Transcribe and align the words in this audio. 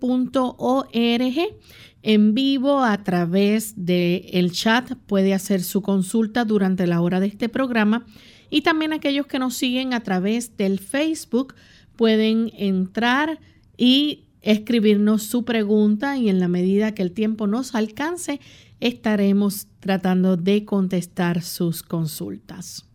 en 2.05 2.35
vivo 2.35 2.85
a 2.85 3.03
través 3.03 3.87
del 3.87 4.27
el 4.31 4.53
chat. 4.53 4.93
Puede 5.07 5.33
hacer 5.35 5.63
su 5.63 5.81
consulta 5.81 6.45
durante 6.45 6.87
la 6.87 7.01
hora 7.01 7.19
de 7.19 7.27
este 7.27 7.49
programa. 7.49 8.05
Y 8.51 8.61
también 8.61 8.93
aquellos 8.93 9.27
que 9.27 9.39
nos 9.39 9.57
siguen 9.57 9.95
a 9.95 10.01
través 10.01 10.57
del 10.57 10.79
Facebook 10.79 11.55
pueden 11.97 12.53
entrar 12.57 13.41
y 13.77 14.27
escribirnos 14.43 15.23
su 15.23 15.47
pregunta 15.47 16.19
y 16.19 16.29
en 16.29 16.39
la 16.39 16.49
medida 16.49 16.95
que 16.95 17.03
el 17.03 17.13
tiempo 17.13 17.47
nos 17.47 17.75
alcance 17.75 18.39
estaremos 18.81 19.67
tratando 19.81 20.37
de 20.37 20.67
contestar 20.67 21.41
sus 21.41 21.83
consultas. 21.83 22.87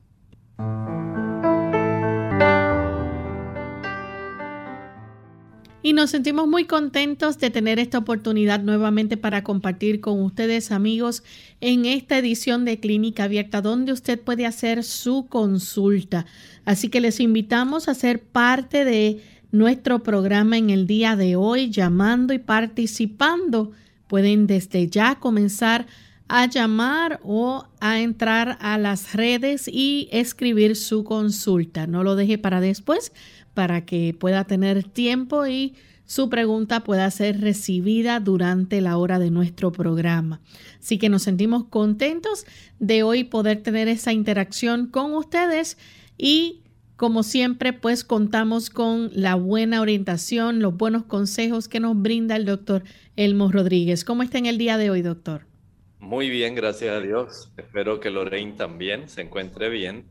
Y 5.81 5.94
nos 5.94 6.09
sentimos 6.09 6.45
muy 6.45 6.66
contentos 6.66 7.40
de 7.40 7.51
tener 7.51 7.79
esta 7.79 8.00
oportunidad 8.00 8.59
nuevamente 8.62 9.16
para 9.16 9.45
compartir 9.45 10.01
con 10.01 10.22
ustedes 10.22 10.72
amigos 10.73 11.23
en 11.62 11.85
esta 11.85 12.17
edición 12.17 12.66
de 12.66 12.81
Clínica 12.81 13.23
Abierta 13.23 13.62
donde 13.62 13.94
usted 13.94 14.19
puede 14.19 14.45
hacer 14.45 14.84
su 14.84 15.28
consulta. 15.28 16.25
Así 16.66 16.89
que 16.89 17.00
les 17.00 17.22
invitamos 17.22 17.88
a 17.88 17.94
ser 17.94 18.22
parte 18.22 18.84
de 18.84 19.23
nuestro 19.51 20.03
programa 20.03 20.57
en 20.57 20.69
el 20.69 20.85
día 20.85 21.16
de 21.16 21.38
hoy 21.38 21.69
llamando 21.69 22.34
y 22.34 22.39
participando. 22.39 23.72
Pueden 24.07 24.47
desde 24.47 24.89
ya 24.89 25.16
comenzar 25.16 25.85
a 26.28 26.45
llamar 26.45 27.19
o 27.23 27.66
a 27.79 28.01
entrar 28.01 28.57
a 28.62 28.78
las 28.78 29.13
redes 29.16 29.68
y 29.68 30.09
escribir 30.12 30.75
su 30.75 31.03
consulta. 31.03 31.88
No 31.88 32.03
lo 32.03 32.16
deje 32.16 32.38
para 32.38 32.62
después 32.62 33.12
para 33.54 33.86
que 33.86 34.16
pueda 34.18 34.46
tener 34.46 34.84
tiempo 34.84 35.48
y 35.48 35.76
su 36.06 36.28
pregunta 36.28 36.84
pueda 36.84 37.10
ser 37.12 37.40
recibida 37.40 38.20
durante 38.20 38.82
la 38.82 38.98
hora 38.98 39.20
de 39.20 39.30
nuestro 39.30 39.72
programa. 39.72 40.42
Así 40.80 40.98
que 40.98 41.08
nos 41.08 41.22
sentimos 41.22 41.66
contentos 41.66 42.46
de 42.80 43.04
hoy 43.04 43.26
poder 43.26 43.62
tener 43.62 43.88
esa 43.88 44.12
interacción 44.12 44.88
con 44.88 45.14
ustedes 45.14 45.78
y 46.18 46.64
como 46.96 47.22
siempre 47.24 47.74
pues 47.74 48.04
contamos 48.04 48.70
con 48.70 49.12
la 49.14 49.36
buena 49.36 49.81
orientación, 49.81 50.62
los 50.62 50.76
buenos 50.76 51.04
consejos 51.04 51.68
que 51.68 51.80
nos 51.80 51.96
brinda 52.02 52.36
el 52.36 52.46
doctor 52.46 52.84
Elmo 53.16 53.52
Rodríguez. 53.52 54.04
¿Cómo 54.04 54.24
está 54.24 54.40
en 54.40 54.48
el 54.48 54.58
día 54.58 54.78
de 54.78 54.90
hoy, 54.90 55.04
doctor? 55.04 55.46
Muy 56.00 56.30
bien, 56.30 56.56
gracias 56.56 56.96
a 56.96 57.02
Dios. 57.02 57.52
Espero 57.56 58.00
que 58.00 58.10
Lorraine 58.10 58.54
también 58.54 59.10
se 59.10 59.22
encuentre 59.22 59.70
bien 59.70 60.06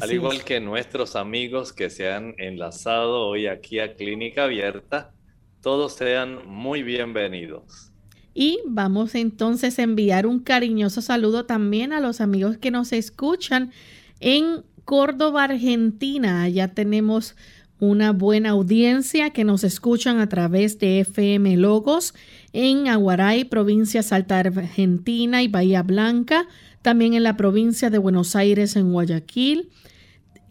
al 0.00 0.12
igual 0.12 0.44
que 0.44 0.60
nuestros 0.60 1.16
amigos 1.16 1.72
que 1.72 1.90
se 1.90 2.12
han 2.12 2.34
enlazado 2.38 3.26
hoy 3.26 3.46
aquí 3.46 3.78
a 3.78 3.94
Clínica 3.94 4.44
Abierta, 4.44 5.12
todos 5.60 5.94
sean 5.94 6.46
muy 6.46 6.82
bienvenidos. 6.82 7.92
Y 8.34 8.60
vamos 8.66 9.14
entonces 9.14 9.78
a 9.78 9.82
enviar 9.82 10.26
un 10.26 10.40
cariñoso 10.40 11.00
saludo 11.00 11.46
también 11.46 11.92
a 11.92 12.00
los 12.00 12.20
amigos 12.20 12.58
que 12.58 12.70
nos 12.70 12.92
escuchan 12.92 13.72
en 14.20 14.62
Córdoba, 14.84 15.44
Argentina. 15.44 16.42
Allá 16.42 16.68
tenemos 16.74 17.34
una 17.78 18.12
buena 18.12 18.50
audiencia 18.50 19.30
que 19.30 19.44
nos 19.44 19.64
escuchan 19.64 20.18
a 20.18 20.28
través 20.28 20.78
de 20.78 21.00
FM 21.00 21.56
Logos 21.56 22.14
en 22.52 22.88
Aguaray, 22.88 23.44
provincia 23.44 24.02
Salta 24.02 24.38
Argentina 24.38 25.42
y 25.42 25.48
Bahía 25.48 25.82
Blanca, 25.82 26.46
también 26.82 27.14
en 27.14 27.22
la 27.22 27.36
provincia 27.36 27.90
de 27.90 27.98
Buenos 27.98 28.36
Aires 28.36 28.76
en 28.76 28.92
Guayaquil, 28.92 29.70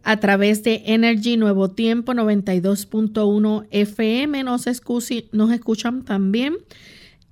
a 0.06 0.18
través 0.18 0.64
de 0.64 0.84
Energy 0.86 1.36
Nuevo 1.36 1.72
Tiempo 1.72 2.14
92.1 2.14 3.66
FM 3.72 4.44
nos, 4.44 4.66
nos 5.32 5.52
escuchan 5.52 6.06
también 6.06 6.58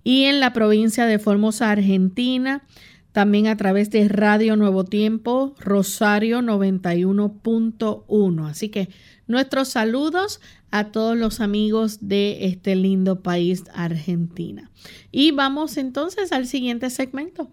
y 0.04 0.24
en 0.24 0.40
la 0.40 0.54
provincia 0.54 1.06
de 1.06 1.20
Formosa, 1.20 1.70
Argentina, 1.70 2.64
también 3.12 3.46
a 3.46 3.58
través 3.58 3.92
de 3.92 4.10
Radio 4.10 4.56
Nuevo 4.56 4.86
Tiempo 4.86 5.54
Rosario 5.60 6.40
91.1. 6.40 8.50
Así 8.50 8.70
que 8.70 8.90
nuestros 9.28 9.68
saludos 9.70 10.42
a 10.72 10.86
todos 10.86 11.16
los 11.16 11.42
amigos 11.42 12.08
de 12.08 12.48
este 12.48 12.76
lindo 12.76 13.22
país, 13.22 13.66
Argentina. 13.76 14.72
Y 15.12 15.30
vamos 15.30 15.78
entonces 15.78 16.32
al 16.32 16.48
siguiente 16.48 16.90
segmento. 16.90 17.52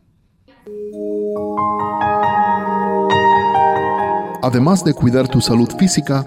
Además 4.42 4.82
de 4.84 4.94
cuidar 4.94 5.28
tu 5.28 5.42
salud 5.42 5.68
física, 5.76 6.24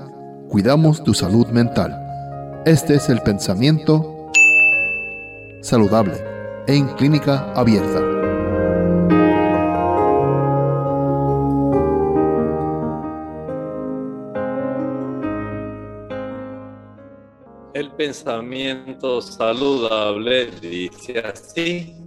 cuidamos 0.48 1.04
tu 1.04 1.16
salud 1.16 1.48
mental. 1.48 2.00
Este 2.64 2.94
es 2.94 3.10
el 3.10 3.20
pensamiento 3.22 4.30
saludable 5.62 6.14
en 6.68 6.88
clínica 6.90 7.52
abierta. 7.56 8.02
El 17.74 17.92
pensamiento 17.98 19.24
saludable 19.24 20.52
dice 20.62 21.18
así. 21.20 22.03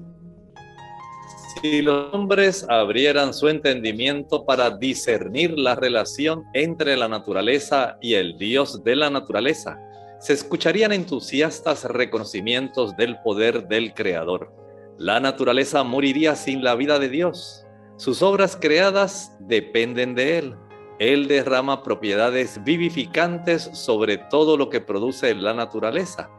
Si 1.62 1.80
los 1.80 2.12
hombres 2.12 2.66
abrieran 2.68 3.32
su 3.32 3.48
entendimiento 3.48 4.44
para 4.44 4.70
discernir 4.70 5.58
la 5.58 5.74
relación 5.74 6.44
entre 6.52 6.96
la 6.96 7.08
naturaleza 7.08 7.96
y 8.02 8.14
el 8.14 8.36
Dios 8.36 8.84
de 8.84 8.94
la 8.94 9.08
naturaleza, 9.08 9.78
se 10.20 10.34
escucharían 10.34 10.92
entusiastas 10.92 11.84
reconocimientos 11.84 12.94
del 12.96 13.18
poder 13.20 13.68
del 13.68 13.94
Creador. 13.94 14.52
La 14.98 15.18
naturaleza 15.18 15.82
moriría 15.82 16.36
sin 16.36 16.62
la 16.62 16.74
vida 16.74 16.98
de 16.98 17.08
Dios. 17.08 17.64
Sus 17.96 18.22
obras 18.22 18.56
creadas 18.60 19.34
dependen 19.40 20.14
de 20.14 20.38
Él. 20.38 20.56
Él 20.98 21.26
derrama 21.26 21.82
propiedades 21.82 22.62
vivificantes 22.64 23.70
sobre 23.72 24.18
todo 24.18 24.56
lo 24.56 24.68
que 24.68 24.80
produce 24.80 25.34
la 25.34 25.54
naturaleza 25.54 26.30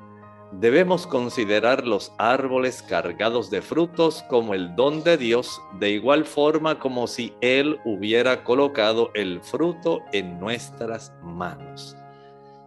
debemos 0.51 1.05
considerar 1.05 1.85
los 1.85 2.13
árboles 2.17 2.81
cargados 2.81 3.49
de 3.49 3.61
frutos 3.61 4.23
como 4.29 4.53
el 4.53 4.75
don 4.75 5.03
de 5.03 5.17
Dios, 5.17 5.61
de 5.79 5.91
igual 5.91 6.25
forma 6.25 6.79
como 6.79 7.07
si 7.07 7.33
Él 7.41 7.79
hubiera 7.85 8.43
colocado 8.43 9.11
el 9.13 9.41
fruto 9.41 10.01
en 10.13 10.39
nuestras 10.39 11.13
manos. 11.23 11.95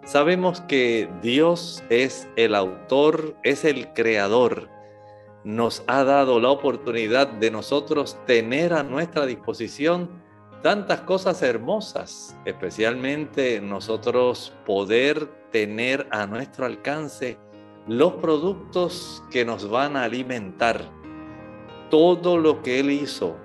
Sabemos 0.05 0.61
que 0.63 1.09
Dios 1.23 1.83
es 1.91 2.29
el 2.37 2.55
autor, 2.55 3.37
es 3.43 3.65
el 3.65 3.93
creador. 3.93 4.69
Nos 5.45 5.83
ha 5.87 6.05
dado 6.05 6.41
la 6.41 6.51
oportunidad 6.51 7.29
de 7.29 7.51
nosotros 7.51 8.19
tener 8.27 8.73
a 8.73 8.83
nuestra 8.83 9.25
disposición 9.27 10.11
tantas 10.63 11.01
cosas 11.03 11.43
hermosas, 11.43 12.37
especialmente 12.45 13.61
nosotros 13.61 14.53
poder 14.67 15.27
tener 15.51 16.07
a 16.11 16.27
nuestro 16.27 16.67
alcance 16.67 17.39
los 17.91 18.13
productos 18.13 19.21
que 19.33 19.45
nos 19.45 19.69
van 19.69 19.97
a 19.97 20.05
alimentar. 20.05 20.89
Todo 21.91 22.39
lo 22.39 22.63
que 22.63 22.79
Él 22.79 22.89
hizo, 22.89 23.37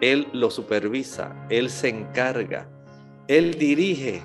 Él 0.00 0.28
lo 0.32 0.50
supervisa, 0.50 1.36
Él 1.50 1.68
se 1.68 1.90
encarga, 1.90 2.70
Él 3.28 3.58
dirige, 3.58 4.22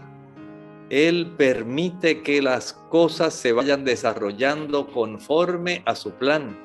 Él 0.90 1.34
permite 1.36 2.24
que 2.24 2.42
las 2.42 2.72
cosas 2.90 3.34
se 3.34 3.52
vayan 3.52 3.84
desarrollando 3.84 4.88
conforme 4.88 5.84
a 5.86 5.96
su 5.96 6.12
plan. 6.12 6.58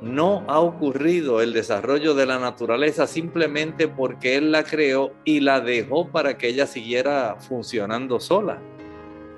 No 0.00 0.44
ha 0.48 0.58
ocurrido 0.58 1.40
el 1.40 1.52
desarrollo 1.52 2.14
de 2.14 2.26
la 2.26 2.40
naturaleza 2.40 3.06
simplemente 3.06 3.86
porque 3.86 4.34
Él 4.34 4.50
la 4.50 4.64
creó 4.64 5.12
y 5.24 5.38
la 5.38 5.60
dejó 5.60 6.08
para 6.08 6.36
que 6.36 6.48
ella 6.48 6.66
siguiera 6.66 7.36
funcionando 7.38 8.18
sola. 8.18 8.60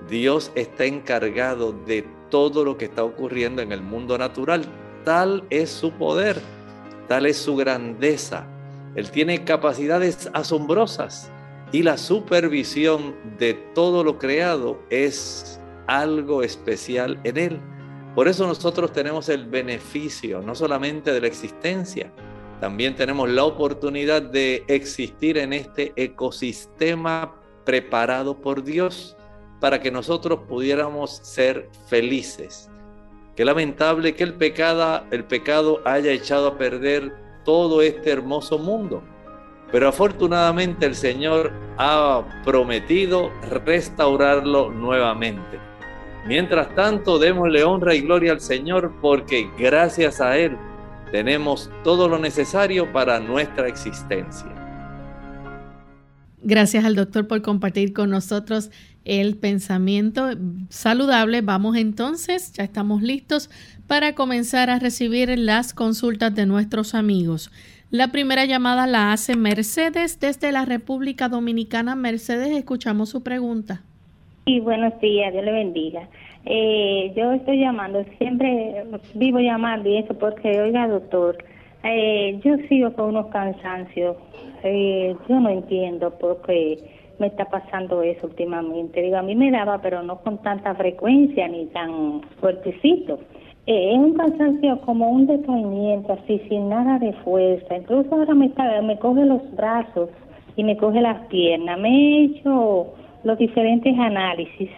Dios 0.09 0.51
está 0.55 0.87
encargado 0.87 1.73
de 1.73 2.07
todo 2.35 2.65
lo 2.65 2.77
que 2.77 2.87
está 2.87 3.05
ocurriendo 3.05 3.63
en 3.63 3.71
el 3.71 3.81
mundo 3.81 4.19
natural. 4.19 4.65
Tal 5.05 5.45
es 5.51 5.71
su 5.71 5.93
poder, 5.93 6.41
tal 7.07 7.27
es 7.27 7.37
su 7.37 7.55
grandeza. 7.55 8.45
Él 8.97 9.09
tiene 9.13 9.45
capacidades 9.45 10.29
asombrosas 10.33 11.31
y 11.71 11.85
la 11.85 11.97
supervisión 11.97 13.15
de 13.39 13.55
todo 13.73 14.03
lo 14.03 14.19
creado 14.19 14.81
es 14.91 15.61
algo 15.87 16.43
especial 16.43 17.21
en 17.23 17.37
Él. 17.37 17.61
Por 18.17 18.27
eso 18.27 18.49
nosotros 18.49 18.93
tenemos 18.93 19.29
el 19.29 19.47
beneficio 19.47 20.43
no 20.43 20.57
solamente 20.57 21.13
de 21.13 21.21
la 21.21 21.29
existencia, 21.29 22.11
también 22.61 22.97
tenemos 22.97 23.31
la 23.31 23.45
oportunidad 23.45 24.23
de 24.23 24.65
existir 24.67 25.39
en 25.39 25.53
este 25.53 25.93
ecosistema 25.95 27.33
preparado 27.65 28.41
por 28.41 28.65
Dios 28.65 29.17
para 29.65 29.81
que 29.81 29.91
nosotros 29.91 30.41
pudiéramos 30.47 31.21
ser 31.23 31.71
felices. 31.87 32.69
Qué 33.35 33.47
lamentable 33.47 34.15
que 34.15 34.23
el 34.23 34.35
pecado, 34.35 35.07
el 35.11 35.25
pecado 35.25 35.81
haya 35.87 36.13
echado 36.13 36.49
a 36.49 36.59
perder 36.59 37.15
todo 37.47 37.81
este 37.81 38.11
hermoso 38.11 38.59
mundo. 38.59 39.03
Pero 39.73 39.89
afortunadamente 39.89 40.85
el 40.85 40.95
Señor 40.95 41.51
ha 41.79 42.43
prometido 42.45 43.31
restaurarlo 43.49 44.71
nuevamente. 44.71 45.59
Mientras 46.27 46.75
tanto, 46.75 47.19
démosle 47.19 47.65
honra 47.65 47.95
y 47.95 48.03
gloria 48.03 48.33
al 48.33 48.43
Señor 48.43 48.93
porque 49.01 49.49
gracias 49.59 50.21
a 50.21 50.37
Él 50.37 50.59
tenemos 51.11 51.71
todo 51.83 52.07
lo 52.07 52.19
necesario 52.19 52.93
para 52.93 53.19
nuestra 53.19 53.67
existencia. 53.67 54.55
Gracias 56.43 56.85
al 56.85 56.95
doctor 56.95 57.27
por 57.27 57.41
compartir 57.41 57.95
con 57.95 58.11
nosotros 58.11 58.71
el 59.05 59.37
pensamiento 59.37 60.31
saludable. 60.69 61.41
Vamos 61.43 61.77
entonces, 61.77 62.53
ya 62.53 62.65
estamos 62.65 63.03
listos 63.03 63.51
para 63.87 64.15
comenzar 64.15 64.71
a 64.71 64.79
recibir 64.79 65.37
las 65.39 65.75
consultas 65.75 66.35
de 66.35 66.47
nuestros 66.47 66.95
amigos. 66.95 67.51
La 67.91 68.09
primera 68.09 68.45
llamada 68.45 68.87
la 68.87 69.12
hace 69.12 69.37
Mercedes 69.37 70.19
desde 70.19 70.51
la 70.53 70.65
República 70.65 71.29
Dominicana. 71.29 71.95
Mercedes, 71.95 72.51
escuchamos 72.56 73.11
su 73.11 73.23
pregunta. 73.23 73.83
Y 74.47 74.61
buenos 74.61 74.99
días, 75.01 75.33
Dios 75.33 75.45
le 75.45 75.53
bendiga. 75.53 76.09
Eh, 76.45 77.12
yo 77.17 77.33
estoy 77.33 77.61
llamando, 77.61 78.05
siempre 78.19 78.85
vivo 79.15 79.39
llamando 79.39 79.89
y 79.89 79.99
eso 79.99 80.12
porque, 80.19 80.61
oiga, 80.61 80.87
doctor, 80.89 81.39
eh, 81.83 82.41
yo 82.45 82.56
sigo 82.69 82.93
con 82.95 83.11
unos 83.11 83.27
cansancios. 83.29 84.17
Eh, 84.62 85.15
yo 85.29 85.41
no 85.41 85.51
entiendo 85.51 86.11
por 86.19 86.43
qué 86.43 86.79
me 87.19 87.29
está 87.29 87.45
pasando 87.47 88.03
eso 88.03 88.27
últimamente. 88.27 89.03
Digo, 89.03 89.17
a 89.17 89.23
mí 89.23 89.35
me 89.35 89.51
daba, 89.51 89.79
pero 89.81 90.03
no 90.03 90.19
con 90.19 90.39
tanta 90.39 90.75
frecuencia 90.75 91.49
ni 91.49 91.67
tan 91.67 92.23
fuertecito. 92.41 93.19
Eh, 93.67 93.93
es 93.93 93.99
un 93.99 94.15
cansancio 94.15 94.81
como 94.83 95.11
un 95.11 95.27
decaimiento, 95.27 96.13
así, 96.13 96.39
sin 96.49 96.69
nada 96.69 96.99
de 96.99 97.13
fuerza. 97.25 97.77
Incluso 97.77 98.15
ahora 98.15 98.35
me, 98.35 98.47
está, 98.47 98.83
me 98.83 98.99
coge 98.99 99.25
los 99.25 99.43
brazos 99.57 100.11
y 100.57 100.65
me 100.65 100.77
coge 100.77 101.01
las 101.01 101.27
piernas. 101.27 101.79
Me 101.79 101.89
he 101.89 102.25
hecho 102.25 102.89
los 103.23 103.39
diferentes 103.39 103.99
análisis 103.99 104.71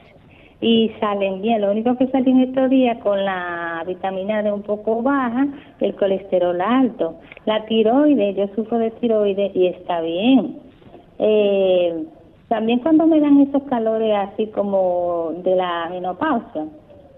y 0.60 0.90
salen 1.00 1.42
bien. 1.42 1.62
Lo 1.62 1.72
único 1.72 1.96
que 1.96 2.06
salió 2.08 2.32
en 2.32 2.42
estos 2.42 2.70
días 2.70 2.98
con 2.98 3.24
la 3.24 3.82
vitamina 3.86 4.42
D 4.42 4.52
un 4.52 4.62
poco 4.62 5.02
baja, 5.02 5.46
el 5.80 5.94
colesterol 5.96 6.60
alto. 6.60 7.16
La 7.44 7.64
tiroides, 7.66 8.36
yo 8.36 8.48
sufro 8.54 8.78
de 8.78 8.90
tiroides 8.92 9.54
y 9.54 9.66
está 9.66 10.00
bien. 10.00 10.58
Eh, 11.18 12.04
también 12.48 12.78
cuando 12.80 13.06
me 13.06 13.20
dan 13.20 13.40
esos 13.40 13.62
calores 13.64 14.14
así 14.16 14.46
como 14.48 15.32
de 15.42 15.56
la 15.56 15.88
menopausia, 15.90 16.66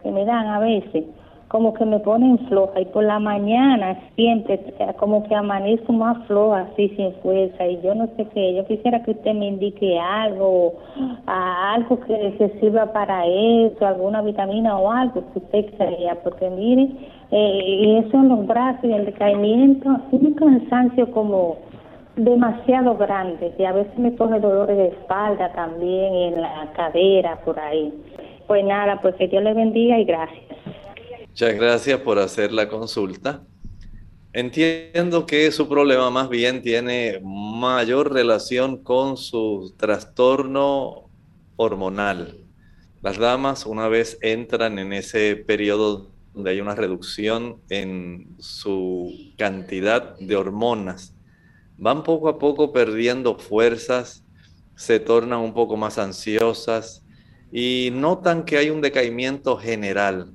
que 0.03 0.11
me 0.11 0.25
dan 0.25 0.47
a 0.47 0.59
veces, 0.59 1.05
como 1.49 1.73
que 1.73 1.85
me 1.85 1.99
ponen 2.01 2.39
floja 2.47 2.81
y 2.81 2.85
por 2.87 3.05
la 3.05 3.19
mañana 3.19 3.99
siempre 4.15 4.61
como 4.99 5.25
que 5.25 5.35
amanezco 5.35 5.93
más 5.93 6.27
floja 6.27 6.69
así 6.73 6.89
sin 6.91 7.13
fuerza 7.23 7.67
y 7.67 7.81
yo 7.83 7.95
no 7.95 8.07
sé 8.17 8.27
qué, 8.35 8.55
yo 8.55 8.67
quisiera 8.67 9.03
que 9.03 9.13
usted 9.13 9.35
me 9.35 9.49
indique 9.49 9.99
algo, 9.99 10.75
algo 11.27 12.01
que, 12.01 12.35
se 12.39 12.61
sirva 12.61 12.93
para 12.93 13.27
eso, 13.27 13.87
alguna 13.87 14.23
vitamina 14.23 14.79
o 14.79 14.91
algo 14.91 15.23
que 15.33 15.39
usted 15.39 15.75
crea, 15.77 16.17
porque 16.23 16.51
mire, 16.51 16.91
eh, 17.31 17.61
y 17.65 17.97
eso 17.97 18.17
en 18.17 18.29
los 18.29 18.47
brazos 18.47 18.85
y 18.85 18.93
el 18.93 19.07
decaimiento, 19.07 19.89
un 20.13 20.35
cansancio 20.35 21.11
como 21.11 21.57
demasiado 22.19 22.97
grande 22.97 23.55
y 23.59 23.65
a 23.65 23.73
veces 23.73 23.97
me 23.99 24.15
coge 24.17 24.41
dolores 24.41 24.77
de 24.77 24.89
espalda 24.89 25.53
también 25.53 26.15
en 26.15 26.41
la 26.41 26.73
cadera 26.75 27.41
por 27.45 27.59
ahí. 27.59 27.93
Pues 28.47 28.65
nada, 28.65 29.01
pues 29.01 29.15
que 29.17 29.29
Dios 29.29 29.43
le 29.43 29.55
bendiga 29.55 29.99
y 29.99 30.05
gracias. 30.05 30.43
Muchas 31.29 31.55
gracias 31.55 32.01
por 32.01 32.19
hacer 32.19 32.53
la 32.53 32.69
consulta. 32.69 33.43
Entiendo 34.33 35.27
que 35.27 35.51
su 35.53 35.69
problema 35.69 36.11
más 36.11 36.29
bien 36.29 36.63
tiene 36.63 37.21
mayor 37.23 38.13
relación 38.13 38.83
con 38.83 39.17
su 39.17 39.75
trastorno 39.77 41.09
hormonal. 41.57 42.37
Las 43.01 43.19
damas 43.19 43.65
una 43.65 43.89
vez 43.89 44.19
entran 44.21 44.79
en 44.79 44.93
ese 44.93 45.37
periodo 45.37 46.11
donde 46.35 46.51
hay 46.51 46.61
una 46.61 46.75
reducción 46.75 47.61
en 47.69 48.37
su 48.39 49.13
cantidad 49.37 50.17
de 50.19 50.37
hormonas, 50.37 51.15
van 51.79 52.03
poco 52.03 52.29
a 52.29 52.39
poco 52.39 52.73
perdiendo 52.73 53.39
fuerzas, 53.39 54.25
se 54.75 55.01
tornan 55.01 55.41
un 55.41 55.55
poco 55.55 55.77
más 55.77 55.99
ansiosas 55.99 57.05
y 57.51 57.91
notan 57.93 58.45
que 58.45 58.59
hay 58.59 58.71
un 58.71 58.81
decaimiento 58.81 59.57
general. 59.57 60.33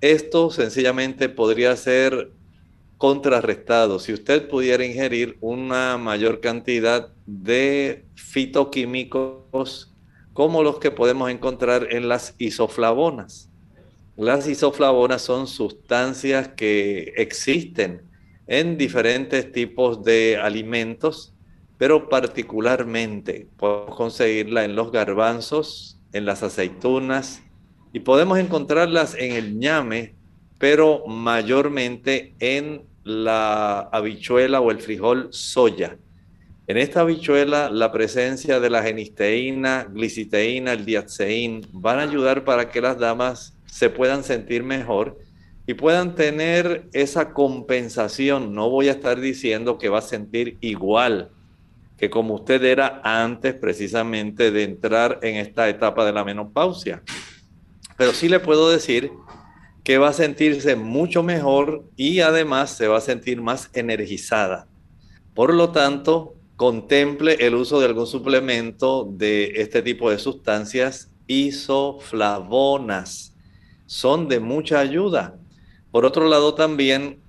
Esto 0.00 0.50
sencillamente 0.50 1.28
podría 1.28 1.76
ser 1.76 2.32
contrarrestado 2.96 3.98
si 3.98 4.12
usted 4.12 4.48
pudiera 4.48 4.84
ingerir 4.84 5.36
una 5.40 5.96
mayor 5.96 6.40
cantidad 6.40 7.12
de 7.26 8.06
fitoquímicos 8.14 9.94
como 10.32 10.62
los 10.62 10.78
que 10.78 10.90
podemos 10.90 11.30
encontrar 11.30 11.88
en 11.90 12.08
las 12.08 12.34
isoflavonas. 12.38 13.50
Las 14.16 14.46
isoflavonas 14.46 15.22
son 15.22 15.46
sustancias 15.46 16.48
que 16.48 17.14
existen 17.16 18.09
en 18.50 18.76
diferentes 18.76 19.52
tipos 19.52 20.02
de 20.02 20.36
alimentos, 20.36 21.32
pero 21.78 22.08
particularmente 22.08 23.46
podemos 23.56 23.94
conseguirla 23.94 24.64
en 24.64 24.74
los 24.74 24.90
garbanzos, 24.90 26.00
en 26.12 26.24
las 26.26 26.42
aceitunas 26.42 27.44
y 27.92 28.00
podemos 28.00 28.40
encontrarlas 28.40 29.14
en 29.14 29.32
el 29.36 29.56
ñame, 29.56 30.16
pero 30.58 31.06
mayormente 31.06 32.34
en 32.40 32.82
la 33.04 33.88
habichuela 33.92 34.60
o 34.60 34.72
el 34.72 34.80
frijol 34.80 35.28
soya. 35.30 35.96
En 36.66 36.76
esta 36.76 37.02
habichuela, 37.02 37.70
la 37.70 37.92
presencia 37.92 38.58
de 38.58 38.68
la 38.68 38.82
genisteína, 38.82 39.86
gliciteína, 39.92 40.72
el 40.72 40.84
diaceín 40.84 41.68
van 41.72 42.00
a 42.00 42.02
ayudar 42.02 42.42
para 42.44 42.68
que 42.68 42.80
las 42.80 42.98
damas 42.98 43.56
se 43.66 43.90
puedan 43.90 44.24
sentir 44.24 44.64
mejor 44.64 45.18
y 45.70 45.74
puedan 45.74 46.16
tener 46.16 46.88
esa 46.92 47.32
compensación. 47.32 48.52
No 48.52 48.68
voy 48.68 48.88
a 48.88 48.90
estar 48.90 49.20
diciendo 49.20 49.78
que 49.78 49.88
va 49.88 50.00
a 50.00 50.02
sentir 50.02 50.58
igual 50.60 51.30
que 51.96 52.10
como 52.10 52.34
usted 52.34 52.64
era 52.64 53.00
antes 53.04 53.54
precisamente 53.54 54.50
de 54.50 54.64
entrar 54.64 55.20
en 55.22 55.36
esta 55.36 55.68
etapa 55.68 56.04
de 56.04 56.12
la 56.12 56.24
menopausia. 56.24 57.04
Pero 57.96 58.12
sí 58.12 58.28
le 58.28 58.40
puedo 58.40 58.68
decir 58.68 59.12
que 59.84 59.98
va 59.98 60.08
a 60.08 60.12
sentirse 60.12 60.74
mucho 60.74 61.22
mejor 61.22 61.84
y 61.94 62.18
además 62.18 62.76
se 62.76 62.88
va 62.88 62.98
a 62.98 63.00
sentir 63.00 63.40
más 63.40 63.70
energizada. 63.72 64.66
Por 65.34 65.54
lo 65.54 65.70
tanto, 65.70 66.34
contemple 66.56 67.46
el 67.46 67.54
uso 67.54 67.78
de 67.78 67.86
algún 67.86 68.08
suplemento 68.08 69.08
de 69.08 69.52
este 69.54 69.82
tipo 69.82 70.10
de 70.10 70.18
sustancias 70.18 71.12
isoflavonas. 71.28 73.36
Son 73.86 74.26
de 74.26 74.40
mucha 74.40 74.80
ayuda. 74.80 75.36
Por 75.90 76.04
otro 76.04 76.28
lado, 76.28 76.54
también 76.54 77.20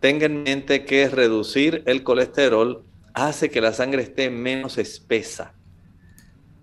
tenga 0.00 0.26
en 0.26 0.42
mente 0.42 0.84
que 0.84 1.08
reducir 1.08 1.82
el 1.86 2.02
colesterol 2.02 2.84
hace 3.14 3.50
que 3.50 3.60
la 3.60 3.72
sangre 3.72 4.02
esté 4.02 4.30
menos 4.30 4.78
espesa. 4.78 5.54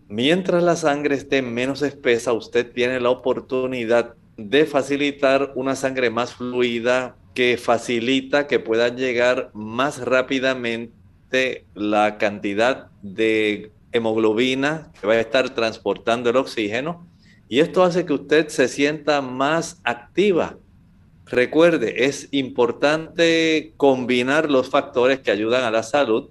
Mientras 0.08 0.62
la 0.64 0.76
sangre 0.76 1.16
esté 1.16 1.42
menos 1.42 1.82
espesa, 1.82 2.34
usted 2.34 2.72
tiene 2.72 3.00
la 3.00 3.10
oportunidad 3.10 4.16
de 4.38 4.66
facilitar 4.66 5.52
una 5.56 5.76
sangre 5.76 6.10
más 6.10 6.34
fluida 6.34 7.16
que 7.34 7.58
facilita 7.58 8.48
que 8.48 8.60
pueda 8.60 8.90
llegar 8.90 9.50
más 9.54 10.00
rápidamente 10.00 11.66
la 11.74 12.18
cantidad 12.18 12.90
de 13.02 13.72
hemoglobina 13.92 14.92
que 15.00 15.08
va 15.08 15.14
a 15.14 15.20
estar 15.20 15.50
transportando 15.52 16.30
el 16.30 16.38
oxígeno 16.38 17.08
y 17.48 17.60
esto 17.60 17.84
hace 17.84 18.06
que 18.06 18.14
usted 18.14 18.48
se 18.48 18.68
sienta 18.68 19.22
más 19.22 19.80
activa. 19.84 20.58
Recuerde, 21.34 22.06
es 22.06 22.30
importante 22.30 23.74
combinar 23.76 24.52
los 24.52 24.70
factores 24.70 25.20
que 25.20 25.32
ayudan 25.32 25.64
a 25.64 25.72
la 25.72 25.82
salud, 25.82 26.30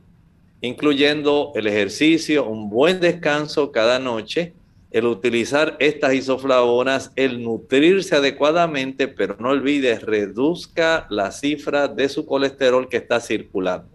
incluyendo 0.60 1.50
el 1.56 1.66
ejercicio, 1.66 2.46
un 2.46 2.70
buen 2.70 3.00
descanso 3.00 3.72
cada 3.72 3.98
noche, 3.98 4.52
el 4.92 5.06
utilizar 5.06 5.76
estas 5.80 6.14
isoflavonas, 6.14 7.10
el 7.16 7.42
nutrirse 7.42 8.14
adecuadamente, 8.14 9.08
pero 9.08 9.34
no 9.40 9.48
olvide, 9.48 9.98
reduzca 9.98 11.08
la 11.10 11.32
cifra 11.32 11.88
de 11.88 12.08
su 12.08 12.24
colesterol 12.24 12.88
que 12.88 12.98
está 12.98 13.18
circulando. 13.18 13.88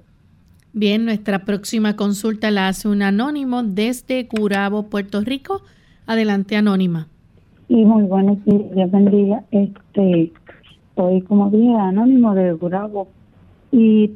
Bien, 0.74 1.06
nuestra 1.06 1.46
próxima 1.46 1.96
consulta 1.96 2.52
la 2.52 2.68
hace 2.68 2.90
un 2.90 3.02
anónimo 3.02 3.64
desde 3.64 4.28
Curabo, 4.28 4.90
Puerto 4.90 5.22
Rico. 5.22 5.62
Adelante, 6.06 6.58
anónima. 6.58 7.08
Y 7.70 7.86
muy 7.86 8.04
buenos 8.04 8.44
días, 8.44 8.92
bendiga. 8.92 9.42
Este, 9.52 10.34
estoy 10.98 11.22
como 11.22 11.51
dije, 11.51 11.75
anónimo 11.75 12.34
de 12.34 12.56
Curabo 12.56 13.08
y 13.72 14.12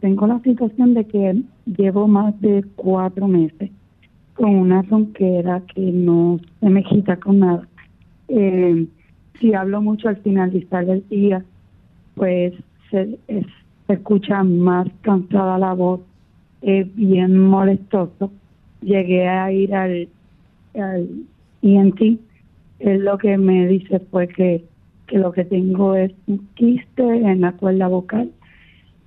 tengo 0.00 0.26
la 0.26 0.38
situación 0.40 0.92
de 0.92 1.04
que 1.06 1.42
llevo 1.64 2.06
más 2.06 2.38
de 2.42 2.62
cuatro 2.76 3.26
meses 3.26 3.70
con 4.34 4.54
una 4.54 4.82
ronquera 4.82 5.62
que 5.74 5.80
no 5.80 6.38
se 6.60 6.68
me 6.68 6.84
quita 6.84 7.16
con 7.16 7.38
nada. 7.38 7.66
Eh, 8.28 8.86
si 9.40 9.54
hablo 9.54 9.80
mucho 9.80 10.08
al 10.08 10.18
finalizar 10.18 10.84
del 10.84 11.08
día, 11.08 11.42
pues 12.14 12.52
se, 12.90 13.18
escucha 13.88 14.44
más 14.44 14.86
cansada 15.00 15.56
la 15.56 15.72
voz, 15.72 16.00
es 16.60 16.94
bien 16.94 17.38
molestoso. 17.38 18.30
Llegué 18.82 19.26
a 19.26 19.50
ir 19.50 19.74
al, 19.74 20.08
al 20.74 21.08
ENT, 21.62 22.00
él 22.80 23.04
lo 23.04 23.16
que 23.16 23.38
me 23.38 23.66
dice 23.66 24.00
fue 24.10 24.28
que, 24.28 24.64
que 25.08 25.18
lo 25.18 25.32
que 25.32 25.44
tengo 25.44 25.96
es 25.96 26.12
un 26.26 26.48
quiste 26.54 27.02
en 27.02 27.40
la 27.40 27.52
cuerda 27.52 27.88
vocal, 27.88 28.30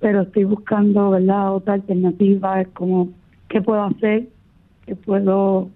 pero 0.00 0.22
estoy 0.22 0.44
buscando, 0.44 1.10
¿verdad?, 1.10 1.54
otra 1.54 1.74
alternativa, 1.74 2.60
es 2.60 2.68
como, 2.68 3.08
¿qué 3.48 3.62
puedo 3.62 3.82
hacer? 3.84 4.28
que 4.86 4.96
puedo, 4.96 5.70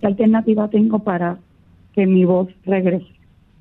qué 0.00 0.06
alternativa 0.06 0.68
tengo 0.68 0.98
para 1.00 1.38
que 1.94 2.06
mi 2.06 2.24
voz 2.24 2.48
regrese. 2.64 3.06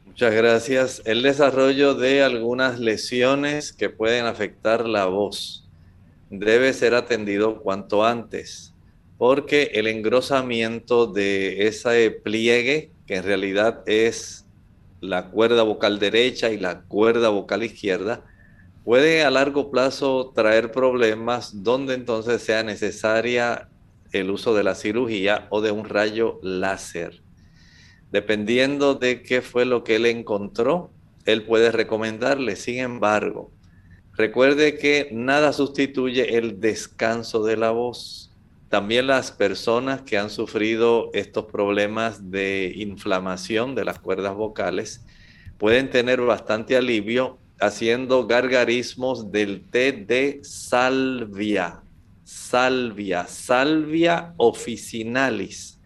Muchas 0.06 0.34
gracias. 0.34 1.02
El 1.06 1.22
desarrollo 1.22 1.94
de 1.94 2.24
algunas 2.24 2.80
lesiones 2.80 3.74
que 3.74 3.90
pueden 3.90 4.26
afectar 4.26 4.88
la 4.88 5.06
voz 5.06 5.68
debe 6.30 6.72
ser 6.74 6.96
atendido 6.96 7.62
cuanto 7.62 8.06
antes, 8.06 8.74
porque 9.18 9.72
el 9.74 9.88
engrosamiento 9.88 11.08
de 11.08 11.68
ese 11.68 12.12
pliegue, 12.12 12.92
que 13.06 13.18
en 13.18 13.24
realidad 13.24 13.84
es 13.86 14.45
la 15.08 15.30
cuerda 15.30 15.64
vocal 15.64 16.00
derecha 16.00 16.52
y 16.52 16.58
la 16.58 16.82
cuerda 16.82 17.30
vocal 17.30 17.64
izquierda, 17.64 18.24
puede 18.84 19.24
a 19.24 19.32
largo 19.32 19.72
plazo 19.72 20.32
traer 20.36 20.72
problemas 20.72 21.64
donde 21.64 21.96
entonces 21.96 22.42
sea 22.42 22.64
necesaria 22.64 23.70
el 24.12 24.30
uso 24.30 24.54
de 24.54 24.64
la 24.64 24.76
cirugía 24.76 25.48
o 25.50 25.62
de 25.62 25.72
un 25.72 25.86
rayo 25.86 26.40
láser. 26.42 27.22
Dependiendo 28.12 28.96
de 28.96 29.24
qué 29.24 29.42
fue 29.42 29.66
lo 29.66 29.84
que 29.84 29.98
él 29.98 30.06
encontró, 30.06 30.92
él 31.26 31.44
puede 31.44 31.72
recomendarle. 31.72 32.56
Sin 32.56 32.80
embargo, 32.80 33.52
recuerde 34.14 34.78
que 34.78 35.10
nada 35.12 35.52
sustituye 35.52 36.38
el 36.38 36.60
descanso 36.60 37.44
de 37.44 37.58
la 37.58 37.72
voz. 37.72 38.25
También 38.70 39.08
las 39.08 39.32
personas 39.32 40.02
que 40.02 40.18
han 40.18 40.30
sufrido 40.30 41.10
estos 41.14 41.46
problemas 41.46 42.32
de 42.32 42.74
inflamación 42.76 43.76
de 43.76 43.86
las 43.86 44.00
cuerdas 44.00 44.36
vocales 44.36 45.06
pueden 45.58 45.90
tener 45.90 46.22
bastante 46.22 46.76
alivio 46.76 47.38
haciendo 47.60 48.28
gargarismos 48.28 49.32
del 49.32 49.70
té 49.70 49.92
de 49.92 50.40
salvia 50.44 51.82
salvia, 52.26 53.28
salvia 53.28 54.34
officinalis. 54.38 55.80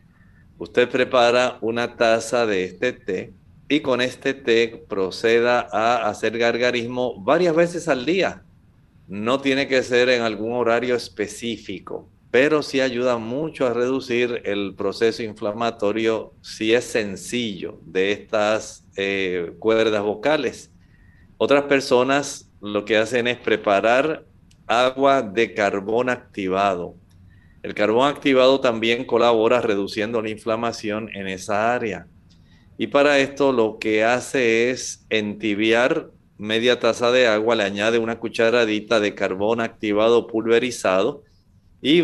Usted 0.58 0.90
prepara 0.90 1.58
una 1.62 1.96
taza 1.96 2.46
de 2.46 2.64
este 2.64 2.94
té 2.94 3.34
y 3.68 3.82
con 3.82 4.02
este 4.02 4.34
té 4.34 4.84
proceda 4.88 5.68
a 5.72 6.10
hacer 6.10 6.38
gargarismo 6.38 7.22
varias 7.22 7.56
veces 7.56 7.88
al 7.88 8.06
día. 8.06 8.44
No 9.08 9.42
tiene 9.42 9.68
que 9.68 9.84
ser 9.84 10.10
en 10.10 10.22
algún 10.22 10.54
horario 10.54 10.96
específico, 10.96 12.10
pero 12.32 12.62
sí 12.62 12.80
ayuda 12.80 13.18
mucho 13.18 13.66
a 13.66 13.74
reducir 13.74 14.42
el 14.46 14.76
proceso 14.76 15.24
inflamatorio 15.24 16.34
si 16.42 16.74
es 16.74 16.86
sencillo 16.86 17.80
de 17.86 18.12
estas 18.12 18.86
eh, 18.96 19.54
cuerdas 19.58 20.04
vocales. 20.04 20.72
Otras 21.38 21.64
personas 21.64 22.52
lo 22.62 22.86
que 22.86 22.98
hacen 22.98 23.28
es 23.28 23.38
preparar 23.38 24.26
agua 24.68 25.24
de 25.24 25.56
carbón 25.56 26.10
activado. 26.10 26.96
El 27.64 27.74
carbón 27.74 28.08
activado 28.08 28.60
también 28.60 29.06
colabora 29.06 29.60
reduciendo 29.62 30.22
la 30.22 30.30
inflamación 30.30 31.10
en 31.16 31.28
esa 31.28 31.74
área. 31.74 32.08
Y 32.78 32.88
para 32.88 33.20
esto 33.20 33.52
lo 33.52 33.80
que 33.80 34.04
hace 34.04 34.70
es 34.70 35.06
entibiar 35.10 36.12
media 36.38 36.80
taza 36.80 37.12
de 37.12 37.28
agua, 37.28 37.56
le 37.56 37.64
añade 37.64 37.98
una 37.98 38.20
cucharadita 38.20 39.00
de 39.00 39.16
carbón 39.16 39.60
activado 39.60 40.28
pulverizado 40.28 41.24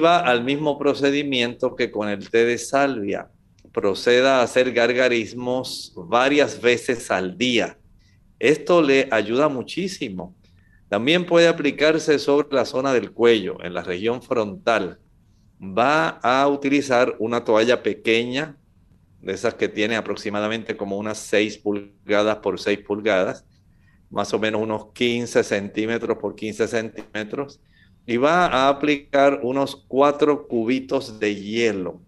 va 0.01 0.19
al 0.19 0.43
mismo 0.43 0.77
procedimiento 0.77 1.75
que 1.75 1.91
con 1.91 2.09
el 2.09 2.29
té 2.29 2.45
de 2.45 2.57
salvia. 2.57 3.29
Proceda 3.71 4.39
a 4.39 4.43
hacer 4.43 4.71
gargarismos 4.71 5.93
varias 5.95 6.61
veces 6.61 7.11
al 7.11 7.37
día. 7.37 7.77
Esto 8.39 8.81
le 8.81 9.07
ayuda 9.11 9.49
muchísimo. 9.49 10.35
También 10.87 11.25
puede 11.25 11.47
aplicarse 11.47 12.19
sobre 12.19 12.55
la 12.55 12.65
zona 12.65 12.93
del 12.93 13.11
cuello, 13.11 13.57
en 13.63 13.73
la 13.73 13.81
región 13.81 14.21
frontal. 14.21 14.99
Va 15.59 16.09
a 16.21 16.47
utilizar 16.47 17.15
una 17.19 17.43
toalla 17.43 17.81
pequeña, 17.81 18.57
de 19.21 19.33
esas 19.33 19.55
que 19.55 19.67
tiene 19.67 19.95
aproximadamente 19.95 20.77
como 20.77 20.97
unas 20.97 21.17
6 21.17 21.57
pulgadas 21.57 22.37
por 22.37 22.59
6 22.59 22.79
pulgadas, 22.79 23.45
más 24.11 24.33
o 24.33 24.39
menos 24.39 24.61
unos 24.61 24.91
15 24.93 25.43
centímetros 25.43 26.17
por 26.19 26.35
15 26.35 26.67
centímetros, 26.67 27.59
y 28.05 28.17
va 28.17 28.45
a 28.45 28.69
aplicar 28.69 29.39
unos 29.43 29.83
4 29.87 30.47
cubitos 30.47 31.19
de 31.19 31.35
hielo. 31.35 32.01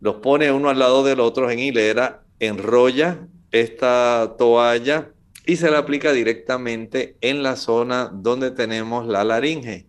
Los 0.00 0.16
pone 0.16 0.50
uno 0.52 0.68
al 0.68 0.78
lado 0.78 1.04
del 1.04 1.20
otro 1.20 1.50
en 1.50 1.58
hilera, 1.58 2.22
enrolla 2.38 3.28
esta 3.50 4.34
toalla 4.38 5.10
y 5.46 5.56
se 5.56 5.70
la 5.70 5.78
aplica 5.78 6.12
directamente 6.12 7.16
en 7.20 7.42
la 7.42 7.56
zona 7.56 8.10
donde 8.12 8.50
tenemos 8.50 9.06
la 9.06 9.24
laringe. 9.24 9.86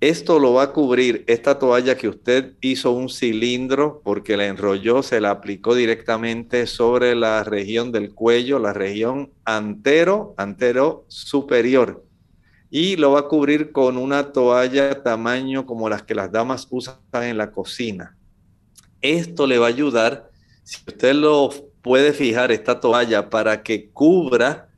Esto 0.00 0.38
lo 0.38 0.54
va 0.54 0.62
a 0.62 0.72
cubrir 0.72 1.24
esta 1.26 1.58
toalla 1.58 1.94
que 1.96 2.08
usted 2.08 2.54
hizo 2.62 2.92
un 2.92 3.10
cilindro 3.10 4.00
porque 4.02 4.38
la 4.38 4.46
enrolló, 4.46 5.02
se 5.02 5.20
la 5.20 5.30
aplicó 5.30 5.74
directamente 5.74 6.66
sobre 6.66 7.14
la 7.14 7.44
región 7.44 7.92
del 7.92 8.14
cuello, 8.14 8.58
la 8.58 8.72
región 8.72 9.30
antero, 9.44 10.34
antero 10.38 11.04
superior. 11.08 12.02
Y 12.70 12.96
lo 12.96 13.12
va 13.12 13.20
a 13.20 13.28
cubrir 13.28 13.72
con 13.72 13.96
una 13.96 14.32
toalla 14.32 15.02
tamaño 15.02 15.66
como 15.66 15.88
las 15.88 16.02
que 16.02 16.14
las 16.14 16.30
damas 16.30 16.68
usan 16.70 16.96
en 17.14 17.36
la 17.36 17.50
cocina. 17.50 18.16
Esto 19.02 19.46
le 19.46 19.58
va 19.58 19.66
a 19.66 19.70
ayudar, 19.70 20.30
si 20.62 20.76
usted 20.86 21.14
lo 21.14 21.50
puede 21.82 22.12
fijar, 22.12 22.52
esta 22.52 22.78
toalla 22.80 23.28
para 23.28 23.62
que 23.62 23.90
cubra 23.90 24.68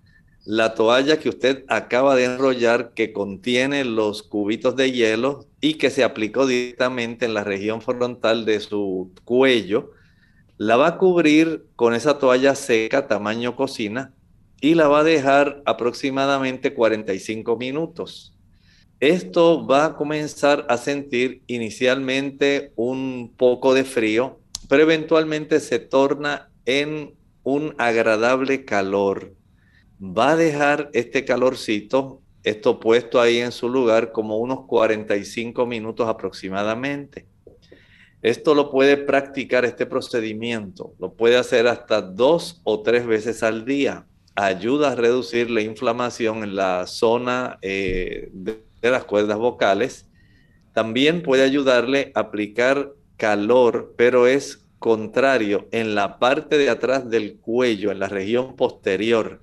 la 0.45 0.75
toalla 0.75 1.19
que 1.19 1.29
usted 1.29 1.65
acaba 1.69 2.17
de 2.17 2.25
enrollar 2.25 2.95
que 2.95 3.13
contiene 3.13 3.85
los 3.85 4.23
cubitos 4.23 4.75
de 4.75 4.91
hielo 4.91 5.47
y 5.61 5.75
que 5.75 5.91
se 5.91 6.03
aplicó 6.03 6.47
directamente 6.47 7.27
en 7.27 7.35
la 7.35 7.45
región 7.45 7.81
frontal 7.81 8.45
de 8.45 8.59
su 8.61 9.13
cuello, 9.25 9.93
la 10.59 10.77
va 10.77 10.89
a 10.89 10.99
cubrir 10.99 11.67
con 11.77 11.95
esa 11.95 12.19
toalla 12.19 12.55
seca 12.55 13.07
tamaño 13.07 13.55
cocina 13.55 14.13
y 14.63 14.77
la 14.77 14.87
va 14.87 15.01
a 15.01 15.05
dejar 15.05 15.61
aproximadamente 15.67 16.73
45 16.73 17.57
minutos. 17.57 18.39
Esto 19.01 19.67
va 19.67 19.87
a 19.87 19.97
comenzar 19.97 20.65
a 20.69 20.77
sentir 20.77 21.43
inicialmente 21.49 22.73
un 22.77 23.35
poco 23.37 23.75
de 23.75 23.83
frío, 23.83 24.39
pero 24.69 24.85
eventualmente 24.85 25.59
se 25.59 25.81
torna 25.81 26.49
en 26.65 27.13
un 27.43 27.75
agradable 27.77 28.65
calor. 28.65 29.35
Va 30.01 30.31
a 30.31 30.37
dejar 30.37 30.91
este 30.93 31.25
calorcito, 31.25 32.21
esto 32.45 32.79
puesto 32.79 33.21
ahí 33.21 33.39
en 33.39 33.51
su 33.51 33.69
lugar, 33.69 34.13
como 34.13 34.39
unos 34.39 34.67
45 34.67 35.67
minutos 35.67 36.09
aproximadamente. 36.09 37.27
Esto 38.23 38.55
lo 38.55 38.71
puede 38.71 38.97
practicar, 38.97 39.65
este 39.65 39.87
procedimiento, 39.87 40.95
lo 41.01 41.15
puede 41.15 41.37
hacer 41.37 41.67
hasta 41.67 42.01
dos 42.01 42.61
o 42.63 42.81
tres 42.83 43.05
veces 43.05 43.43
al 43.43 43.65
día. 43.65 44.07
Ayuda 44.35 44.93
a 44.93 44.95
reducir 44.95 45.51
la 45.51 45.61
inflamación 45.61 46.43
en 46.43 46.57
la 46.57 46.87
zona 46.87 47.59
eh, 47.63 48.31
de, 48.33 48.63
las 48.83 49.05
cuerdas 49.05 49.39
vocales. 49.39 50.09
También 50.73 51.23
puede 51.23 51.43
ayudarle 51.43 52.13
a 52.15 52.21
aplicar 52.21 52.93
calor, 53.17 53.95
pero 53.97 54.27
es 54.27 54.67
contrario 54.79 55.69
en 55.71 55.95
la 55.95 56.19
parte 56.19 56.57
de 56.57 56.71
atrás 56.71 57.09
del 57.09 57.37
cuello, 57.37 57.93
en 57.93 57.99
la 57.99 58.09
región 58.09 58.57
posterior. 58.57 59.43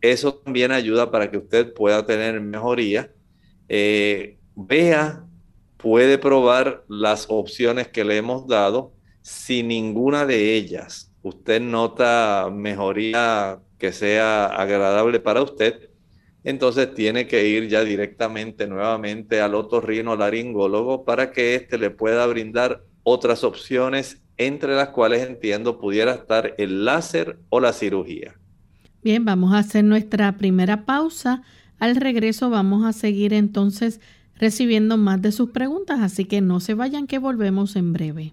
Eso 0.00 0.34
también 0.34 0.72
ayuda 0.72 1.10
para 1.10 1.30
que 1.30 1.38
usted 1.38 1.72
pueda 1.72 2.06
tener 2.06 2.40
mejoría. 2.40 3.12
Eh, 3.68 4.38
vea 4.54 5.24
puede 5.76 6.16
probar 6.16 6.82
las 6.88 7.26
opciones 7.28 7.88
que 7.88 8.04
le 8.04 8.16
hemos 8.16 8.46
dado. 8.46 8.94
Si 9.20 9.62
ninguna 9.62 10.24
de 10.24 10.54
ellas 10.54 11.14
usted 11.24 11.60
nota 11.60 12.50
mejoría 12.52 13.58
que 13.84 13.92
sea 13.92 14.46
agradable 14.46 15.20
para 15.20 15.42
usted, 15.42 15.90
entonces 16.42 16.94
tiene 16.94 17.26
que 17.26 17.46
ir 17.46 17.68
ya 17.68 17.84
directamente 17.84 18.66
nuevamente 18.66 19.42
al 19.42 19.54
otorrino 19.54 20.16
laringólogo 20.16 21.04
para 21.04 21.32
que 21.32 21.54
éste 21.54 21.76
le 21.76 21.90
pueda 21.90 22.26
brindar 22.26 22.82
otras 23.02 23.44
opciones, 23.44 24.22
entre 24.38 24.74
las 24.74 24.88
cuales 24.88 25.28
entiendo 25.28 25.78
pudiera 25.78 26.14
estar 26.14 26.54
el 26.56 26.86
láser 26.86 27.38
o 27.50 27.60
la 27.60 27.74
cirugía. 27.74 28.40
Bien, 29.02 29.22
vamos 29.22 29.52
a 29.52 29.58
hacer 29.58 29.84
nuestra 29.84 30.38
primera 30.38 30.86
pausa. 30.86 31.42
Al 31.78 31.96
regreso 31.96 32.48
vamos 32.48 32.86
a 32.86 32.94
seguir 32.94 33.34
entonces 33.34 34.00
recibiendo 34.36 34.96
más 34.96 35.20
de 35.20 35.30
sus 35.30 35.50
preguntas, 35.50 36.00
así 36.00 36.24
que 36.24 36.40
no 36.40 36.58
se 36.60 36.72
vayan 36.72 37.06
que 37.06 37.18
volvemos 37.18 37.76
en 37.76 37.92
breve. 37.92 38.32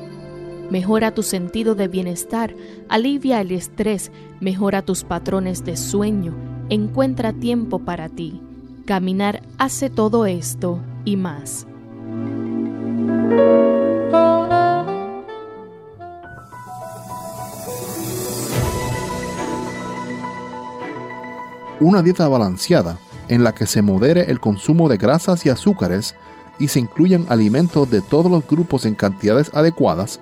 Mejora 0.71 1.13
tu 1.13 1.21
sentido 1.21 1.75
de 1.75 1.89
bienestar, 1.89 2.55
alivia 2.87 3.41
el 3.41 3.51
estrés, 3.51 4.09
mejora 4.39 4.81
tus 4.81 5.03
patrones 5.03 5.65
de 5.65 5.75
sueño, 5.75 6.33
encuentra 6.69 7.33
tiempo 7.33 7.79
para 7.79 8.07
ti. 8.07 8.41
Caminar 8.85 9.41
hace 9.57 9.89
todo 9.89 10.25
esto 10.25 10.79
y 11.03 11.17
más. 11.17 11.67
Una 21.81 22.01
dieta 22.01 22.29
balanceada 22.29 22.97
en 23.27 23.43
la 23.43 23.53
que 23.53 23.65
se 23.65 23.81
modere 23.81 24.31
el 24.31 24.39
consumo 24.39 24.87
de 24.87 24.95
grasas 24.95 25.45
y 25.45 25.49
azúcares 25.49 26.15
y 26.59 26.69
se 26.69 26.79
incluyan 26.79 27.25
alimentos 27.27 27.91
de 27.91 27.99
todos 27.99 28.31
los 28.31 28.47
grupos 28.47 28.85
en 28.85 28.95
cantidades 28.95 29.53
adecuadas 29.53 30.21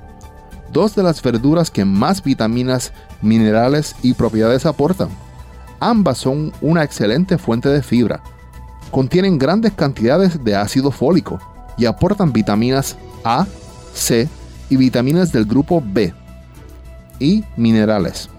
Dos 0.71 0.95
de 0.95 1.03
las 1.03 1.21
verduras 1.21 1.69
que 1.69 1.85
más 1.85 2.23
vitaminas, 2.23 2.93
minerales 3.21 3.95
y 4.01 4.13
propiedades 4.13 4.65
aportan. 4.65 5.09
Ambas 5.79 6.19
son 6.19 6.53
una 6.61 6.83
excelente 6.83 7.37
fuente 7.37 7.69
de 7.69 7.81
fibra. 7.81 8.21
Contienen 8.91 9.39
grandes 9.39 9.73
cantidades 9.73 10.43
de 10.43 10.55
ácido 10.55 10.91
fólico 10.91 11.39
y 11.77 11.85
aportan 11.85 12.31
vitaminas 12.31 12.97
A, 13.23 13.47
C 13.93 14.29
y 14.69 14.77
vitaminas 14.77 15.31
del 15.31 15.45
grupo 15.45 15.83
B 15.85 16.13
y 17.19 17.43
minerales 17.57 18.29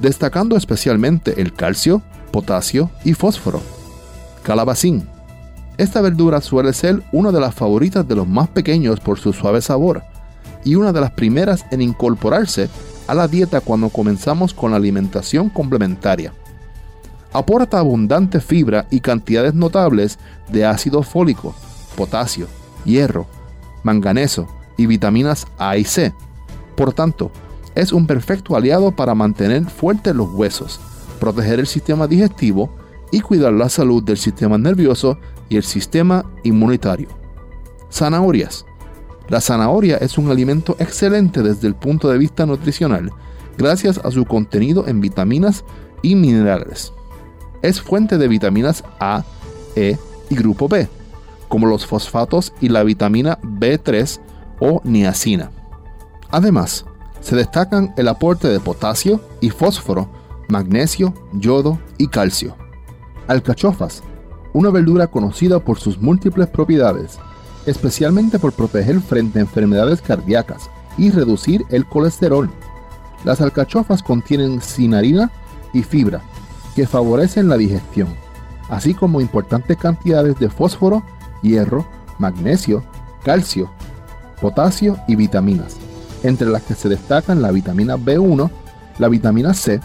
destacando 0.00 0.56
especialmente 0.56 1.40
el 1.40 1.52
calcio, 1.52 2.02
potasio 2.32 2.90
y 3.04 3.14
fósforo. 3.14 3.60
Calabacín. 4.42 5.06
Esta 5.76 6.00
verdura 6.00 6.40
suele 6.40 6.72
ser 6.72 7.02
una 7.12 7.30
de 7.30 7.40
las 7.40 7.54
favoritas 7.54 8.06
de 8.06 8.16
los 8.16 8.26
más 8.26 8.48
pequeños 8.48 9.00
por 9.00 9.18
su 9.18 9.32
suave 9.32 9.62
sabor 9.62 10.02
y 10.64 10.74
una 10.74 10.92
de 10.92 11.00
las 11.00 11.12
primeras 11.12 11.64
en 11.70 11.80
incorporarse 11.82 12.68
a 13.06 13.14
la 13.14 13.28
dieta 13.28 13.60
cuando 13.60 13.88
comenzamos 13.88 14.54
con 14.54 14.70
la 14.70 14.76
alimentación 14.76 15.48
complementaria. 15.48 16.32
Aporta 17.32 17.78
abundante 17.78 18.40
fibra 18.40 18.86
y 18.90 19.00
cantidades 19.00 19.54
notables 19.54 20.18
de 20.48 20.64
ácido 20.64 21.02
fólico, 21.02 21.54
potasio, 21.96 22.46
hierro, 22.84 23.26
manganeso 23.82 24.48
y 24.76 24.86
vitaminas 24.86 25.46
A 25.58 25.76
y 25.76 25.84
C. 25.84 26.12
Por 26.76 26.92
tanto, 26.92 27.30
es 27.74 27.92
un 27.92 28.06
perfecto 28.06 28.56
aliado 28.56 28.90
para 28.94 29.14
mantener 29.14 29.64
fuertes 29.66 30.14
los 30.14 30.30
huesos, 30.30 30.80
proteger 31.20 31.60
el 31.60 31.66
sistema 31.66 32.06
digestivo 32.06 32.70
y 33.12 33.20
cuidar 33.20 33.52
la 33.52 33.68
salud 33.68 34.02
del 34.02 34.18
sistema 34.18 34.58
nervioso 34.58 35.18
y 35.48 35.56
el 35.56 35.62
sistema 35.62 36.24
inmunitario. 36.42 37.08
Zanahorias. 37.92 38.64
La 39.30 39.40
zanahoria 39.40 39.96
es 39.98 40.18
un 40.18 40.28
alimento 40.28 40.74
excelente 40.80 41.40
desde 41.40 41.68
el 41.68 41.76
punto 41.76 42.10
de 42.10 42.18
vista 42.18 42.46
nutricional, 42.46 43.12
gracias 43.56 43.98
a 43.98 44.10
su 44.10 44.24
contenido 44.24 44.88
en 44.88 45.00
vitaminas 45.00 45.64
y 46.02 46.16
minerales. 46.16 46.92
Es 47.62 47.80
fuente 47.80 48.18
de 48.18 48.26
vitaminas 48.26 48.82
A, 48.98 49.22
E 49.76 49.96
y 50.30 50.34
grupo 50.34 50.66
B, 50.66 50.88
como 51.46 51.68
los 51.68 51.86
fosfatos 51.86 52.52
y 52.60 52.70
la 52.70 52.82
vitamina 52.82 53.38
B3 53.42 54.20
o 54.58 54.80
niacina. 54.82 55.52
Además, 56.30 56.84
se 57.20 57.36
destacan 57.36 57.94
el 57.96 58.08
aporte 58.08 58.48
de 58.48 58.58
potasio 58.58 59.20
y 59.40 59.50
fósforo, 59.50 60.08
magnesio, 60.48 61.14
yodo 61.34 61.78
y 61.98 62.08
calcio. 62.08 62.56
Alcachofas, 63.28 64.02
una 64.52 64.70
verdura 64.70 65.06
conocida 65.06 65.60
por 65.60 65.78
sus 65.78 66.00
múltiples 66.00 66.48
propiedades, 66.48 67.20
especialmente 67.66 68.38
por 68.38 68.52
proteger 68.52 69.00
frente 69.00 69.38
a 69.38 69.42
enfermedades 69.42 70.00
cardíacas 70.00 70.70
y 70.96 71.10
reducir 71.10 71.64
el 71.70 71.86
colesterol. 71.86 72.50
Las 73.24 73.40
alcachofas 73.40 74.02
contienen 74.02 74.60
cinarina 74.60 75.30
y 75.72 75.82
fibra, 75.82 76.22
que 76.74 76.86
favorecen 76.86 77.48
la 77.48 77.56
digestión, 77.56 78.08
así 78.68 78.94
como 78.94 79.20
importantes 79.20 79.76
cantidades 79.76 80.38
de 80.38 80.48
fósforo, 80.48 81.02
hierro, 81.42 81.86
magnesio, 82.18 82.82
calcio, 83.24 83.70
potasio 84.40 84.98
y 85.06 85.16
vitaminas 85.16 85.76
entre 86.22 86.48
las 86.48 86.62
que 86.62 86.74
se 86.74 86.88
destacan 86.88 87.42
la 87.42 87.50
vitamina 87.50 87.96
B1, 87.96 88.50
la 88.98 89.08
vitamina 89.08 89.54
C 89.54 89.80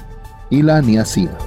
y 0.49 0.61
la 0.61 0.81
niacina. 0.81 1.37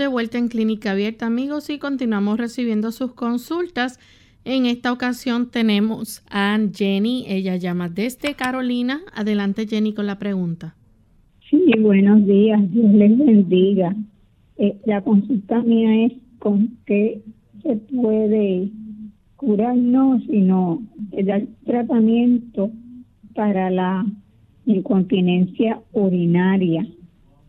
De 0.00 0.08
vuelta 0.08 0.38
en 0.38 0.48
Clínica 0.48 0.92
Abierta, 0.92 1.26
amigos, 1.26 1.68
y 1.68 1.78
continuamos 1.78 2.38
recibiendo 2.38 2.90
sus 2.90 3.12
consultas. 3.12 4.00
En 4.46 4.64
esta 4.64 4.92
ocasión 4.92 5.50
tenemos 5.50 6.22
a 6.30 6.58
Jenny, 6.74 7.26
ella 7.28 7.56
llama 7.56 7.90
desde 7.90 8.34
Carolina. 8.34 9.02
Adelante, 9.12 9.66
Jenny, 9.66 9.92
con 9.92 10.06
la 10.06 10.18
pregunta. 10.18 10.74
Sí, 11.50 11.62
buenos 11.78 12.26
días, 12.26 12.58
Dios 12.72 12.90
les 12.94 13.18
bendiga. 13.18 13.94
Eh, 14.56 14.80
la 14.86 15.02
consulta 15.02 15.60
mía 15.60 16.06
es 16.06 16.12
con 16.38 16.78
qué 16.86 17.20
se 17.62 17.76
puede 17.76 18.70
curarnos, 19.36 20.22
sino 20.24 20.82
el 21.12 21.48
tratamiento 21.66 22.70
para 23.34 23.68
la 23.68 24.06
incontinencia 24.64 25.82
urinaria. 25.92 26.86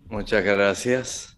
Muchas 0.10 0.44
gracias. 0.44 1.31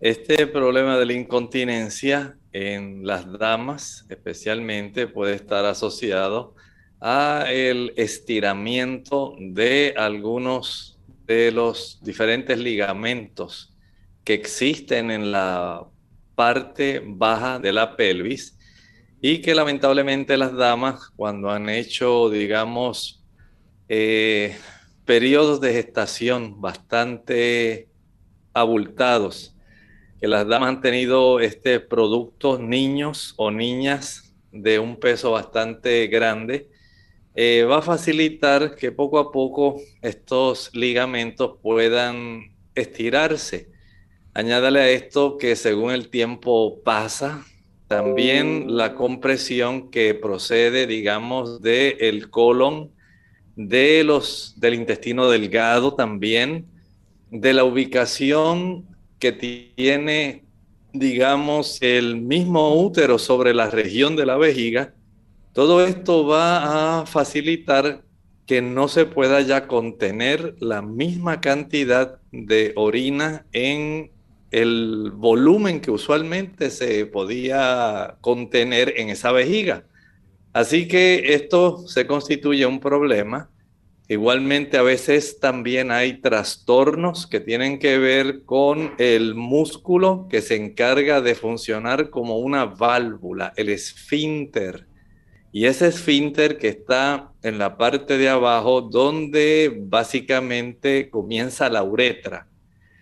Este 0.00 0.46
problema 0.46 0.98
de 0.98 1.06
la 1.06 1.14
incontinencia 1.14 2.36
en 2.52 3.06
las 3.06 3.32
damas 3.38 4.04
especialmente 4.10 5.06
puede 5.06 5.34
estar 5.34 5.64
asociado 5.64 6.54
a 7.00 7.46
el 7.50 7.94
estiramiento 7.96 9.34
de 9.38 9.94
algunos 9.96 10.98
de 11.24 11.50
los 11.50 11.98
diferentes 12.02 12.58
ligamentos 12.58 13.74
que 14.22 14.34
existen 14.34 15.10
en 15.10 15.32
la 15.32 15.86
parte 16.34 17.02
baja 17.02 17.58
de 17.58 17.72
la 17.72 17.96
pelvis 17.96 18.58
y 19.22 19.40
que 19.40 19.54
lamentablemente 19.54 20.36
las 20.36 20.54
damas 20.54 21.10
cuando 21.16 21.50
han 21.50 21.70
hecho, 21.70 22.28
digamos, 22.28 23.24
eh, 23.88 24.56
periodos 25.06 25.58
de 25.62 25.72
gestación 25.72 26.60
bastante 26.60 27.88
abultados, 28.52 29.55
que 30.20 30.28
las 30.28 30.46
damas 30.46 30.68
han 30.70 30.80
tenido 30.80 31.40
este 31.40 31.80
productos 31.80 32.60
niños 32.60 33.34
o 33.36 33.50
niñas 33.50 34.34
de 34.52 34.78
un 34.78 34.96
peso 34.96 35.32
bastante 35.32 36.06
grande, 36.06 36.68
eh, 37.34 37.64
va 37.64 37.78
a 37.78 37.82
facilitar 37.82 38.76
que 38.76 38.92
poco 38.92 39.18
a 39.18 39.30
poco 39.30 39.80
estos 40.00 40.74
ligamentos 40.74 41.58
puedan 41.62 42.54
estirarse. 42.74 43.68
Añádale 44.32 44.80
a 44.80 44.88
esto 44.88 45.36
que 45.36 45.54
según 45.56 45.92
el 45.92 46.08
tiempo 46.08 46.82
pasa, 46.82 47.44
también 47.88 48.76
la 48.76 48.94
compresión 48.94 49.90
que 49.90 50.14
procede, 50.14 50.86
digamos, 50.86 51.60
del 51.60 51.96
el 52.00 52.30
colon, 52.30 52.90
de 53.54 54.02
los, 54.02 54.54
del 54.58 54.74
intestino 54.74 55.28
delgado 55.28 55.94
también, 55.94 56.66
de 57.30 57.52
la 57.52 57.64
ubicación 57.64 58.95
que 59.18 59.32
tiene, 59.32 60.44
digamos, 60.92 61.78
el 61.80 62.16
mismo 62.16 62.80
útero 62.80 63.18
sobre 63.18 63.54
la 63.54 63.70
región 63.70 64.16
de 64.16 64.26
la 64.26 64.36
vejiga, 64.36 64.94
todo 65.52 65.84
esto 65.84 66.26
va 66.26 67.00
a 67.00 67.06
facilitar 67.06 68.04
que 68.46 68.62
no 68.62 68.88
se 68.88 69.06
pueda 69.06 69.40
ya 69.40 69.66
contener 69.66 70.54
la 70.60 70.82
misma 70.82 71.40
cantidad 71.40 72.20
de 72.30 72.72
orina 72.76 73.46
en 73.52 74.12
el 74.50 75.10
volumen 75.14 75.80
que 75.80 75.90
usualmente 75.90 76.70
se 76.70 77.06
podía 77.06 78.16
contener 78.20 78.94
en 78.96 79.10
esa 79.10 79.32
vejiga. 79.32 79.84
Así 80.52 80.88
que 80.88 81.34
esto 81.34 81.86
se 81.88 82.06
constituye 82.06 82.64
un 82.64 82.80
problema 82.80 83.50
Igualmente 84.08 84.76
a 84.76 84.82
veces 84.82 85.40
también 85.40 85.90
hay 85.90 86.20
trastornos 86.20 87.26
que 87.26 87.40
tienen 87.40 87.80
que 87.80 87.98
ver 87.98 88.44
con 88.44 88.92
el 88.98 89.34
músculo 89.34 90.28
que 90.30 90.42
se 90.42 90.54
encarga 90.54 91.20
de 91.20 91.34
funcionar 91.34 92.10
como 92.10 92.38
una 92.38 92.66
válvula, 92.66 93.52
el 93.56 93.68
esfínter. 93.68 94.86
Y 95.50 95.66
ese 95.66 95.88
esfínter 95.88 96.56
que 96.58 96.68
está 96.68 97.32
en 97.42 97.58
la 97.58 97.76
parte 97.76 98.16
de 98.16 98.28
abajo 98.28 98.80
donde 98.80 99.74
básicamente 99.76 101.10
comienza 101.10 101.68
la 101.68 101.82
uretra. 101.82 102.46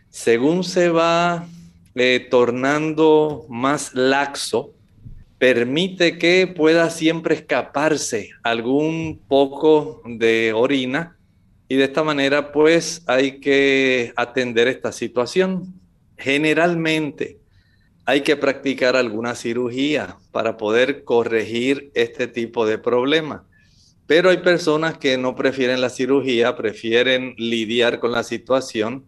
Según 0.09 0.65
se 0.65 0.89
va 0.89 1.47
eh, 1.97 2.27
tornando 2.31 3.45
más 3.51 3.93
laxo, 3.95 4.73
permite 5.39 6.19
que 6.19 6.47
pueda 6.47 6.91
siempre 6.91 7.35
escaparse 7.35 8.31
algún 8.43 9.21
poco 9.29 10.03
de 10.07 10.53
orina 10.55 11.17
y 11.69 11.77
de 11.77 11.85
esta 11.85 12.05
manera 12.05 12.53
pues 12.53 13.03
hay 13.07 13.41
que 13.41 14.13
atender 14.17 14.69
esta 14.69 14.93
situación. 14.93 15.75
Generalmente 16.17 17.39
hay 18.07 18.21
que 18.21 18.37
practicar 18.37 18.97
alguna 18.97 19.35
cirugía 19.35 20.19
para 20.31 20.57
poder 20.57 21.05
corregir 21.05 21.91
este 21.95 22.27
tipo 22.27 22.67
de 22.67 22.79
problema. 22.79 23.47
Pero 24.07 24.29
hay 24.29 24.39
personas 24.39 24.99
que 24.99 25.17
no 25.17 25.35
prefieren 25.35 25.81
la 25.81 25.89
cirugía, 25.89 26.57
prefieren 26.57 27.35
lidiar 27.39 28.01
con 28.01 28.13
la 28.13 28.23
situación 28.23 29.07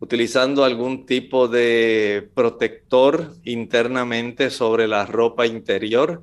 utilizando 0.00 0.64
algún 0.64 1.06
tipo 1.06 1.48
de 1.48 2.28
protector 2.34 3.34
internamente 3.44 4.50
sobre 4.50 4.86
la 4.88 5.06
ropa 5.06 5.46
interior, 5.46 6.22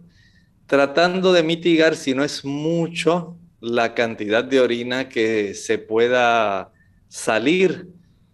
tratando 0.68 1.34
de 1.34 1.44
mitigar, 1.44 1.96
si 1.96 2.14
no 2.14 2.24
es 2.24 2.46
mucho, 2.46 3.36
la 3.60 3.94
cantidad 3.94 4.44
de 4.44 4.60
orina 4.60 5.10
que 5.10 5.54
se 5.54 5.78
pueda 5.78 6.72
salir. 7.08 7.88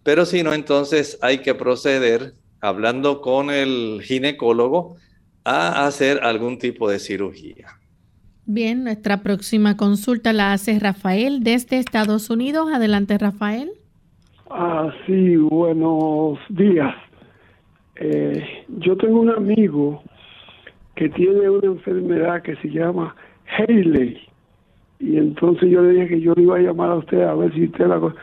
Pero 0.03 0.25
si 0.25 0.43
no, 0.43 0.53
entonces 0.53 1.17
hay 1.21 1.39
que 1.39 1.55
proceder, 1.55 2.33
hablando 2.61 3.21
con 3.21 3.49
el 3.49 4.01
ginecólogo, 4.03 4.95
a 5.43 5.85
hacer 5.87 6.23
algún 6.23 6.57
tipo 6.57 6.89
de 6.89 6.99
cirugía. 6.99 7.79
Bien, 8.45 8.83
nuestra 8.83 9.21
próxima 9.21 9.77
consulta 9.77 10.33
la 10.33 10.53
hace 10.53 10.79
Rafael 10.79 11.43
desde 11.43 11.77
Estados 11.77 12.29
Unidos. 12.29 12.71
Adelante, 12.73 13.17
Rafael. 13.17 13.78
Ah, 14.51 14.91
sí, 15.05 15.35
buenos 15.35 16.39
días. 16.49 16.95
Eh, 17.97 18.65
yo 18.79 18.97
tengo 18.97 19.19
un 19.19 19.29
amigo 19.29 20.01
que 20.95 21.07
tiene 21.09 21.47
una 21.49 21.67
enfermedad 21.67 22.41
que 22.41 22.55
se 22.55 22.69
llama 22.69 23.15
Haley. 23.57 24.17
Y 24.99 25.17
entonces 25.17 25.69
yo 25.69 25.83
le 25.83 25.91
dije 25.91 26.07
que 26.07 26.21
yo 26.21 26.33
le 26.33 26.43
iba 26.43 26.57
a 26.57 26.61
llamar 26.61 26.91
a 26.91 26.95
usted 26.95 27.21
a 27.21 27.35
ver 27.35 27.53
si 27.53 27.65
usted 27.65 27.85
la... 27.85 28.13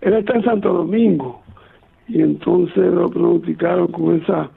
Él 0.00 0.14
está 0.14 0.34
en 0.34 0.44
Santo 0.44 0.72
Domingo. 0.72 1.40
Y 2.08 2.20
entonces 2.20 2.76
lo 2.92 3.08
pronosticaron 3.08 3.86
con 3.88 4.20
esa 4.20 4.50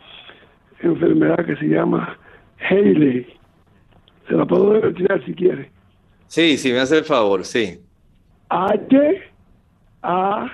enfermedad 0.81 1.45
que 1.45 1.55
se 1.57 1.67
llama 1.67 2.17
Haley. 2.69 3.27
Se 4.27 4.33
la 4.33 4.45
puedo 4.45 4.79
retirar 4.81 5.23
si 5.25 5.33
quiere. 5.35 5.69
Sí, 6.25 6.57
si 6.57 6.71
me 6.71 6.79
hace 6.79 6.97
el 6.97 7.05
favor, 7.05 7.45
sí. 7.45 7.79
H 8.49 9.21
A 10.01 10.51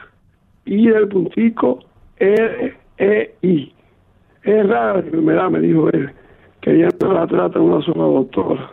y 0.66 0.88
el 0.88 1.08
puntico 1.08 1.80
R, 2.18 2.78
E, 2.98 3.36
I. 3.42 3.74
Es 4.44 4.68
rara 4.68 4.94
la 4.94 5.00
enfermedad, 5.00 5.50
me 5.50 5.60
dijo 5.60 5.90
él, 5.90 6.12
que 6.62 6.78
ya 6.80 6.90
no 7.00 7.14
la 7.14 7.28
trata 7.28 7.60
una 7.60 7.84
sola 7.84 8.04
doctora. 8.04 8.72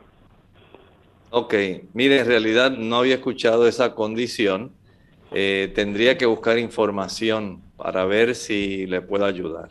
Ok, 1.31 1.55
mire, 1.95 2.21
en 2.21 2.27
realidad 2.27 2.77
no 2.77 2.97
había 2.97 3.15
escuchado 3.15 3.67
esa 3.67 3.95
condición. 3.95 4.73
Eh, 5.33 5.73
tendría 5.75 6.19
que 6.19 6.27
buscar 6.27 6.59
información 6.59 7.63
para 7.79 8.05
ver 8.05 8.35
si 8.35 8.87
le 8.87 9.01
puedo 9.01 9.25
ayudar. 9.25 9.71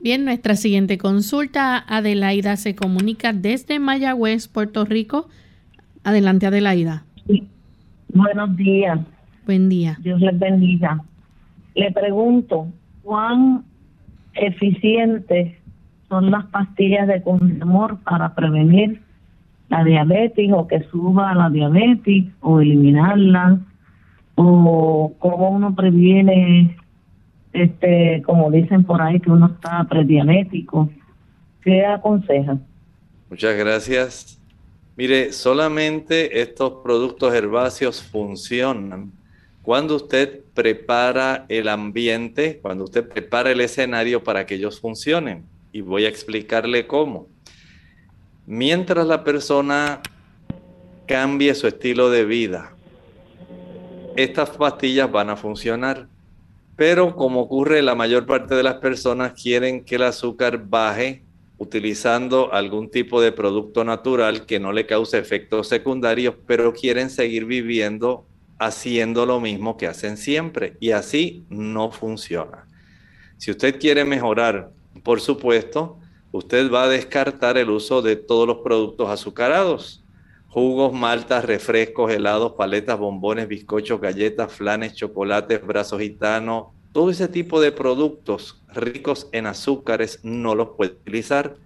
Bien, 0.00 0.24
nuestra 0.24 0.56
siguiente 0.56 0.96
consulta, 0.96 1.78
Adelaida 1.78 2.56
se 2.56 2.74
comunica 2.74 3.32
desde 3.34 3.78
Mayagüez, 3.78 4.48
Puerto 4.48 4.84
Rico. 4.84 5.28
Adelante, 6.02 6.46
Adelaida. 6.46 7.04
Buenos 8.08 8.56
días. 8.56 9.00
Buen 9.46 9.68
día. 9.68 9.96
Dios 10.00 10.20
les 10.20 10.36
bendiga. 10.36 11.00
Le 11.76 11.92
pregunto, 11.92 12.66
¿cuán 13.02 13.64
eficientes 14.34 15.54
son 16.08 16.32
las 16.32 16.46
pastillas 16.46 17.06
de 17.06 17.22
amor 17.60 17.98
para 18.02 18.34
prevenir 18.34 19.00
la 19.68 19.84
diabetes 19.84 20.50
o 20.52 20.66
que 20.66 20.82
suba 20.90 21.32
la 21.34 21.48
diabetes 21.48 22.24
o 22.40 22.60
eliminarla? 22.60 23.60
¿O 24.34 25.14
cómo 25.20 25.50
uno 25.50 25.76
previene, 25.76 26.76
este 27.52 28.22
como 28.26 28.50
dicen 28.50 28.82
por 28.82 29.00
ahí, 29.00 29.20
que 29.20 29.30
uno 29.30 29.46
está 29.46 29.84
prediabético? 29.84 30.90
¿Qué 31.62 31.86
aconseja? 31.86 32.58
Muchas 33.30 33.56
gracias. 33.56 34.42
Mire, 34.96 35.32
solamente 35.32 36.40
estos 36.40 36.82
productos 36.82 37.32
herbáceos 37.32 38.02
funcionan 38.02 39.12
cuando 39.66 39.96
usted 39.96 40.44
prepara 40.54 41.44
el 41.48 41.66
ambiente, 41.66 42.60
cuando 42.62 42.84
usted 42.84 43.08
prepara 43.08 43.50
el 43.50 43.60
escenario 43.60 44.22
para 44.22 44.46
que 44.46 44.54
ellos 44.54 44.78
funcionen. 44.78 45.44
Y 45.72 45.80
voy 45.80 46.04
a 46.04 46.08
explicarle 46.08 46.86
cómo. 46.86 47.26
Mientras 48.46 49.08
la 49.08 49.24
persona 49.24 50.02
cambie 51.08 51.52
su 51.56 51.66
estilo 51.66 52.10
de 52.10 52.24
vida, 52.24 52.76
estas 54.14 54.50
pastillas 54.50 55.10
van 55.10 55.30
a 55.30 55.36
funcionar. 55.36 56.06
Pero 56.76 57.16
como 57.16 57.40
ocurre, 57.40 57.82
la 57.82 57.96
mayor 57.96 58.24
parte 58.24 58.54
de 58.54 58.62
las 58.62 58.76
personas 58.76 59.32
quieren 59.32 59.84
que 59.84 59.96
el 59.96 60.04
azúcar 60.04 60.64
baje 60.68 61.24
utilizando 61.58 62.52
algún 62.52 62.88
tipo 62.88 63.20
de 63.20 63.32
producto 63.32 63.82
natural 63.82 64.46
que 64.46 64.60
no 64.60 64.72
le 64.72 64.86
cause 64.86 65.18
efectos 65.18 65.66
secundarios, 65.66 66.36
pero 66.46 66.72
quieren 66.72 67.10
seguir 67.10 67.46
viviendo 67.46 68.28
haciendo 68.58 69.26
lo 69.26 69.40
mismo 69.40 69.76
que 69.76 69.86
hacen 69.86 70.16
siempre. 70.16 70.76
Y 70.80 70.90
así 70.90 71.44
no 71.48 71.90
funciona. 71.90 72.66
Si 73.36 73.50
usted 73.50 73.78
quiere 73.78 74.04
mejorar, 74.04 74.70
por 75.02 75.20
supuesto, 75.20 75.98
usted 76.32 76.70
va 76.70 76.84
a 76.84 76.88
descartar 76.88 77.58
el 77.58 77.70
uso 77.70 78.02
de 78.02 78.16
todos 78.16 78.46
los 78.46 78.58
productos 78.58 79.10
azucarados. 79.10 80.04
Jugos, 80.48 80.92
maltas, 80.92 81.44
refrescos, 81.44 82.10
helados, 82.12 82.52
paletas, 82.52 82.98
bombones, 82.98 83.46
bizcochos, 83.46 84.00
galletas, 84.00 84.52
flanes, 84.52 84.94
chocolates, 84.94 85.64
brazos 85.66 86.00
gitanos, 86.00 86.68
todo 86.96 87.10
ese 87.10 87.28
tipo 87.28 87.60
de 87.60 87.72
productos 87.72 88.62
ricos 88.72 89.28
en 89.32 89.44
azúcares 89.44 90.18
no 90.22 90.54
los 90.54 90.70
puede 90.78 90.92
utilizar. 90.92 91.58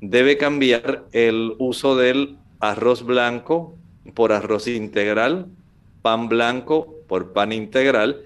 Debe 0.00 0.38
cambiar 0.38 1.04
el 1.12 1.56
uso 1.58 1.94
del 1.94 2.38
arroz 2.58 3.04
blanco 3.04 3.76
por 4.14 4.32
arroz 4.32 4.68
integral, 4.68 5.48
pan 6.02 6.28
blanco 6.28 6.96
por 7.08 7.32
pan 7.32 7.52
integral 7.52 8.20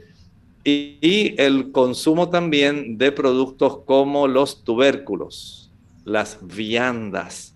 y, 0.64 1.34
el 1.38 1.70
consumo 1.70 2.28
también 2.28 2.98
de 2.98 3.12
productos 3.12 3.78
como 3.84 4.26
los 4.26 4.64
tubérculos, 4.64 5.70
las 6.04 6.38
viandas. 6.42 7.54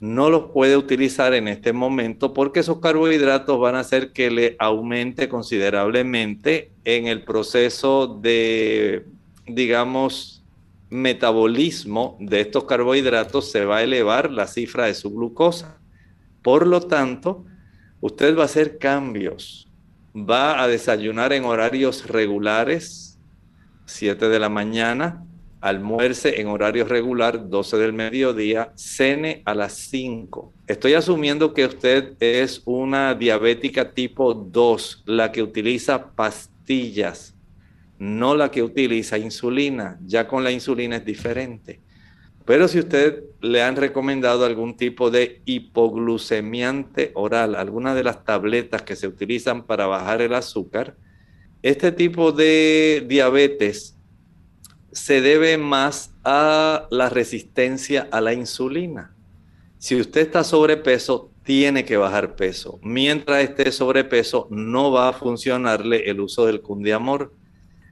No 0.00 0.28
los 0.28 0.50
puede 0.50 0.76
utilizar 0.76 1.32
en 1.32 1.48
este 1.48 1.72
momento 1.72 2.34
porque 2.34 2.60
esos 2.60 2.80
carbohidratos 2.80 3.58
van 3.58 3.76
a 3.76 3.80
hacer 3.80 4.12
que 4.12 4.30
le 4.30 4.56
aumente 4.58 5.28
considerablemente 5.28 6.72
en 6.84 7.06
el 7.06 7.22
proceso 7.22 8.18
de, 8.20 9.06
digamos, 9.46 10.42
metabolismo 10.90 12.18
de 12.20 12.42
estos 12.42 12.64
carbohidratos, 12.64 13.50
se 13.50 13.64
va 13.64 13.78
a 13.78 13.82
elevar 13.82 14.30
la 14.30 14.46
cifra 14.46 14.86
de 14.86 14.94
su 14.94 15.10
glucosa. 15.10 15.78
Por 16.42 16.66
lo 16.66 16.82
tanto, 16.82 17.46
usted 18.02 18.36
va 18.36 18.42
a 18.42 18.44
hacer 18.44 18.76
cambios 18.76 19.72
va 20.14 20.62
a 20.62 20.68
desayunar 20.68 21.32
en 21.32 21.44
horarios 21.44 22.06
regulares, 22.06 23.18
7 23.86 24.28
de 24.28 24.38
la 24.38 24.48
mañana, 24.48 25.24
almuerce 25.60 26.40
en 26.40 26.48
horario 26.48 26.84
regular, 26.84 27.48
12 27.48 27.76
del 27.78 27.92
mediodía, 27.92 28.72
cene 28.74 29.42
a 29.44 29.54
las 29.54 29.74
5. 29.74 30.52
Estoy 30.66 30.94
asumiendo 30.94 31.54
que 31.54 31.64
usted 31.64 32.14
es 32.20 32.62
una 32.64 33.14
diabética 33.14 33.92
tipo 33.92 34.34
2, 34.34 35.04
la 35.06 35.32
que 35.32 35.42
utiliza 35.42 36.10
pastillas, 36.10 37.34
no 37.98 38.34
la 38.34 38.50
que 38.50 38.62
utiliza 38.62 39.18
insulina. 39.18 39.98
Ya 40.04 40.26
con 40.26 40.42
la 40.44 40.50
insulina 40.50 40.96
es 40.96 41.04
diferente. 41.04 41.80
Pero 42.44 42.66
si 42.68 42.80
usted 42.80 43.22
le 43.40 43.62
han 43.62 43.76
recomendado 43.76 44.44
algún 44.44 44.76
tipo 44.76 45.10
de 45.10 45.42
hipoglucemiante 45.44 47.12
oral, 47.14 47.54
alguna 47.54 47.94
de 47.94 48.04
las 48.04 48.24
tabletas 48.24 48.82
que 48.82 48.96
se 48.96 49.06
utilizan 49.06 49.64
para 49.64 49.86
bajar 49.86 50.22
el 50.22 50.34
azúcar, 50.34 50.96
este 51.62 51.92
tipo 51.92 52.32
de 52.32 53.04
diabetes 53.06 53.96
se 54.90 55.20
debe 55.20 55.56
más 55.56 56.12
a 56.24 56.86
la 56.90 57.08
resistencia 57.08 58.08
a 58.10 58.20
la 58.20 58.34
insulina. 58.34 59.14
Si 59.78 59.98
usted 60.00 60.22
está 60.22 60.44
sobrepeso, 60.44 61.30
tiene 61.44 61.84
que 61.84 61.96
bajar 61.96 62.36
peso. 62.36 62.78
Mientras 62.82 63.42
esté 63.42 63.72
sobrepeso, 63.72 64.46
no 64.50 64.92
va 64.92 65.08
a 65.08 65.12
funcionarle 65.12 66.08
el 66.10 66.20
uso 66.20 66.46
del 66.46 66.60
cundiamor. 66.60 67.32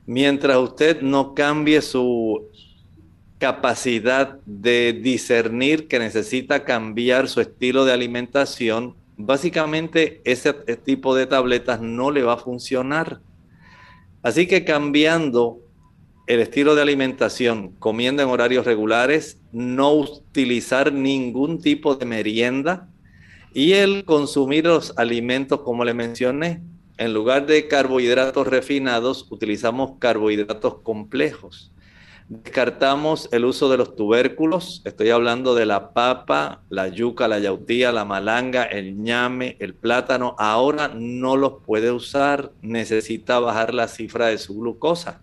Mientras 0.06 0.56
usted 0.58 1.00
no 1.02 1.34
cambie 1.34 1.82
su 1.82 2.49
capacidad 3.40 4.38
de 4.44 4.92
discernir 4.92 5.88
que 5.88 5.98
necesita 5.98 6.62
cambiar 6.64 7.26
su 7.26 7.40
estilo 7.40 7.86
de 7.86 7.92
alimentación, 7.92 8.94
básicamente 9.16 10.20
ese 10.24 10.52
tipo 10.52 11.14
de 11.14 11.26
tabletas 11.26 11.80
no 11.80 12.10
le 12.10 12.22
va 12.22 12.34
a 12.34 12.36
funcionar. 12.36 13.20
Así 14.22 14.46
que 14.46 14.66
cambiando 14.66 15.58
el 16.26 16.40
estilo 16.40 16.74
de 16.74 16.82
alimentación, 16.82 17.70
comiendo 17.78 18.22
en 18.22 18.28
horarios 18.28 18.66
regulares, 18.66 19.40
no 19.52 19.94
utilizar 19.94 20.92
ningún 20.92 21.62
tipo 21.62 21.94
de 21.94 22.04
merienda 22.04 22.90
y 23.54 23.72
el 23.72 24.04
consumir 24.04 24.66
los 24.66 24.92
alimentos 24.98 25.62
como 25.62 25.86
le 25.86 25.94
mencioné, 25.94 26.62
en 26.98 27.14
lugar 27.14 27.46
de 27.46 27.66
carbohidratos 27.68 28.46
refinados, 28.46 29.26
utilizamos 29.30 29.92
carbohidratos 29.98 30.80
complejos. 30.82 31.72
Descartamos 32.30 33.28
el 33.32 33.44
uso 33.44 33.68
de 33.68 33.76
los 33.76 33.96
tubérculos, 33.96 34.82
estoy 34.84 35.10
hablando 35.10 35.56
de 35.56 35.66
la 35.66 35.92
papa, 35.92 36.62
la 36.68 36.86
yuca, 36.86 37.26
la 37.26 37.40
yautía, 37.40 37.90
la 37.90 38.04
malanga, 38.04 38.62
el 38.62 39.02
ñame, 39.02 39.56
el 39.58 39.74
plátano. 39.74 40.36
Ahora 40.38 40.92
no 40.94 41.36
los 41.36 41.54
puede 41.66 41.90
usar, 41.90 42.52
necesita 42.62 43.40
bajar 43.40 43.74
la 43.74 43.88
cifra 43.88 44.28
de 44.28 44.38
su 44.38 44.54
glucosa. 44.60 45.22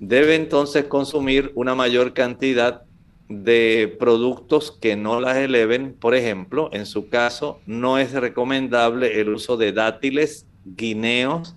Debe 0.00 0.34
entonces 0.34 0.84
consumir 0.84 1.50
una 1.54 1.74
mayor 1.74 2.12
cantidad 2.12 2.82
de 3.30 3.96
productos 3.98 4.70
que 4.70 4.96
no 4.96 5.18
las 5.18 5.38
eleven. 5.38 5.96
Por 5.98 6.14
ejemplo, 6.14 6.68
en 6.74 6.84
su 6.84 7.08
caso, 7.08 7.58
no 7.64 7.96
es 7.96 8.12
recomendable 8.12 9.18
el 9.18 9.30
uso 9.30 9.56
de 9.56 9.72
dátiles, 9.72 10.46
guineos, 10.66 11.56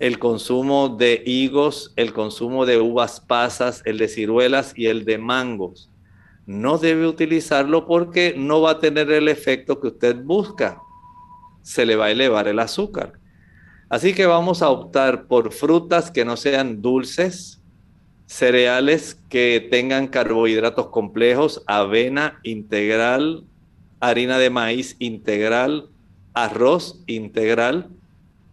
el 0.00 0.18
consumo 0.18 0.88
de 0.88 1.22
higos, 1.26 1.92
el 1.94 2.14
consumo 2.14 2.64
de 2.64 2.78
uvas 2.78 3.20
pasas, 3.20 3.82
el 3.84 3.98
de 3.98 4.08
ciruelas 4.08 4.72
y 4.74 4.86
el 4.86 5.04
de 5.04 5.18
mangos. 5.18 5.90
No 6.46 6.78
debe 6.78 7.06
utilizarlo 7.06 7.86
porque 7.86 8.34
no 8.36 8.62
va 8.62 8.72
a 8.72 8.78
tener 8.78 9.10
el 9.12 9.28
efecto 9.28 9.78
que 9.78 9.88
usted 9.88 10.16
busca. 10.16 10.80
Se 11.62 11.84
le 11.84 11.96
va 11.96 12.06
a 12.06 12.10
elevar 12.10 12.48
el 12.48 12.58
azúcar. 12.58 13.12
Así 13.90 14.14
que 14.14 14.24
vamos 14.24 14.62
a 14.62 14.70
optar 14.70 15.26
por 15.26 15.52
frutas 15.52 16.10
que 16.10 16.24
no 16.24 16.38
sean 16.38 16.80
dulces, 16.80 17.60
cereales 18.24 19.20
que 19.28 19.68
tengan 19.70 20.06
carbohidratos 20.06 20.88
complejos, 20.88 21.62
avena 21.66 22.40
integral, 22.42 23.44
harina 24.00 24.38
de 24.38 24.48
maíz 24.48 24.96
integral, 24.98 25.90
arroz 26.32 27.02
integral, 27.06 27.90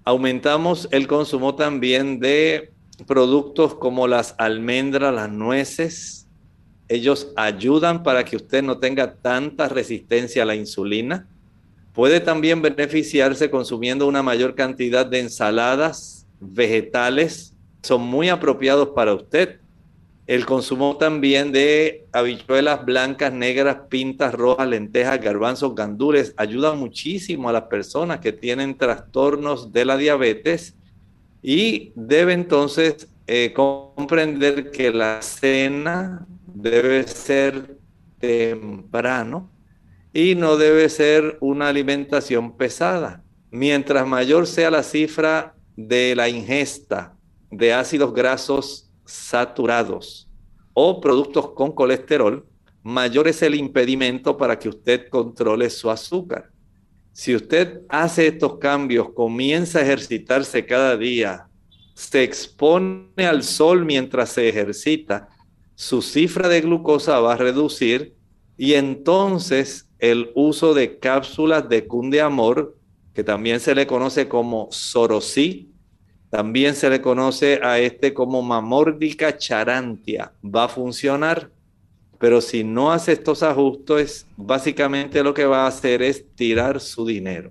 Aumentamos 0.07 0.87
el 0.91 1.05
consumo 1.05 1.55
también 1.55 2.21
de 2.21 2.71
productos 3.07 3.75
como 3.75 4.07
las 4.07 4.35
almendras, 4.37 5.13
las 5.13 5.29
nueces. 5.29 6.29
Ellos 6.87 7.33
ayudan 7.35 8.03
para 8.03 8.23
que 8.23 8.37
usted 8.37 8.63
no 8.63 8.77
tenga 8.77 9.15
tanta 9.15 9.67
resistencia 9.67 10.43
a 10.43 10.45
la 10.45 10.55
insulina. 10.55 11.27
Puede 11.91 12.21
también 12.21 12.61
beneficiarse 12.61 13.49
consumiendo 13.49 14.07
una 14.07 14.23
mayor 14.23 14.55
cantidad 14.55 15.05
de 15.05 15.19
ensaladas, 15.19 16.25
vegetales. 16.39 17.53
Son 17.83 18.01
muy 18.01 18.29
apropiados 18.29 18.91
para 18.95 19.13
usted 19.13 19.59
el 20.27 20.45
consumo 20.45 20.97
también 20.97 21.53
de 21.53 22.05
habichuelas 22.11 22.83
blancas, 22.83 23.31
negras, 23.31 23.77
pintas, 23.89 24.33
rojas, 24.33 24.67
lentejas, 24.67 25.21
garbanzos, 25.21 25.73
gandules 25.73 26.33
ayuda 26.35 26.73
muchísimo 26.73 27.47
a 27.47 27.53
las 27.53 27.63
personas 27.63 28.19
que 28.19 28.33
tienen 28.33 28.77
trastornos 28.77 29.71
de 29.71 29.85
la 29.85 29.95
diabetes 29.95 30.75
y 31.41 31.93
debe 31.95 32.33
entonces 32.33 33.07
eh, 33.25 33.53
comprender 33.53 34.69
que 34.71 34.91
la 34.91 35.21
cena 35.21 36.27
debe 36.45 37.07
ser 37.07 37.77
temprano 38.19 39.49
y 40.11 40.35
no 40.35 40.57
debe 40.57 40.89
ser 40.89 41.37
una 41.39 41.69
alimentación 41.69 42.57
pesada. 42.57 43.23
Mientras 43.49 44.05
mayor 44.05 44.45
sea 44.45 44.71
la 44.71 44.83
cifra 44.83 45.55
de 45.77 46.15
la 46.17 46.27
ingesta 46.27 47.15
de 47.49 47.73
ácidos 47.73 48.13
grasos 48.13 48.86
saturados 49.07 50.29
o 50.73 51.01
productos 51.01 51.53
con 51.53 51.71
colesterol, 51.71 52.45
mayor 52.83 53.27
es 53.27 53.41
el 53.41 53.55
impedimento 53.55 54.37
para 54.37 54.59
que 54.59 54.69
usted 54.69 55.09
controle 55.09 55.69
su 55.69 55.89
azúcar. 55.89 56.51
Si 57.13 57.35
usted 57.35 57.81
hace 57.89 58.27
estos 58.27 58.59
cambios, 58.59 59.09
comienza 59.13 59.79
a 59.79 59.81
ejercitarse 59.81 60.65
cada 60.65 60.95
día, 60.95 61.47
se 61.95 62.21
expone 62.21 63.25
al 63.25 63.41
sol 63.41 63.85
mientras 63.85 64.29
se 64.29 64.47
ejercita, 64.47 65.29
su 65.73 66.03
cifra 66.03 66.47
de 66.47 66.61
glucosa 66.61 67.19
va 67.19 67.33
a 67.33 67.37
reducir 67.37 68.13
y 68.55 68.73
entonces 68.73 69.89
el 69.99 70.31
uso 70.35 70.73
de 70.73 70.99
cápsulas 70.99 71.67
de 71.69 71.87
cundeamor, 71.87 72.75
que 73.13 73.23
también 73.23 73.59
se 73.59 73.73
le 73.73 73.87
conoce 73.87 74.27
como 74.27 74.67
sorosí, 74.71 75.71
también 76.37 76.75
se 76.75 76.87
le 76.87 77.01
conoce 77.01 77.59
a 77.63 77.79
este 77.79 78.13
como 78.13 78.43
mamórdica 78.43 79.35
charantia. 79.35 80.33
Va 80.45 80.65
a 80.65 80.67
funcionar, 80.67 81.49
pero 82.19 82.41
si 82.41 82.63
no 82.63 82.91
hace 82.91 83.13
estos 83.13 83.41
ajustes, 83.41 84.27
básicamente 84.37 85.23
lo 85.23 85.33
que 85.33 85.45
va 85.45 85.63
a 85.63 85.67
hacer 85.67 86.03
es 86.03 86.23
tirar 86.35 86.79
su 86.79 87.07
dinero. 87.07 87.49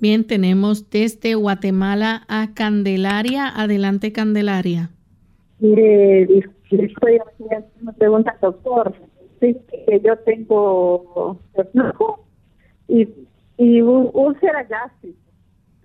Bien, 0.00 0.26
tenemos 0.26 0.90
desde 0.90 1.36
Guatemala 1.36 2.24
a 2.26 2.54
Candelaria. 2.54 3.52
Adelante, 3.54 4.10
Candelaria. 4.10 4.90
Mire, 5.60 6.22
estoy 6.24 7.18
haciendo 7.24 7.68
una 7.82 7.92
pregunta, 7.92 8.36
doctor. 8.42 8.96
Sí, 9.38 9.56
que 9.86 10.00
yo 10.04 10.18
tengo 10.26 11.38
reflujo 11.54 12.24
y, 12.88 13.06
y 13.58 13.80
úlcera 13.80 14.64
gástrica, 14.64 15.16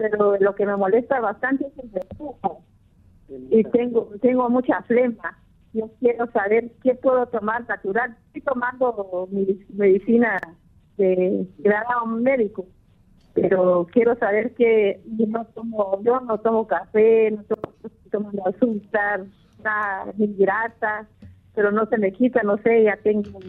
pero 0.03 0.35
lo 0.37 0.53
que 0.53 0.65
me 0.65 0.75
molesta 0.75 1.21
bastante 1.21 1.65
es 1.65 1.79
el 1.81 1.89
reflujo. 1.93 2.61
Y 3.29 3.63
tengo, 3.63 4.09
tengo 4.21 4.49
mucha 4.49 4.81
flema. 4.81 5.39
Yo 5.71 5.89
quiero 6.01 6.29
saber 6.31 6.71
qué 6.83 6.93
puedo 6.95 7.25
tomar 7.27 7.65
natural. 7.69 8.17
Estoy 8.27 8.41
tomando 8.41 9.29
mi 9.31 9.65
medicina 9.73 10.41
de 10.97 11.47
grado 11.59 12.05
médico, 12.05 12.65
pero 13.33 13.87
quiero 13.93 14.17
saber 14.17 14.53
que 14.55 15.01
yo 15.05 15.25
no 15.27 15.45
tomo, 15.45 16.01
yo 16.03 16.19
no 16.19 16.37
tomo 16.39 16.67
café, 16.67 17.31
no 17.31 17.43
tomo, 17.43 17.73
tomo 18.11 18.45
azúcar, 18.45 19.23
ni 20.17 20.35
grasa, 20.35 21.07
pero 21.55 21.71
no 21.71 21.85
se 21.85 21.97
me 21.97 22.11
quita, 22.11 22.43
no 22.43 22.57
sé, 22.57 22.83
ya 22.83 22.97
tengo 22.97 23.39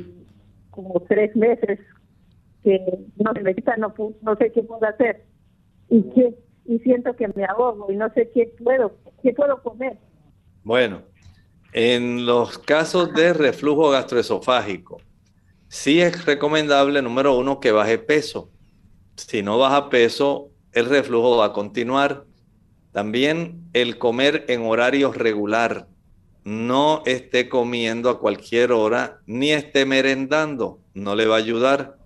como 0.70 1.00
tres 1.08 1.34
meses 1.34 1.80
que 2.62 2.80
no 3.16 3.32
se 3.32 3.42
me 3.42 3.56
quita, 3.56 3.76
no, 3.76 3.92
no 4.22 4.36
sé 4.36 4.52
qué 4.52 4.62
puedo 4.62 4.86
hacer 4.86 5.24
y 5.88 6.02
qué 6.10 6.43
y 6.66 6.78
siento 6.80 7.14
que 7.16 7.28
me 7.28 7.44
ahogo 7.44 7.90
y 7.90 7.96
no 7.96 8.12
sé 8.14 8.30
qué 8.32 8.54
puedo, 8.62 8.96
qué 9.22 9.32
puedo 9.32 9.62
comer. 9.62 9.98
Bueno, 10.62 11.02
en 11.72 12.24
los 12.26 12.58
casos 12.58 13.12
de 13.14 13.32
reflujo 13.32 13.90
gastroesofágico, 13.90 15.00
sí 15.68 16.00
es 16.00 16.24
recomendable, 16.24 17.02
número 17.02 17.36
uno, 17.36 17.60
que 17.60 17.72
baje 17.72 17.98
peso. 17.98 18.50
Si 19.16 19.42
no 19.42 19.58
baja 19.58 19.90
peso, 19.90 20.50
el 20.72 20.86
reflujo 20.86 21.36
va 21.36 21.46
a 21.46 21.52
continuar. 21.52 22.24
También 22.92 23.68
el 23.72 23.98
comer 23.98 24.44
en 24.48 24.62
horario 24.62 25.12
regular 25.12 25.88
no 26.44 27.02
esté 27.06 27.48
comiendo 27.48 28.10
a 28.10 28.20
cualquier 28.20 28.70
hora 28.72 29.20
ni 29.26 29.50
esté 29.50 29.86
merendando, 29.86 30.80
no 30.92 31.16
le 31.16 31.26
va 31.26 31.36
a 31.36 31.38
ayudar. 31.38 31.96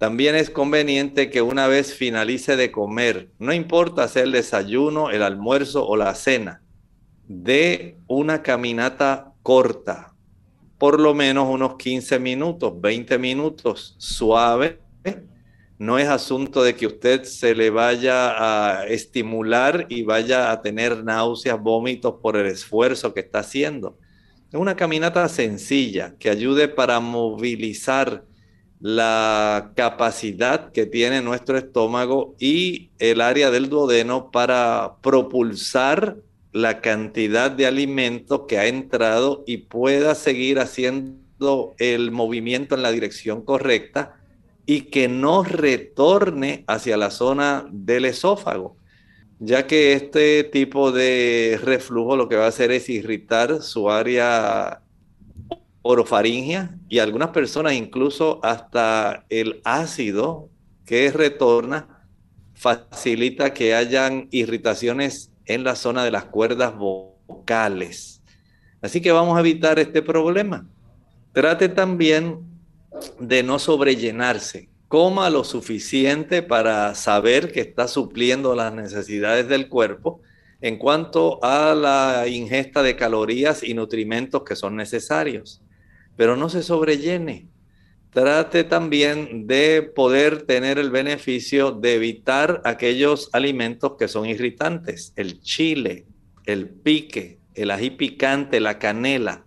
También 0.00 0.34
es 0.34 0.48
conveniente 0.48 1.28
que 1.28 1.42
una 1.42 1.66
vez 1.66 1.92
finalice 1.92 2.56
de 2.56 2.72
comer, 2.72 3.28
no 3.38 3.52
importa 3.52 4.04
hacer 4.04 4.24
el 4.24 4.32
desayuno, 4.32 5.10
el 5.10 5.22
almuerzo 5.22 5.86
o 5.86 5.94
la 5.94 6.14
cena, 6.14 6.62
de 7.28 7.98
una 8.06 8.42
caminata 8.42 9.34
corta, 9.42 10.14
por 10.78 10.98
lo 10.98 11.12
menos 11.12 11.50
unos 11.50 11.76
15 11.76 12.18
minutos, 12.18 12.80
20 12.80 13.18
minutos, 13.18 13.94
suave, 13.98 14.80
no 15.78 15.98
es 15.98 16.08
asunto 16.08 16.62
de 16.62 16.74
que 16.76 16.86
usted 16.86 17.24
se 17.24 17.54
le 17.54 17.68
vaya 17.68 18.78
a 18.80 18.86
estimular 18.86 19.84
y 19.90 20.02
vaya 20.02 20.50
a 20.50 20.62
tener 20.62 21.04
náuseas, 21.04 21.60
vómitos 21.60 22.14
por 22.22 22.38
el 22.38 22.46
esfuerzo 22.46 23.12
que 23.12 23.20
está 23.20 23.40
haciendo. 23.40 23.98
Es 24.50 24.58
una 24.58 24.76
caminata 24.76 25.28
sencilla 25.28 26.14
que 26.18 26.30
ayude 26.30 26.68
para 26.68 27.00
movilizar 27.00 28.24
la 28.80 29.72
capacidad 29.76 30.72
que 30.72 30.86
tiene 30.86 31.20
nuestro 31.20 31.58
estómago 31.58 32.34
y 32.38 32.90
el 32.98 33.20
área 33.20 33.50
del 33.50 33.68
duodeno 33.68 34.30
para 34.30 34.96
propulsar 35.02 36.16
la 36.52 36.80
cantidad 36.80 37.50
de 37.50 37.66
alimento 37.66 38.46
que 38.46 38.58
ha 38.58 38.66
entrado 38.66 39.44
y 39.46 39.58
pueda 39.58 40.14
seguir 40.14 40.58
haciendo 40.58 41.74
el 41.78 42.10
movimiento 42.10 42.74
en 42.74 42.82
la 42.82 42.90
dirección 42.90 43.42
correcta 43.42 44.16
y 44.66 44.82
que 44.82 45.08
no 45.08 45.44
retorne 45.44 46.64
hacia 46.66 46.96
la 46.96 47.10
zona 47.10 47.66
del 47.70 48.06
esófago, 48.06 48.76
ya 49.38 49.66
que 49.66 49.92
este 49.92 50.44
tipo 50.44 50.90
de 50.90 51.60
reflujo 51.62 52.16
lo 52.16 52.28
que 52.28 52.36
va 52.36 52.46
a 52.46 52.48
hacer 52.48 52.70
es 52.72 52.88
irritar 52.88 53.62
su 53.62 53.90
área 53.90 54.82
orofaringia 55.82 56.78
y 56.88 56.98
algunas 56.98 57.30
personas 57.30 57.72
incluso 57.72 58.40
hasta 58.42 59.24
el 59.28 59.60
ácido 59.64 60.48
que 60.84 61.10
retorna 61.10 62.06
facilita 62.54 63.54
que 63.54 63.74
hayan 63.74 64.28
irritaciones 64.30 65.30
en 65.46 65.64
la 65.64 65.74
zona 65.74 66.04
de 66.04 66.10
las 66.10 66.26
cuerdas 66.26 66.76
vocales. 66.76 68.22
Así 68.82 69.00
que 69.00 69.12
vamos 69.12 69.36
a 69.36 69.40
evitar 69.40 69.78
este 69.78 70.02
problema. 70.02 70.66
Trate 71.32 71.68
también 71.68 72.40
de 73.18 73.42
no 73.42 73.58
sobrellenarse. 73.58 74.68
Coma 74.88 75.30
lo 75.30 75.44
suficiente 75.44 76.42
para 76.42 76.94
saber 76.94 77.52
que 77.52 77.60
está 77.60 77.86
supliendo 77.88 78.54
las 78.54 78.72
necesidades 78.74 79.48
del 79.48 79.68
cuerpo 79.68 80.20
en 80.60 80.76
cuanto 80.76 81.42
a 81.42 81.74
la 81.74 82.26
ingesta 82.28 82.82
de 82.82 82.96
calorías 82.96 83.62
y 83.62 83.72
nutrimentos 83.74 84.42
que 84.42 84.56
son 84.56 84.76
necesarios. 84.76 85.62
Pero 86.20 86.36
no 86.36 86.50
se 86.50 86.62
sobrellene. 86.62 87.48
Trate 88.10 88.64
también 88.64 89.46
de 89.46 89.80
poder 89.80 90.42
tener 90.42 90.78
el 90.78 90.90
beneficio 90.90 91.70
de 91.72 91.94
evitar 91.94 92.60
aquellos 92.66 93.30
alimentos 93.32 93.92
que 93.98 94.06
son 94.06 94.26
irritantes. 94.26 95.14
El 95.16 95.40
chile, 95.40 96.04
el 96.44 96.68
pique, 96.68 97.38
el 97.54 97.70
ají 97.70 97.88
picante, 97.88 98.60
la 98.60 98.78
canela, 98.78 99.46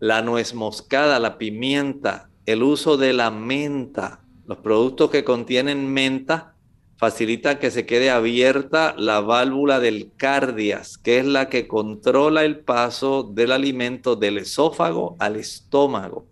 la 0.00 0.22
nuez 0.22 0.54
moscada, 0.54 1.20
la 1.20 1.36
pimienta, 1.36 2.30
el 2.46 2.62
uso 2.62 2.96
de 2.96 3.12
la 3.12 3.30
menta. 3.30 4.24
Los 4.46 4.56
productos 4.60 5.10
que 5.10 5.24
contienen 5.24 5.92
menta 5.92 6.54
facilitan 6.98 7.58
que 7.58 7.70
se 7.70 7.86
quede 7.86 8.10
abierta 8.10 8.94
la 8.98 9.20
válvula 9.20 9.78
del 9.78 10.10
cardias, 10.16 10.98
que 10.98 11.18
es 11.18 11.26
la 11.26 11.48
que 11.48 11.68
controla 11.68 12.44
el 12.44 12.58
paso 12.58 13.22
del 13.22 13.52
alimento 13.52 14.16
del 14.16 14.38
esófago 14.38 15.16
al 15.20 15.36
estómago. 15.36 16.26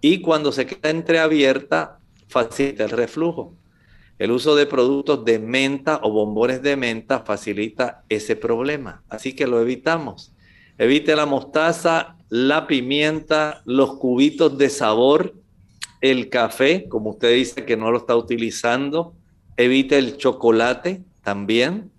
Y 0.00 0.22
cuando 0.22 0.50
se 0.50 0.66
queda 0.66 0.88
entreabierta, 0.88 1.98
facilita 2.26 2.84
el 2.84 2.90
reflujo. 2.90 3.54
El 4.18 4.30
uso 4.30 4.56
de 4.56 4.66
productos 4.66 5.24
de 5.26 5.38
menta 5.38 6.00
o 6.02 6.10
bombones 6.10 6.62
de 6.62 6.76
menta 6.76 7.20
facilita 7.20 8.02
ese 8.08 8.34
problema. 8.34 9.02
Así 9.10 9.34
que 9.34 9.46
lo 9.46 9.60
evitamos. 9.60 10.32
Evite 10.78 11.14
la 11.16 11.26
mostaza, 11.26 12.16
la 12.30 12.66
pimienta, 12.66 13.60
los 13.66 13.96
cubitos 13.96 14.56
de 14.56 14.70
sabor 14.70 15.34
el 16.00 16.28
café, 16.30 16.88
como 16.88 17.10
usted 17.10 17.34
dice 17.34 17.64
que 17.64 17.76
no 17.76 17.90
lo 17.90 17.98
está 17.98 18.16
utilizando, 18.16 19.14
evite 19.58 19.98
el 19.98 20.16
chocolate 20.16 21.04
también, 21.22 21.90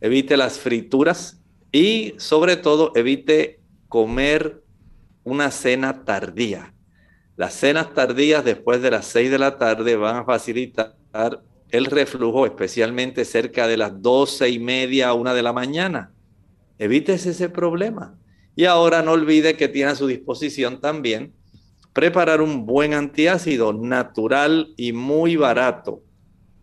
evite 0.00 0.36
las 0.36 0.58
frituras 0.58 1.40
y 1.70 2.14
sobre 2.16 2.56
todo 2.56 2.90
evite 2.96 3.60
comer 3.88 4.64
una 5.22 5.50
cena 5.50 6.04
tardía. 6.04 6.74
Las 7.36 7.54
cenas 7.54 7.92
tardías 7.94 8.44
después 8.44 8.80
de 8.80 8.90
las 8.90 9.06
6 9.06 9.30
de 9.30 9.38
la 9.38 9.58
tarde 9.58 9.96
van 9.96 10.16
a 10.16 10.24
facilitar 10.24 10.96
el 11.70 11.86
reflujo, 11.86 12.46
especialmente 12.46 13.24
cerca 13.24 13.66
de 13.66 13.76
las 13.76 14.00
doce 14.00 14.48
y 14.48 14.58
media 14.58 15.08
a 15.08 15.14
una 15.14 15.34
de 15.34 15.42
la 15.42 15.52
mañana. 15.52 16.12
Evítese 16.78 17.30
ese 17.30 17.48
problema. 17.48 18.16
Y 18.56 18.64
ahora 18.64 19.02
no 19.02 19.12
olvide 19.12 19.56
que 19.56 19.68
tiene 19.68 19.90
a 19.90 19.96
su 19.96 20.06
disposición 20.06 20.80
también 20.80 21.34
preparar 21.92 22.40
un 22.40 22.66
buen 22.66 22.94
antiácido 22.94 23.72
natural 23.72 24.72
y 24.76 24.92
muy 24.92 25.36
barato. 25.36 26.02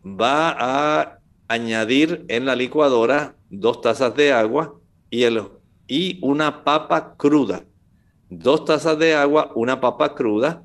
Va 0.05 0.55
a 0.57 1.19
añadir 1.47 2.25
en 2.27 2.45
la 2.45 2.55
licuadora 2.55 3.35
dos 3.49 3.81
tazas 3.81 4.15
de 4.15 4.31
agua 4.31 4.79
y, 5.09 5.23
el, 5.23 5.41
y 5.87 6.19
una 6.21 6.63
papa 6.63 7.15
cruda. 7.17 7.65
Dos 8.29 8.65
tazas 8.65 8.97
de 8.97 9.13
agua, 9.13 9.51
una 9.55 9.79
papa 9.81 10.15
cruda. 10.15 10.63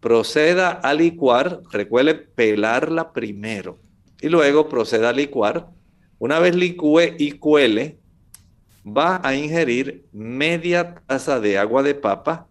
Proceda 0.00 0.70
a 0.70 0.94
licuar, 0.94 1.60
recuerde 1.70 2.14
pelarla 2.14 3.12
primero 3.12 3.78
y 4.20 4.28
luego 4.28 4.68
proceda 4.68 5.10
a 5.10 5.12
licuar. 5.12 5.68
Una 6.18 6.38
vez 6.38 6.56
licúe 6.56 7.14
y 7.18 7.32
cuele, 7.32 8.00
va 8.84 9.20
a 9.22 9.34
ingerir 9.34 10.06
media 10.12 10.94
taza 11.06 11.38
de 11.38 11.58
agua 11.58 11.82
de 11.82 11.94
papa 11.94 12.48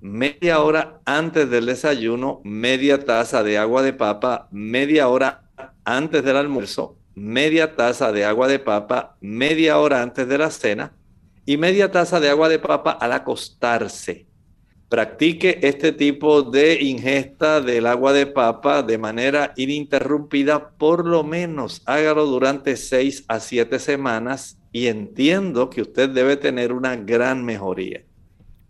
media 0.00 0.60
hora 0.60 1.00
antes 1.04 1.50
del 1.50 1.66
desayuno, 1.66 2.40
media 2.44 3.04
taza 3.04 3.42
de 3.42 3.58
agua 3.58 3.82
de 3.82 3.92
papa, 3.92 4.48
media 4.50 5.08
hora 5.08 5.45
antes 5.86 6.24
del 6.24 6.36
almuerzo, 6.36 6.98
media 7.14 7.76
taza 7.76 8.12
de 8.12 8.24
agua 8.24 8.48
de 8.48 8.58
papa, 8.58 9.16
media 9.20 9.78
hora 9.78 10.02
antes 10.02 10.28
de 10.28 10.36
la 10.36 10.50
cena 10.50 10.92
y 11.46 11.56
media 11.56 11.90
taza 11.92 12.18
de 12.18 12.28
agua 12.28 12.48
de 12.48 12.58
papa 12.58 12.90
al 12.90 13.12
acostarse. 13.12 14.26
Practique 14.88 15.60
este 15.62 15.92
tipo 15.92 16.42
de 16.42 16.82
ingesta 16.82 17.60
del 17.60 17.86
agua 17.86 18.12
de 18.12 18.26
papa 18.26 18.82
de 18.82 18.98
manera 18.98 19.52
ininterrumpida, 19.56 20.70
por 20.70 21.06
lo 21.06 21.22
menos 21.24 21.82
hágalo 21.86 22.26
durante 22.26 22.76
seis 22.76 23.24
a 23.28 23.40
siete 23.40 23.78
semanas 23.78 24.58
y 24.72 24.88
entiendo 24.88 25.70
que 25.70 25.82
usted 25.82 26.10
debe 26.10 26.36
tener 26.36 26.72
una 26.72 26.96
gran 26.96 27.44
mejoría. 27.44 28.02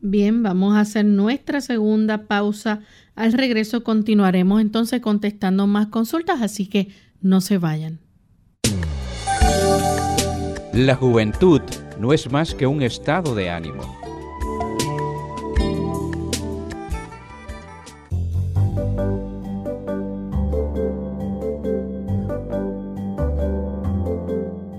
Bien, 0.01 0.43
vamos 0.43 0.77
a 0.77 0.81
hacer 0.81 1.05
nuestra 1.05 1.61
segunda 1.61 2.27
pausa. 2.27 2.81
Al 3.15 3.33
regreso 3.33 3.83
continuaremos 3.83 4.61
entonces 4.61 5.01
contestando 5.01 5.67
más 5.67 5.89
consultas, 5.89 6.43
así 6.43 6.69
que 6.69 6.89
no 7.27 7.41
se 7.41 7.59
vayan. 7.59 7.99
La 10.73 10.95
juventud 10.95 11.61
no 11.99 12.13
es 12.13 12.31
más 12.31 12.55
que 12.55 12.69
un 12.69 12.83
estado 12.83 13.35
de 13.35 13.51
ánimo. 13.51 13.83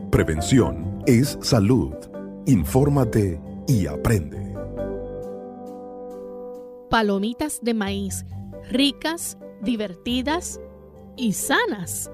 Prevención 0.10 1.04
es 1.06 1.38
salud. 1.42 1.94
Infórmate 2.46 3.42
y 3.68 3.88
aprende. 3.88 4.56
Palomitas 6.90 7.60
de 7.62 7.74
maíz, 7.74 8.26
ricas, 8.72 9.38
divertidas 9.62 10.62
y 11.18 11.34
sanas. 11.34 12.10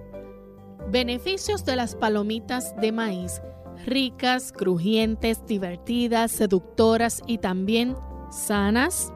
Beneficios 0.89 1.65
de 1.65 1.75
las 1.75 1.95
palomitas 1.95 2.75
de 2.79 2.91
maíz, 2.91 3.41
ricas, 3.85 4.51
crujientes, 4.51 5.45
divertidas, 5.45 6.31
seductoras 6.31 7.21
y 7.25 7.39
también 7.39 7.95
sanas. 8.31 9.11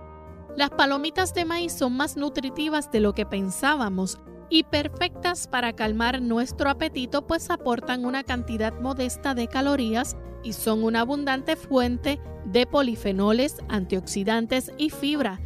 Las 0.55 0.69
palomitas 0.71 1.33
de 1.33 1.45
maíz 1.45 1.73
son 1.73 1.93
más 1.93 2.17
nutritivas 2.17 2.91
de 2.91 2.99
lo 2.99 3.13
que 3.13 3.25
pensábamos 3.25 4.17
y 4.49 4.63
perfectas 4.63 5.47
para 5.47 5.73
calmar 5.73 6.21
nuestro 6.21 6.69
apetito 6.69 7.27
pues 7.27 7.49
aportan 7.49 8.05
una 8.05 8.23
cantidad 8.23 8.73
modesta 8.79 9.33
de 9.33 9.47
calorías 9.47 10.15
y 10.43 10.53
son 10.53 10.83
una 10.83 11.01
abundante 11.01 11.55
fuente 11.55 12.19
de 12.45 12.65
polifenoles, 12.65 13.57
antioxidantes 13.67 14.71
y 14.77 14.89
fibra. 14.89 15.41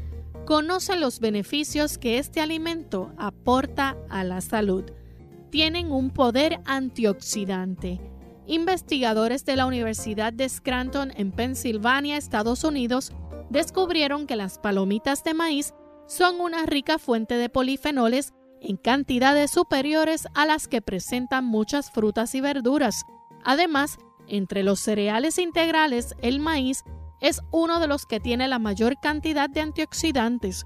Conoce 0.46 0.96
los 0.96 1.20
beneficios 1.20 1.98
que 1.98 2.20
este 2.20 2.42
alimento 2.42 3.12
aporta 3.18 3.98
a 4.10 4.24
la 4.24 4.42
salud. 4.42 4.86
Tienen 5.52 5.92
un 5.92 6.12
poder 6.12 6.62
antioxidante. 6.64 8.00
Investigadores 8.48 9.44
de 9.44 9.58
la 9.58 9.66
Universidad 9.66 10.32
de 10.32 10.48
Scranton 10.48 11.12
en 11.18 11.34
Pensilvania, 11.34 12.16
Estados 12.16 12.64
Unidos, 12.64 13.12
descubrieron 13.50 14.28
que 14.28 14.38
las 14.38 14.60
palomitas 14.60 15.26
de 15.26 15.34
maíz 15.34 15.74
son 16.08 16.40
una 16.40 16.66
rica 16.66 16.98
fuente 16.98 17.36
de 17.36 17.50
polifenoles 17.50 18.34
en 18.62 18.78
cantidades 18.78 19.52
superiores 19.52 20.26
a 20.36 20.46
las 20.46 20.70
que 20.70 20.82
presentan 20.82 21.44
muchas 21.44 21.92
frutas 21.92 22.34
y 22.34 22.40
verduras. 22.40 23.04
Además, 23.44 23.98
entre 24.28 24.64
los 24.64 24.80
cereales 24.80 25.38
integrales, 25.38 26.16
el 26.22 26.40
maíz 26.40 26.84
es 27.20 27.42
uno 27.52 27.82
de 27.82 27.88
los 27.88 28.06
que 28.06 28.22
tiene 28.22 28.48
la 28.48 28.58
mayor 28.58 28.96
cantidad 29.02 29.50
de 29.50 29.60
antioxidantes. 29.60 30.66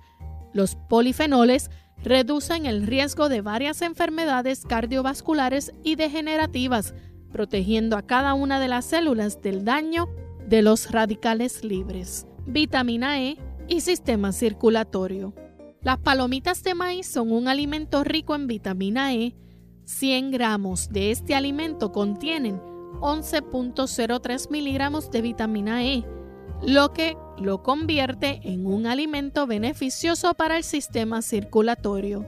Los 0.54 0.76
polifenoles 0.76 1.72
reducen 2.04 2.66
el 2.66 2.86
riesgo 2.86 3.30
de 3.30 3.42
varias 3.42 3.82
enfermedades 3.82 4.66
cardiovasculares 4.66 5.74
y 5.84 5.96
degenerativas, 5.96 6.94
protegiendo 7.32 7.98
a 7.98 8.04
cada 8.04 8.34
una 8.34 8.60
de 8.60 8.68
las 8.68 8.86
células 8.86 9.42
del 9.42 9.66
daño 9.66 10.08
de 10.48 10.62
los 10.62 10.92
radicales 10.92 11.64
libres 11.64 12.28
vitamina 12.46 13.22
E 13.22 13.38
y 13.68 13.82
sistema 13.82 14.32
circulatorio. 14.32 15.34
Las 15.82 15.98
palomitas 15.98 16.64
de 16.64 16.76
maíz 16.76 17.08
son 17.08 17.32
un 17.32 17.48
alimento 17.48 18.04
rico 18.04 18.36
en 18.36 18.48
vitamina 18.48 19.14
E. 19.14 19.36
100 19.86 20.32
gramos 20.32 20.90
de 20.90 21.12
este 21.12 21.36
alimento 21.36 21.92
contienen 21.92 22.60
11.03 23.02 24.50
miligramos 24.50 25.12
de 25.12 25.22
vitamina 25.22 25.84
E, 25.84 26.06
lo 26.62 26.94
que 26.94 27.18
lo 27.38 27.64
convierte 27.64 28.40
en 28.44 28.66
un 28.66 28.88
alimento 28.88 29.48
beneficioso 29.48 30.34
para 30.34 30.58
el 30.58 30.64
sistema 30.64 31.22
circulatorio. 31.22 32.26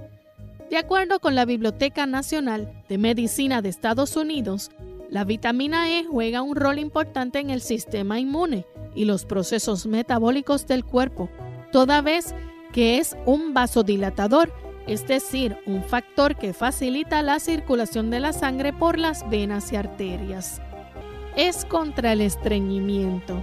De 0.70 0.78
acuerdo 0.78 1.20
con 1.20 1.34
la 1.36 1.46
Biblioteca 1.46 2.06
Nacional 2.06 2.84
de 2.90 2.98
Medicina 2.98 3.62
de 3.62 3.70
Estados 3.70 4.18
Unidos, 4.18 4.70
la 5.10 5.24
vitamina 5.24 5.90
E 5.90 6.04
juega 6.04 6.42
un 6.42 6.56
rol 6.58 6.80
importante 6.80 7.40
en 7.40 7.50
el 7.50 7.62
sistema 7.62 8.20
inmune 8.20 8.66
y 8.94 9.06
los 9.06 9.26
procesos 9.26 9.86
metabólicos 9.86 10.68
del 10.68 10.84
cuerpo, 10.84 11.30
toda 11.72 12.02
vez 12.02 12.36
que 12.74 12.98
es 12.98 13.16
un 13.26 13.54
vasodilatador, 13.54 14.52
es 14.88 15.08
decir, 15.08 15.58
un 15.66 15.84
factor 15.84 16.36
que 16.36 16.54
facilita 16.54 17.22
la 17.22 17.40
circulación 17.40 18.10
de 18.10 18.20
la 18.20 18.34
sangre 18.34 18.74
por 18.74 19.00
las 19.00 19.30
venas 19.30 19.72
y 19.72 19.78
arterias. 19.78 20.62
Es 21.38 21.64
contra 21.64 22.12
el 22.12 22.22
estreñimiento. 22.22 23.42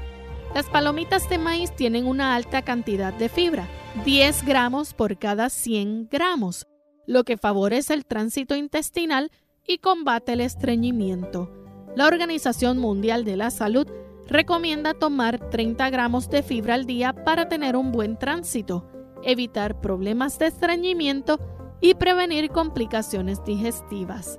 Las 0.54 0.66
palomitas 0.66 1.28
de 1.28 1.36
maíz 1.36 1.74
tienen 1.74 2.06
una 2.06 2.36
alta 2.36 2.62
cantidad 2.62 3.12
de 3.12 3.28
fibra, 3.28 3.68
10 4.04 4.46
gramos 4.46 4.94
por 4.94 5.18
cada 5.18 5.50
100 5.50 6.08
gramos, 6.08 6.68
lo 7.08 7.24
que 7.24 7.36
favorece 7.36 7.92
el 7.92 8.06
tránsito 8.06 8.54
intestinal 8.54 9.32
y 9.66 9.78
combate 9.78 10.34
el 10.34 10.40
estreñimiento. 10.40 11.50
La 11.96 12.06
Organización 12.06 12.78
Mundial 12.78 13.24
de 13.24 13.36
la 13.36 13.50
Salud 13.50 13.88
recomienda 14.28 14.94
tomar 14.94 15.50
30 15.50 15.90
gramos 15.90 16.30
de 16.30 16.44
fibra 16.44 16.74
al 16.74 16.86
día 16.86 17.12
para 17.24 17.48
tener 17.48 17.74
un 17.74 17.90
buen 17.90 18.16
tránsito, 18.16 18.88
evitar 19.24 19.80
problemas 19.80 20.38
de 20.38 20.46
estreñimiento 20.46 21.40
y 21.80 21.94
prevenir 21.94 22.50
complicaciones 22.50 23.44
digestivas. 23.44 24.38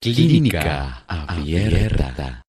Clínica 0.00 1.04
Abierta. 1.06 2.42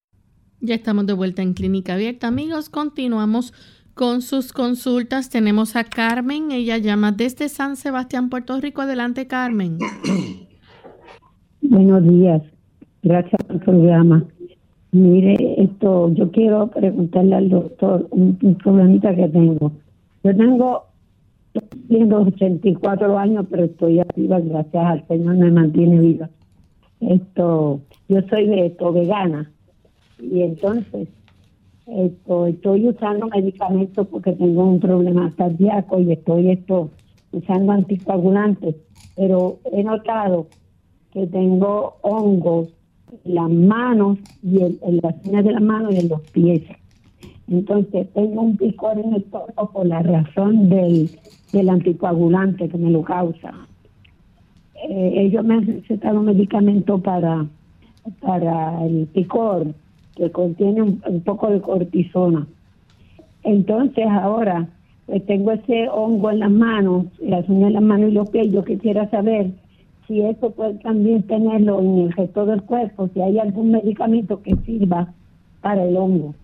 Ya 0.62 0.74
estamos 0.74 1.06
de 1.06 1.14
vuelta 1.14 1.44
en 1.44 1.54
Clínica 1.54 1.94
Abierta, 1.94 2.26
amigos. 2.26 2.70
Continuamos 2.70 3.54
con 3.94 4.24
sus 4.24 4.54
consultas. 4.54 5.30
Tenemos 5.30 5.76
a 5.76 5.84
Carmen. 5.84 6.52
Ella 6.52 6.80
llama 6.80 7.12
desde 7.12 7.48
San 7.48 7.78
Sebastián, 7.78 8.32
Puerto 8.32 8.60
Rico. 8.60 8.82
Adelante, 8.82 9.28
Carmen. 9.28 9.78
Buenos 11.70 12.04
días. 12.04 12.42
Gracias 13.04 13.42
por 13.44 13.56
el 13.56 13.62
programa. 13.62 14.24
Mire, 14.92 15.62
esto, 15.62 16.10
yo 16.14 16.32
quiero 16.32 16.68
preguntarle 16.68 17.36
al 17.36 17.50
doctor 17.50 18.08
un, 18.12 18.38
un 18.42 18.56
problemita 18.56 19.14
que 19.16 19.28
tengo. 19.28 19.72
Yo 20.24 20.36
tengo 20.36 20.86
tengo 21.88 22.18
84 22.18 23.18
años, 23.18 23.46
pero 23.50 23.64
estoy 23.64 24.00
activa, 24.00 24.40
gracias 24.42 24.86
al 24.86 25.08
Señor 25.08 25.36
me 25.38 25.52
mantiene 25.52 26.00
viva 26.00 26.30
esto 27.00 27.82
yo 28.08 28.22
soy 28.30 28.48
vegana 28.48 29.52
y 30.20 30.42
entonces 30.42 31.08
esto 31.88 32.48
estoy 32.48 32.88
usando 32.88 33.28
medicamentos 33.28 34.08
porque 34.08 34.32
tengo 34.34 34.64
un 34.64 34.80
problema 34.80 35.32
cardíaco 35.38 36.00
y 36.00 36.14
estoy 36.14 36.52
esto 36.52 36.90
usando 37.32 37.74
anticoagulantes 37.74 38.76
pero 39.16 39.60
he 39.72 39.84
notado 39.84 40.48
que 41.16 41.26
tengo 41.28 41.96
hongos 42.04 42.68
en 43.24 43.36
las 43.36 43.50
manos 43.50 44.20
y 44.44 44.62
en, 44.62 45.00
las 45.02 45.16
uñas 45.26 45.46
de 45.46 45.52
las 45.54 45.64
manos 45.64 45.96
y 45.96 46.00
en 46.00 46.10
los 46.10 46.22
pies 46.30 46.62
entonces 47.48 48.08
tengo 48.14 48.42
un 48.42 48.58
picor 48.58 49.00
en 49.00 49.14
el 49.14 49.24
cuerpo 49.24 49.72
por 49.72 49.88
la 49.88 50.04
razón 50.04 50.70
del, 50.70 51.10
del 51.52 51.70
anticoagulante 51.70 52.70
que 52.70 52.78
me 52.78 52.92
lo 52.92 53.02
causa 53.02 53.54
eh, 54.88 55.14
ellos 55.16 55.44
me 55.44 55.56
han 55.56 55.66
recetado 55.66 56.20
un 56.20 56.26
medicamento 56.26 57.00
para, 57.00 57.48
para 58.20 58.86
el 58.86 59.08
picor 59.08 59.74
que 60.16 60.32
contiene 60.32 60.82
un, 60.82 61.22
poco 61.22 61.50
de 61.50 61.62
cortisona. 61.62 62.48
Entonces 63.44 64.06
ahora 64.08 64.68
pues 65.06 65.26
tengo 65.26 65.52
ese 65.52 65.88
hongo 65.90 66.32
en 66.32 66.40
las 66.40 66.52
manos, 66.52 67.06
las 67.20 67.48
uñas 67.48 67.68
en 67.68 67.74
las 67.74 67.84
manos 67.84 68.10
y 68.10 68.14
los 68.14 68.30
pies. 68.30 68.52
Yo 68.52 68.64
quisiera 68.64 69.10
saber 69.10 69.52
si 70.08 70.22
eso 70.22 70.52
puede 70.52 70.76
también 70.76 71.24
tenerlo 71.24 71.80
en 71.80 72.00
el 72.00 72.14
resto 72.14 72.46
del 72.46 72.62
cuerpo, 72.64 73.10
si 73.14 73.22
hay 73.22 73.40
algún 73.40 73.72
medicamento 73.72 74.42
que 74.42 74.56
sirva 74.66 75.14
para 75.62 75.84
el 75.84 75.98
hongo. 75.98 76.36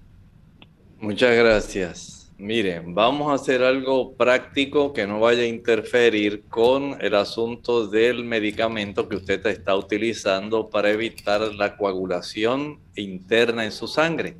Muchas 0.99 1.36
gracias. 1.36 2.22
Miren, 2.38 2.95
vamos 2.95 3.30
a 3.30 3.36
hacer 3.36 3.62
algo 3.62 4.14
práctico 4.14 4.93
que 4.93 5.05
no 5.05 5.20
vaya 5.20 5.43
a 5.43 5.45
interferir 5.45 6.43
con 6.49 6.97
el 6.99 7.14
asunto 7.14 7.86
del 7.86 8.24
medicamento 8.24 9.07
que 9.07 9.18
usted 9.18 9.45
está 9.45 9.76
utilizando 9.76 10.68
para 10.68 10.89
evitar 10.89 11.41
la 11.53 11.78
coagulación 11.78 12.80
interna 12.95 13.64
en 13.64 13.72
su 13.72 13.88
sangre. 13.88 14.38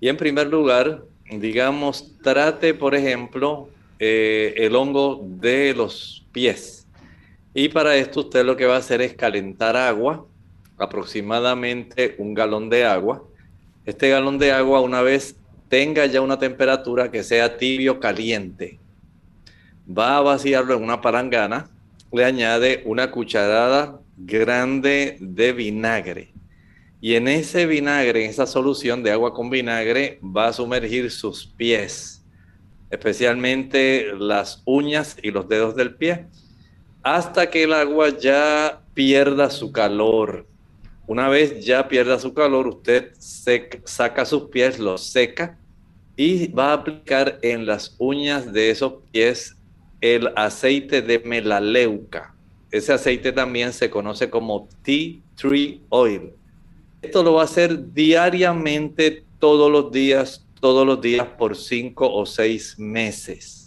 Y 0.00 0.08
en 0.08 0.16
primer 0.16 0.48
lugar, 0.48 1.04
digamos, 1.30 2.12
trate, 2.22 2.74
por 2.74 2.96
ejemplo, 2.96 3.68
eh, 4.00 4.54
el 4.56 4.74
hongo 4.74 5.24
de 5.24 5.74
los 5.74 6.26
pies. 6.32 6.77
Y 7.60 7.70
para 7.70 7.96
esto 7.96 8.20
usted 8.20 8.46
lo 8.46 8.56
que 8.56 8.66
va 8.66 8.76
a 8.76 8.78
hacer 8.78 9.02
es 9.02 9.14
calentar 9.14 9.76
agua, 9.76 10.24
aproximadamente 10.76 12.14
un 12.18 12.32
galón 12.32 12.70
de 12.70 12.84
agua. 12.84 13.24
Este 13.84 14.10
galón 14.10 14.38
de 14.38 14.52
agua, 14.52 14.80
una 14.80 15.02
vez 15.02 15.34
tenga 15.68 16.06
ya 16.06 16.20
una 16.20 16.38
temperatura 16.38 17.10
que 17.10 17.24
sea 17.24 17.56
tibio 17.56 17.98
caliente. 17.98 18.78
Va 19.90 20.18
a 20.18 20.20
vaciarlo 20.20 20.76
en 20.76 20.84
una 20.84 21.00
palangana, 21.00 21.68
le 22.12 22.24
añade 22.24 22.84
una 22.86 23.10
cucharada 23.10 23.98
grande 24.16 25.16
de 25.18 25.52
vinagre. 25.52 26.32
Y 27.00 27.16
en 27.16 27.26
ese 27.26 27.66
vinagre, 27.66 28.24
en 28.24 28.30
esa 28.30 28.46
solución 28.46 29.02
de 29.02 29.10
agua 29.10 29.34
con 29.34 29.50
vinagre, 29.50 30.20
va 30.22 30.46
a 30.46 30.52
sumergir 30.52 31.10
sus 31.10 31.44
pies, 31.44 32.24
especialmente 32.88 34.12
las 34.16 34.62
uñas 34.64 35.16
y 35.20 35.32
los 35.32 35.48
dedos 35.48 35.74
del 35.74 35.96
pie, 35.96 36.28
hasta 37.02 37.48
que 37.48 37.64
el 37.64 37.72
agua 37.72 38.10
ya 38.10 38.82
pierda 38.94 39.50
su 39.50 39.72
calor. 39.72 40.46
Una 41.06 41.28
vez 41.28 41.64
ya 41.64 41.88
pierda 41.88 42.18
su 42.18 42.34
calor, 42.34 42.66
usted 42.66 43.12
saca 43.18 44.24
sus 44.24 44.44
pies, 44.44 44.78
los 44.78 45.04
seca 45.04 45.58
y 46.16 46.48
va 46.48 46.70
a 46.70 46.74
aplicar 46.74 47.38
en 47.42 47.64
las 47.64 47.94
uñas 47.98 48.52
de 48.52 48.70
esos 48.70 48.94
pies 49.10 49.56
el 50.00 50.30
aceite 50.36 51.00
de 51.00 51.20
melaleuca. 51.20 52.34
Ese 52.70 52.92
aceite 52.92 53.32
también 53.32 53.72
se 53.72 53.88
conoce 53.88 54.28
como 54.28 54.68
tea 54.82 55.14
tree 55.36 55.80
oil. 55.88 56.32
Esto 57.00 57.22
lo 57.22 57.34
va 57.34 57.42
a 57.42 57.44
hacer 57.44 57.94
diariamente, 57.94 59.24
todos 59.38 59.70
los 59.70 59.92
días, 59.92 60.44
todos 60.60 60.84
los 60.84 61.00
días 61.00 61.26
por 61.38 61.56
cinco 61.56 62.12
o 62.12 62.26
seis 62.26 62.76
meses. 62.78 63.57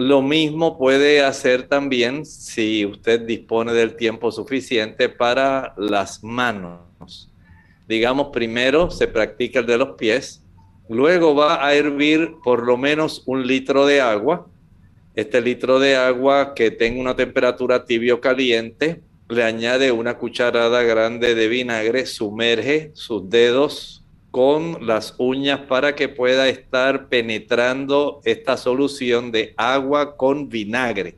Lo 0.00 0.22
mismo 0.22 0.78
puede 0.78 1.22
hacer 1.22 1.68
también 1.68 2.24
si 2.24 2.86
usted 2.86 3.20
dispone 3.20 3.74
del 3.74 3.96
tiempo 3.96 4.32
suficiente 4.32 5.10
para 5.10 5.74
las 5.76 6.24
manos. 6.24 7.30
Digamos, 7.86 8.28
primero 8.32 8.90
se 8.90 9.06
practica 9.08 9.58
el 9.58 9.66
de 9.66 9.76
los 9.76 9.96
pies, 9.98 10.42
Luego 10.88 11.34
va 11.36 11.64
a 11.64 11.74
hervir 11.74 12.32
por 12.42 12.64
lo 12.64 12.78
menos 12.78 13.22
un 13.26 13.46
litro 13.46 13.84
de 13.84 14.00
agua. 14.00 14.48
Este 15.14 15.42
litro 15.42 15.78
de 15.78 15.96
agua 15.96 16.54
que 16.54 16.70
tenga 16.70 16.98
una 16.98 17.14
temperatura 17.14 17.84
tibio 17.84 18.22
caliente, 18.22 19.02
le 19.28 19.44
añade 19.44 19.92
una 19.92 20.16
cucharada 20.16 20.82
grande 20.82 21.34
de 21.34 21.46
vinagre, 21.46 22.06
sumerge 22.06 22.90
sus 22.94 23.28
dedos 23.28 23.99
con 24.30 24.86
las 24.86 25.14
uñas 25.18 25.60
para 25.60 25.94
que 25.94 26.08
pueda 26.08 26.48
estar 26.48 27.08
penetrando 27.08 28.20
esta 28.24 28.56
solución 28.56 29.32
de 29.32 29.54
agua 29.56 30.16
con 30.16 30.48
vinagre. 30.48 31.16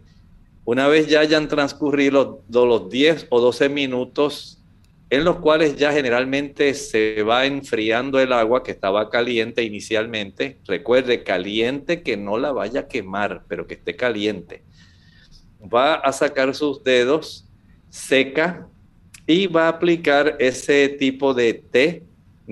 Una 0.65 0.89
vez 0.89 1.09
ya 1.09 1.21
hayan 1.21 1.49
transcurrido 1.49 2.43
los 2.49 2.89
10 2.89 3.27
o 3.31 3.41
12 3.41 3.69
minutos 3.69 4.59
en 5.11 5.25
los 5.25 5.37
cuales 5.41 5.77
ya 5.77 5.93
generalmente 5.93 6.73
se 6.73 7.23
va 7.23 7.45
enfriando 7.45 8.19
el 8.19 8.33
agua 8.33 8.63
que 8.63 8.71
estaba 8.71 9.11
caliente 9.11 9.63
inicialmente. 9.63 10.57
Recuerde, 10.67 11.23
caliente 11.23 12.03
que 12.03 12.17
no 12.17 12.39
la 12.39 12.53
vaya 12.53 12.81
a 12.81 12.89
quemar, 12.89 13.45
pero 13.47 13.67
que 13.67 13.75
esté 13.75 13.95
caliente. 13.95 14.63
Va 15.63 15.97
a 15.97 16.13
sacar 16.13 16.55
sus 16.55 16.83
dedos, 16.83 17.47
seca, 17.91 18.69
y 19.27 19.49
va 19.49 19.67
a 19.67 19.69
aplicar 19.69 20.37
ese 20.39 20.89
tipo 20.89 21.35
de 21.35 21.55
té 21.55 22.05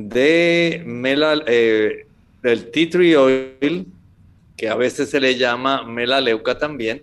de 0.08 0.82
melal, 0.86 1.44
eh, 1.46 2.06
del 2.42 2.70
tea 2.70 2.90
tree 2.90 3.16
oil, 3.16 3.86
que 4.56 4.68
a 4.68 4.74
veces 4.74 5.10
se 5.10 5.20
le 5.20 5.36
llama 5.36 5.84
melaleuca 5.84 6.58
también. 6.58 7.02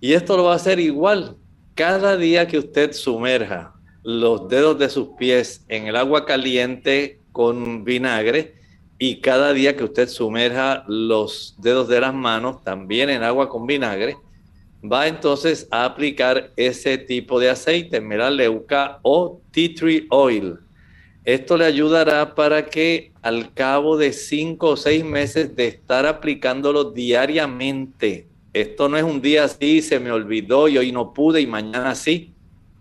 Y 0.00 0.12
esto 0.12 0.36
lo 0.36 0.44
va 0.44 0.52
a 0.52 0.56
hacer 0.56 0.78
igual. 0.78 1.36
Cada 1.74 2.16
día 2.16 2.46
que 2.46 2.58
usted 2.58 2.92
sumerja 2.92 3.74
los 4.02 4.48
dedos 4.48 4.78
de 4.78 4.88
sus 4.88 5.08
pies 5.18 5.64
en 5.68 5.86
el 5.86 5.96
agua 5.96 6.24
caliente 6.24 7.20
con 7.32 7.84
vinagre 7.84 8.54
y 8.98 9.20
cada 9.20 9.52
día 9.52 9.76
que 9.76 9.84
usted 9.84 10.08
sumerja 10.08 10.84
los 10.88 11.54
dedos 11.58 11.88
de 11.88 12.00
las 12.00 12.14
manos 12.14 12.64
también 12.64 13.10
en 13.10 13.22
agua 13.22 13.48
con 13.48 13.66
vinagre, 13.66 14.16
va 14.82 15.06
entonces 15.06 15.68
a 15.70 15.84
aplicar 15.84 16.52
ese 16.56 16.98
tipo 16.98 17.38
de 17.38 17.50
aceite, 17.50 18.00
melaleuca 18.00 18.98
o 19.02 19.40
tea 19.52 19.74
tree 19.74 20.06
oil. 20.10 20.58
Esto 21.28 21.58
le 21.58 21.66
ayudará 21.66 22.34
para 22.34 22.64
que 22.64 23.12
al 23.20 23.52
cabo 23.52 23.98
de 23.98 24.14
cinco 24.14 24.70
o 24.70 24.76
seis 24.78 25.04
meses 25.04 25.54
de 25.54 25.66
estar 25.66 26.06
aplicándolo 26.06 26.84
diariamente, 26.84 28.28
esto 28.54 28.88
no 28.88 28.96
es 28.96 29.02
un 29.02 29.20
día 29.20 29.44
así, 29.44 29.82
se 29.82 30.00
me 30.00 30.10
olvidó 30.10 30.68
y 30.68 30.78
hoy 30.78 30.90
no 30.90 31.12
pude 31.12 31.42
y 31.42 31.46
mañana 31.46 31.94
sí 31.94 32.32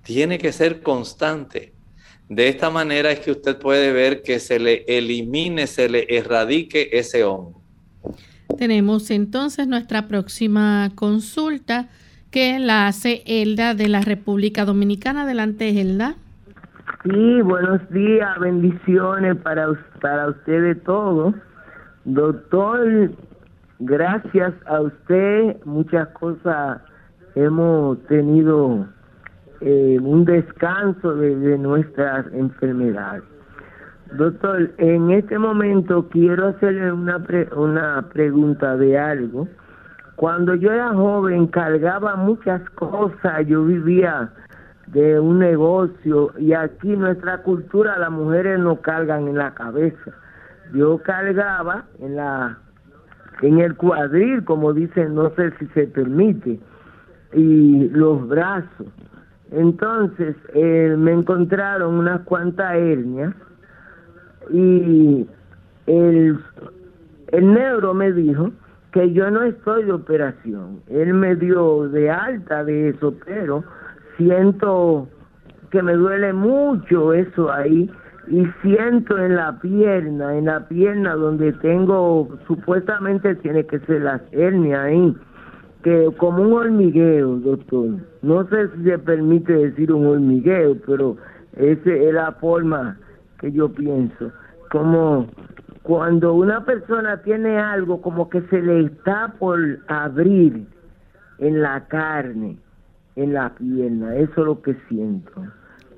tiene 0.01 0.37
que 0.37 0.53
ser 0.53 0.81
constante. 0.81 1.73
De 2.29 2.47
esta 2.47 2.69
manera 2.69 3.11
es 3.11 3.19
que 3.19 3.31
usted 3.31 3.59
puede 3.59 3.91
ver 3.91 4.21
que 4.21 4.39
se 4.39 4.59
le 4.59 4.85
elimine, 4.87 5.67
se 5.67 5.89
le 5.89 6.07
erradique 6.07 6.87
ese 6.93 7.25
hongo. 7.25 7.61
Tenemos 8.57 9.11
entonces 9.11 9.67
nuestra 9.67 10.07
próxima 10.07 10.93
consulta 10.95 11.89
que 12.31 12.59
la 12.59 12.87
hace 12.87 13.23
Elda 13.25 13.73
de 13.73 13.89
la 13.89 13.99
República 13.99 14.63
Dominicana. 14.63 15.23
Adelante, 15.23 15.67
Elda. 15.81 16.15
Sí, 16.87 17.41
buenos 17.41 17.87
días, 17.89 18.39
bendiciones 18.39 19.35
para, 19.37 19.67
para 20.01 20.29
ustedes 20.29 20.81
todos. 20.83 21.35
Doctor, 22.05 23.11
gracias 23.79 24.53
a 24.65 24.81
usted, 24.81 25.57
muchas 25.65 26.07
cosas 26.09 26.81
hemos 27.35 28.01
tenido 28.07 28.87
eh, 29.59 29.99
un 30.01 30.23
descanso 30.23 31.13
de, 31.15 31.57
nuestras 31.57 32.25
enfermedades. 32.33 33.23
Doctor, 34.13 34.71
en 34.77 35.11
este 35.11 35.37
momento 35.37 36.07
quiero 36.09 36.47
hacerle 36.47 36.93
una, 36.93 37.21
una 37.57 38.09
pregunta 38.13 38.77
de 38.77 38.97
algo. 38.97 39.47
Cuando 40.15 40.55
yo 40.55 40.71
era 40.71 40.93
joven 40.93 41.47
cargaba 41.47 42.15
muchas 42.15 42.61
cosas, 42.71 43.45
yo 43.45 43.65
vivía 43.65 44.31
de 44.87 45.19
un 45.19 45.39
negocio 45.39 46.31
y 46.37 46.53
aquí 46.53 46.95
nuestra 46.95 47.43
cultura 47.43 47.97
las 47.97 48.11
mujeres 48.11 48.59
no 48.59 48.81
cargan 48.81 49.27
en 49.27 49.37
la 49.37 49.53
cabeza. 49.53 50.11
Yo 50.73 50.97
cargaba 51.03 51.85
en 51.99 52.15
la 52.15 52.57
en 53.41 53.59
el 53.59 53.75
cuadril, 53.75 54.43
como 54.45 54.73
dicen, 54.73 55.13
no 55.13 55.29
sé 55.35 55.51
si 55.59 55.67
se 55.67 55.85
permite, 55.85 56.59
y 57.33 57.89
los 57.89 58.27
brazos. 58.27 58.87
Entonces 59.51 60.35
eh, 60.53 60.95
me 60.97 61.13
encontraron 61.13 61.95
unas 61.95 62.21
cuantas 62.21 62.75
hernias 62.75 63.33
y 64.51 65.27
el, 65.85 66.39
el 67.31 67.53
neuro 67.53 67.93
me 67.93 68.11
dijo 68.11 68.51
que 68.91 69.13
yo 69.13 69.29
no 69.31 69.43
estoy 69.43 69.85
de 69.85 69.93
operación. 69.93 70.81
Él 70.89 71.13
me 71.13 71.35
dio 71.35 71.87
de 71.89 72.09
alta 72.09 72.63
de 72.63 72.89
eso, 72.89 73.13
pero 73.25 73.63
siento 74.17 75.07
que 75.71 75.81
me 75.81 75.93
duele 75.93 76.33
mucho 76.33 77.13
eso 77.13 77.51
ahí 77.51 77.89
y 78.27 78.45
siento 78.61 79.17
en 79.17 79.35
la 79.35 79.59
pierna, 79.59 80.37
en 80.37 80.45
la 80.45 80.67
pierna 80.67 81.13
donde 81.15 81.53
tengo, 81.53 82.37
supuestamente 82.47 83.35
tiene 83.35 83.65
que 83.65 83.79
ser 83.79 84.01
las 84.01 84.21
hernias 84.31 84.79
ahí 84.79 85.15
que 85.83 86.11
como 86.17 86.43
un 86.43 86.53
hormigueo, 86.53 87.37
doctor. 87.37 87.91
No 88.21 88.45
sé 88.49 88.69
si 88.75 88.83
se 88.83 88.99
permite 88.99 89.53
decir 89.53 89.93
un 89.93 90.05
hormigueo, 90.05 90.75
pero 90.85 91.15
esa 91.55 91.89
es 91.89 92.13
la 92.13 92.33
forma 92.33 92.97
que 93.39 93.51
yo 93.51 93.71
pienso. 93.71 94.31
Como 94.71 95.27
cuando 95.83 96.33
una 96.33 96.65
persona 96.65 97.21
tiene 97.21 97.57
algo 97.57 98.01
como 98.01 98.29
que 98.29 98.41
se 98.49 98.61
le 98.61 98.81
está 98.81 99.33
por 99.39 99.59
abrir 99.87 100.67
en 101.39 101.61
la 101.61 101.87
carne, 101.87 102.57
en 103.17 103.33
la 103.33 103.53
pierna, 103.55 104.15
eso 104.15 104.31
es 104.41 104.45
lo 104.45 104.61
que 104.61 104.75
siento. 104.87 105.31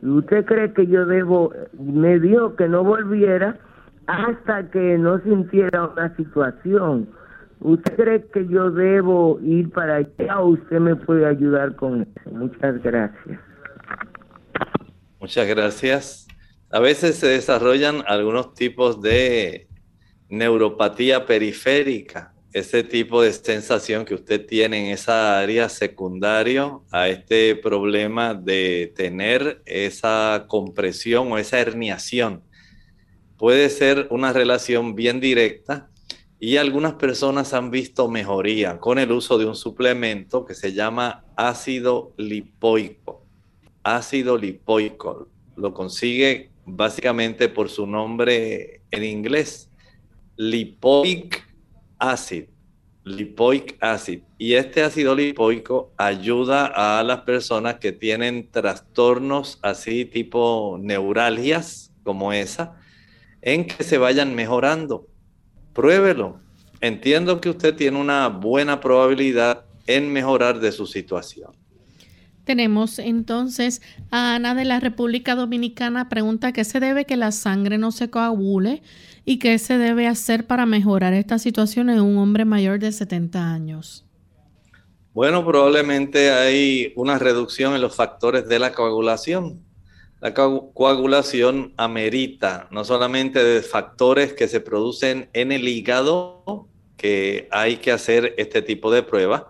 ¿Y 0.01 0.07
usted 0.07 0.45
cree 0.45 0.73
que 0.73 0.87
yo 0.87 1.05
debo, 1.05 1.53
me 1.77 2.17
dijo 2.19 2.55
que 2.55 2.67
no 2.67 2.83
volviera 2.83 3.59
hasta 4.07 4.71
que 4.71 4.97
no 4.97 5.19
sintiera 5.19 5.87
una 5.87 6.15
situación? 6.15 7.09
¿Usted 7.59 7.95
cree 7.97 8.25
que 8.33 8.47
yo 8.47 8.71
debo 8.71 9.37
ir 9.41 9.69
para 9.71 9.97
allá 9.97 10.39
o 10.39 10.51
usted 10.51 10.79
me 10.79 10.95
puede 10.95 11.25
ayudar 11.25 11.75
con 11.75 12.03
eso? 12.03 12.31
Muchas 12.31 12.81
gracias. 12.81 13.39
Muchas 15.19 15.47
gracias. 15.47 16.27
A 16.71 16.79
veces 16.79 17.17
se 17.17 17.27
desarrollan 17.27 18.03
algunos 18.07 18.53
tipos 18.53 19.01
de 19.01 19.67
neuropatía 20.29 21.25
periférica 21.25 22.33
ese 22.53 22.83
tipo 22.83 23.21
de 23.21 23.31
sensación 23.31 24.05
que 24.05 24.15
usted 24.15 24.45
tiene 24.45 24.85
en 24.85 24.93
esa 24.93 25.39
área 25.39 25.69
secundario 25.69 26.83
a 26.91 27.07
este 27.07 27.55
problema 27.55 28.33
de 28.33 28.91
tener 28.95 29.61
esa 29.65 30.45
compresión 30.47 31.31
o 31.31 31.37
esa 31.37 31.59
herniación. 31.59 32.43
Puede 33.37 33.69
ser 33.69 34.07
una 34.09 34.33
relación 34.33 34.95
bien 34.95 35.19
directa 35.19 35.89
y 36.39 36.57
algunas 36.57 36.93
personas 36.93 37.53
han 37.53 37.69
visto 37.69 38.09
mejoría 38.09 38.79
con 38.79 38.97
el 38.97 39.11
uso 39.11 39.37
de 39.37 39.45
un 39.45 39.55
suplemento 39.55 40.45
que 40.45 40.55
se 40.55 40.73
llama 40.73 41.25
ácido 41.35 42.13
lipoico. 42.17 43.25
Ácido 43.83 44.37
lipoico. 44.37 45.27
Lo 45.55 45.73
consigue 45.73 46.49
básicamente 46.65 47.47
por 47.49 47.69
su 47.69 47.85
nombre 47.85 48.81
en 48.91 49.03
inglés, 49.03 49.69
lipoic 50.35 51.48
acid, 51.99 52.45
lipoic 53.03 53.77
acid. 53.81 54.21
Y 54.37 54.53
este 54.53 54.83
ácido 54.83 55.15
lipoico 55.15 55.91
ayuda 55.97 56.65
a 56.65 57.03
las 57.03 57.21
personas 57.21 57.75
que 57.75 57.91
tienen 57.91 58.49
trastornos 58.49 59.59
así 59.61 60.05
tipo 60.05 60.79
neuralgias 60.81 61.91
como 62.03 62.33
esa, 62.33 62.75
en 63.41 63.65
que 63.67 63.83
se 63.83 63.97
vayan 63.97 64.35
mejorando. 64.35 65.07
Pruébelo. 65.73 66.39
Entiendo 66.81 67.41
que 67.41 67.49
usted 67.49 67.75
tiene 67.75 67.99
una 67.99 68.29
buena 68.29 68.79
probabilidad 68.79 69.65
en 69.85 70.11
mejorar 70.11 70.59
de 70.59 70.71
su 70.71 70.87
situación. 70.87 71.51
Tenemos 72.45 72.97
entonces 72.97 73.81
a 74.09 74.33
Ana 74.33 74.55
de 74.55 74.65
la 74.65 74.79
República 74.79 75.35
Dominicana. 75.35 76.09
Pregunta 76.09 76.51
qué 76.51 76.63
se 76.63 76.79
debe 76.79 77.05
que 77.05 77.15
la 77.15 77.31
sangre 77.31 77.77
no 77.77 77.91
se 77.91 78.09
coagule 78.09 78.81
y 79.29 79.37
qué 79.37 79.59
se 79.59 79.77
debe 79.77 80.07
hacer 80.07 80.47
para 80.47 80.65
mejorar 80.65 81.13
esta 81.13 81.37
situación 81.37 81.91
en 81.91 82.01
un 82.01 82.17
hombre 82.17 82.45
mayor 82.45 82.79
de 82.79 82.91
70 82.91 83.53
años. 83.53 84.03
Bueno, 85.13 85.45
probablemente 85.45 86.31
hay 86.31 86.93
una 86.95 87.19
reducción 87.19 87.75
en 87.75 87.81
los 87.81 87.95
factores 87.95 88.47
de 88.47 88.57
la 88.57 88.73
coagulación. 88.73 89.63
La 90.19 90.33
coagulación 90.33 91.75
amerita 91.77 92.67
no 92.71 92.83
solamente 92.83 93.43
de 93.43 93.61
factores 93.61 94.33
que 94.33 94.47
se 94.47 94.61
producen 94.61 95.29
en 95.33 95.51
el 95.51 95.67
hígado, 95.67 96.67
que 96.97 97.47
hay 97.51 97.77
que 97.77 97.91
hacer 97.91 98.33
este 98.39 98.63
tipo 98.63 98.89
de 98.89 99.03
pruebas, 99.03 99.43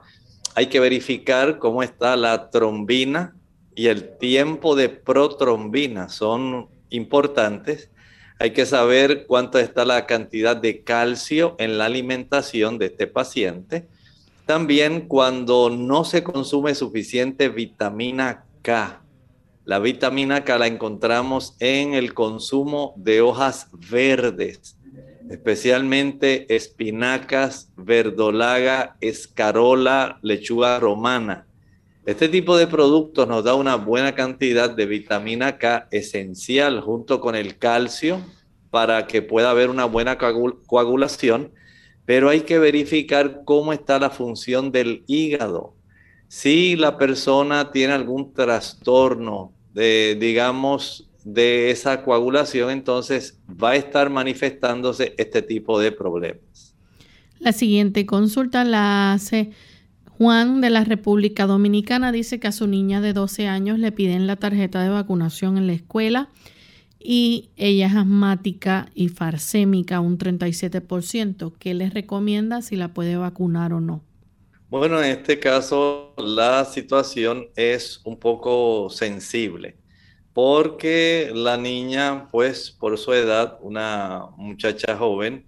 hay 0.55 0.67
que 0.67 0.81
verificar 0.81 1.57
cómo 1.57 1.83
está 1.83 2.17
la 2.17 2.49
trombina 2.49 3.33
y 3.75 3.87
el 3.87 4.17
tiempo 4.17 4.75
de 4.75 4.89
protrombina 4.89 6.09
son 6.09 6.67
importantes. 6.89 7.89
Hay 8.39 8.51
que 8.51 8.65
saber 8.65 9.25
cuánto 9.27 9.59
está 9.59 9.85
la 9.85 10.05
cantidad 10.05 10.55
de 10.55 10.83
calcio 10.83 11.55
en 11.59 11.77
la 11.77 11.85
alimentación 11.85 12.77
de 12.77 12.87
este 12.87 13.05
paciente. 13.05 13.87
También 14.45 15.07
cuando 15.07 15.69
no 15.69 16.05
se 16.05 16.23
consume 16.23 16.73
suficiente 16.73 17.49
vitamina 17.49 18.45
K. 18.61 19.01
La 19.65 19.79
vitamina 19.79 20.43
K 20.43 20.57
la 20.57 20.67
encontramos 20.67 21.55
en 21.59 21.93
el 21.93 22.13
consumo 22.13 22.93
de 22.95 23.21
hojas 23.21 23.67
verdes 23.91 24.79
especialmente 25.29 26.53
espinacas, 26.55 27.71
verdolaga, 27.77 28.97
escarola, 28.99 30.19
lechuga 30.23 30.79
romana. 30.79 31.45
Este 32.09 32.27
tipo 32.27 32.57
de 32.57 32.65
productos 32.65 33.27
nos 33.27 33.43
da 33.43 33.53
una 33.53 33.75
buena 33.75 34.15
cantidad 34.15 34.75
de 34.75 34.87
vitamina 34.87 35.59
K 35.59 35.87
esencial 35.91 36.81
junto 36.81 37.21
con 37.21 37.35
el 37.35 37.59
calcio 37.59 38.19
para 38.71 39.05
que 39.05 39.21
pueda 39.21 39.51
haber 39.51 39.69
una 39.69 39.85
buena 39.85 40.17
coagulación, 40.17 41.51
pero 42.05 42.29
hay 42.29 42.41
que 42.41 42.57
verificar 42.57 43.43
cómo 43.45 43.73
está 43.73 43.99
la 43.99 44.09
función 44.09 44.71
del 44.71 45.03
hígado. 45.05 45.75
Si 46.27 46.75
la 46.75 46.97
persona 46.97 47.69
tiene 47.69 47.93
algún 47.93 48.33
trastorno 48.33 49.53
de, 49.75 50.17
digamos, 50.19 51.11
de 51.23 51.69
esa 51.69 52.03
coagulación, 52.03 52.71
entonces 52.71 53.39
va 53.47 53.73
a 53.73 53.75
estar 53.75 54.09
manifestándose 54.09 55.13
este 55.19 55.43
tipo 55.43 55.79
de 55.79 55.91
problemas. 55.91 56.73
La 57.37 57.53
siguiente 57.53 58.07
consulta 58.07 58.63
la 58.63 59.13
hace 59.13 59.51
Juan 60.19 60.59
de 60.59 60.69
la 60.69 60.83
República 60.83 61.47
Dominicana. 61.47 62.11
Dice 62.11 62.41
que 62.41 62.49
a 62.49 62.51
su 62.51 62.67
niña 62.67 62.99
de 62.99 63.13
12 63.13 63.47
años 63.47 63.79
le 63.79 63.93
piden 63.93 64.27
la 64.27 64.35
tarjeta 64.35 64.83
de 64.83 64.89
vacunación 64.89 65.57
en 65.57 65.65
la 65.65 65.71
escuela 65.71 66.27
y 66.99 67.51
ella 67.55 67.87
es 67.87 67.95
asmática 67.95 68.89
y 68.93 69.07
farsémica, 69.07 70.01
un 70.01 70.17
37%. 70.17 71.53
¿Qué 71.57 71.73
les 71.73 71.93
recomienda 71.93 72.61
si 72.61 72.75
la 72.75 72.89
puede 72.89 73.15
vacunar 73.15 73.71
o 73.71 73.79
no? 73.79 74.03
Bueno, 74.69 75.01
en 75.01 75.09
este 75.09 75.39
caso 75.39 76.13
la 76.17 76.65
situación 76.65 77.47
es 77.55 78.01
un 78.03 78.19
poco 78.19 78.89
sensible 78.89 79.77
porque 80.33 81.31
la 81.33 81.55
niña, 81.55 82.27
pues 82.29 82.71
por 82.71 82.97
su 82.97 83.13
edad, 83.13 83.57
una 83.61 84.25
muchacha 84.35 84.97
joven, 84.97 85.45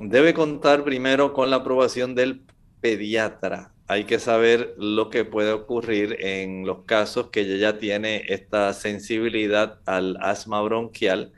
debe 0.00 0.34
contar 0.34 0.82
primero 0.82 1.32
con 1.32 1.50
la 1.50 1.56
aprobación 1.58 2.16
del 2.16 2.42
pediatra. 2.80 3.72
Hay 3.88 4.04
que 4.04 4.18
saber 4.18 4.74
lo 4.78 5.10
que 5.10 5.24
puede 5.24 5.52
ocurrir 5.52 6.18
en 6.20 6.66
los 6.66 6.84
casos 6.84 7.28
que 7.30 7.40
ella 7.40 7.56
ya 7.56 7.78
tiene 7.78 8.24
esta 8.28 8.72
sensibilidad 8.74 9.80
al 9.86 10.16
asma 10.20 10.60
bronquial. 10.62 11.32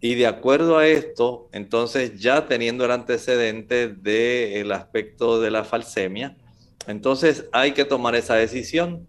Y 0.00 0.14
de 0.14 0.28
acuerdo 0.28 0.78
a 0.78 0.86
esto, 0.86 1.48
entonces 1.52 2.18
ya 2.20 2.46
teniendo 2.46 2.84
el 2.84 2.92
antecedente 2.92 3.88
del 3.88 4.70
aspecto 4.72 5.40
de 5.40 5.50
la 5.50 5.64
falsemia, 5.64 6.36
entonces 6.86 7.46
hay 7.52 7.72
que 7.72 7.84
tomar 7.84 8.14
esa 8.14 8.36
decisión 8.36 9.06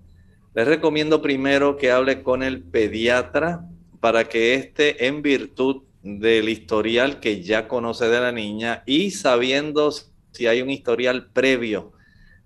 les 0.56 0.68
recomiendo 0.68 1.22
primero 1.22 1.78
que 1.78 1.92
hable 1.92 2.24
con 2.24 2.42
el 2.42 2.62
pediatra 2.64 3.66
para 4.00 4.28
que 4.28 4.56
éste, 4.56 5.06
en 5.06 5.22
virtud 5.22 5.84
del 6.02 6.50
historial 6.50 7.20
que 7.20 7.44
ya 7.44 7.68
conoce 7.68 8.08
de 8.08 8.20
la 8.20 8.32
niña 8.32 8.84
y 8.86 9.12
sabiendo 9.12 9.90
si 10.32 10.48
hay 10.48 10.62
un 10.62 10.70
historial 10.70 11.28
previo 11.32 11.94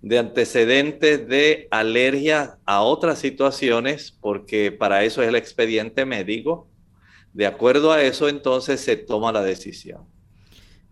de 0.04 0.20
antecedentes 0.20 1.30
de 1.30 1.70
alergia 1.72 2.58
a 2.66 2.82
otras 2.82 3.20
situaciones, 3.20 4.12
porque 4.20 4.70
para 4.70 5.06
eso 5.06 5.24
es 5.24 5.30
el 5.30 5.36
expediente 5.36 6.06
médico, 6.06 6.68
de 7.32 7.48
acuerdo 7.48 7.94
a 7.94 8.04
eso 8.04 8.28
entonces 8.28 8.82
se 8.82 8.98
toma 8.98 9.32
la 9.32 9.42
decisión. 9.42 10.02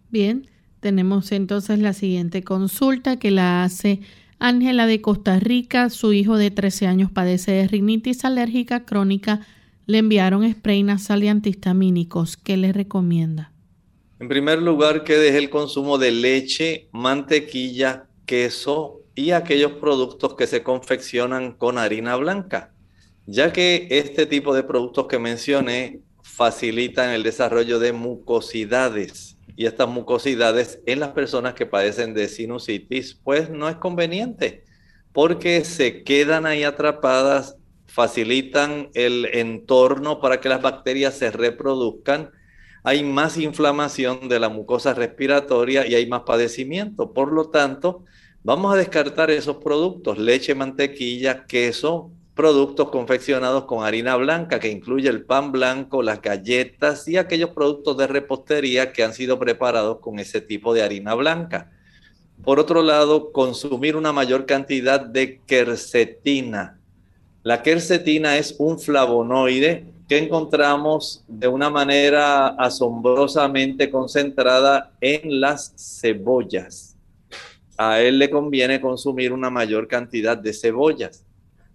Bien, 0.09 0.47
tenemos 0.79 1.33
entonces 1.33 1.79
la 1.79 1.91
siguiente 1.91 2.41
consulta 2.41 3.17
que 3.17 3.31
la 3.31 3.63
hace 3.63 3.99
Ángela 4.39 4.87
de 4.87 5.01
Costa 5.01 5.39
Rica, 5.39 5.89
su 5.89 6.13
hijo 6.13 6.37
de 6.37 6.49
13 6.49 6.87
años 6.87 7.11
padece 7.11 7.51
de 7.51 7.67
rinitis 7.67 8.23
alérgica 8.23 8.85
crónica. 8.85 9.45
Le 9.87 9.97
enviaron 9.97 10.49
spray 10.49 10.83
nasal 10.83 11.23
y 11.25 11.27
antihistamínicos. 11.27 12.37
¿Qué 12.37 12.55
le 12.55 12.71
recomienda? 12.71 13.51
En 14.19 14.29
primer 14.29 14.61
lugar, 14.61 15.03
que 15.03 15.17
deje 15.17 15.37
el 15.37 15.49
consumo 15.49 15.97
de 15.97 16.11
leche, 16.11 16.87
mantequilla, 16.91 18.07
queso 18.25 19.00
y 19.15 19.31
aquellos 19.31 19.73
productos 19.73 20.35
que 20.35 20.47
se 20.47 20.63
confeccionan 20.63 21.53
con 21.53 21.77
harina 21.77 22.15
blanca, 22.15 22.73
ya 23.25 23.53
que 23.53 23.87
este 23.91 24.25
tipo 24.25 24.53
de 24.53 24.63
productos 24.63 25.07
que 25.07 25.19
mencioné 25.19 25.99
facilitan 26.23 27.09
el 27.11 27.23
desarrollo 27.23 27.79
de 27.79 27.93
mucosidades 27.93 29.37
y 29.55 29.65
estas 29.65 29.89
mucosidades 29.89 30.79
en 30.85 30.99
las 30.99 31.09
personas 31.09 31.53
que 31.53 31.65
padecen 31.65 32.13
de 32.13 32.27
sinusitis, 32.27 33.19
pues 33.23 33.49
no 33.49 33.69
es 33.69 33.75
conveniente 33.75 34.63
porque 35.13 35.63
se 35.65 36.03
quedan 36.03 36.45
ahí 36.45 36.63
atrapadas, 36.63 37.57
facilitan 37.85 38.89
el 38.93 39.25
entorno 39.33 40.21
para 40.21 40.39
que 40.39 40.49
las 40.49 40.61
bacterias 40.61 41.17
se 41.17 41.31
reproduzcan, 41.31 42.31
hay 42.83 43.03
más 43.03 43.37
inflamación 43.37 44.29
de 44.29 44.39
la 44.39 44.49
mucosa 44.49 44.93
respiratoria 44.93 45.85
y 45.85 45.95
hay 45.95 46.07
más 46.07 46.21
padecimiento. 46.21 47.13
Por 47.13 47.31
lo 47.31 47.49
tanto, 47.49 48.05
vamos 48.43 48.73
a 48.73 48.77
descartar 48.77 49.31
esos 49.31 49.57
productos, 49.57 50.17
leche, 50.17 50.55
mantequilla, 50.55 51.45
queso, 51.45 52.11
productos 52.33 52.89
confeccionados 52.89 53.65
con 53.65 53.83
harina 53.83 54.15
blanca, 54.15 54.59
que 54.59 54.69
incluye 54.69 55.09
el 55.09 55.23
pan 55.25 55.51
blanco, 55.51 56.01
las 56.01 56.21
galletas 56.21 57.07
y 57.07 57.17
aquellos 57.17 57.51
productos 57.51 57.97
de 57.97 58.07
repostería 58.07 58.93
que 58.93 59.03
han 59.03 59.13
sido 59.13 59.37
preparados 59.37 59.99
con 59.99 60.19
ese 60.19 60.41
tipo 60.41 60.73
de 60.73 60.81
harina 60.81 61.13
blanca. 61.13 61.71
Por 62.43 62.59
otro 62.59 62.81
lado, 62.81 63.31
consumir 63.31 63.95
una 63.95 64.11
mayor 64.11 64.45
cantidad 64.45 64.99
de 64.99 65.41
quercetina. 65.45 66.79
La 67.43 67.61
quercetina 67.61 68.37
es 68.37 68.55
un 68.57 68.79
flavonoide 68.79 69.85
que 70.07 70.17
encontramos 70.17 71.23
de 71.27 71.47
una 71.47 71.69
manera 71.69 72.47
asombrosamente 72.47 73.89
concentrada 73.91 74.91
en 74.99 75.39
las 75.39 75.73
cebollas. 76.01 76.90
A 77.83 77.99
él 77.99 78.19
le 78.19 78.29
conviene 78.29 78.79
consumir 78.79 79.33
una 79.33 79.49
mayor 79.49 79.87
cantidad 79.87 80.37
de 80.37 80.53
cebollas. 80.53 81.25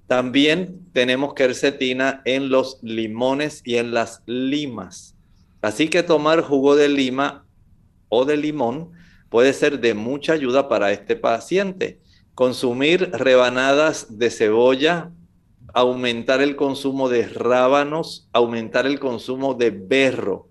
También 0.06 0.86
tenemos 0.92 1.34
quercetina 1.34 2.22
en 2.24 2.48
los 2.48 2.78
limones 2.80 3.60
y 3.64 3.74
en 3.74 3.92
las 3.92 4.22
limas. 4.24 5.16
Así 5.62 5.88
que 5.88 6.04
tomar 6.04 6.42
jugo 6.42 6.76
de 6.76 6.88
lima 6.88 7.44
o 8.08 8.24
de 8.24 8.36
limón 8.36 8.92
puede 9.30 9.52
ser 9.52 9.80
de 9.80 9.94
mucha 9.94 10.34
ayuda 10.34 10.68
para 10.68 10.92
este 10.92 11.16
paciente. 11.16 11.98
Consumir 12.36 13.10
rebanadas 13.10 14.16
de 14.16 14.30
cebolla, 14.30 15.10
aumentar 15.74 16.40
el 16.40 16.54
consumo 16.54 17.08
de 17.08 17.26
rábanos, 17.26 18.28
aumentar 18.32 18.86
el 18.86 19.00
consumo 19.00 19.54
de 19.54 19.70
berro. 19.70 20.50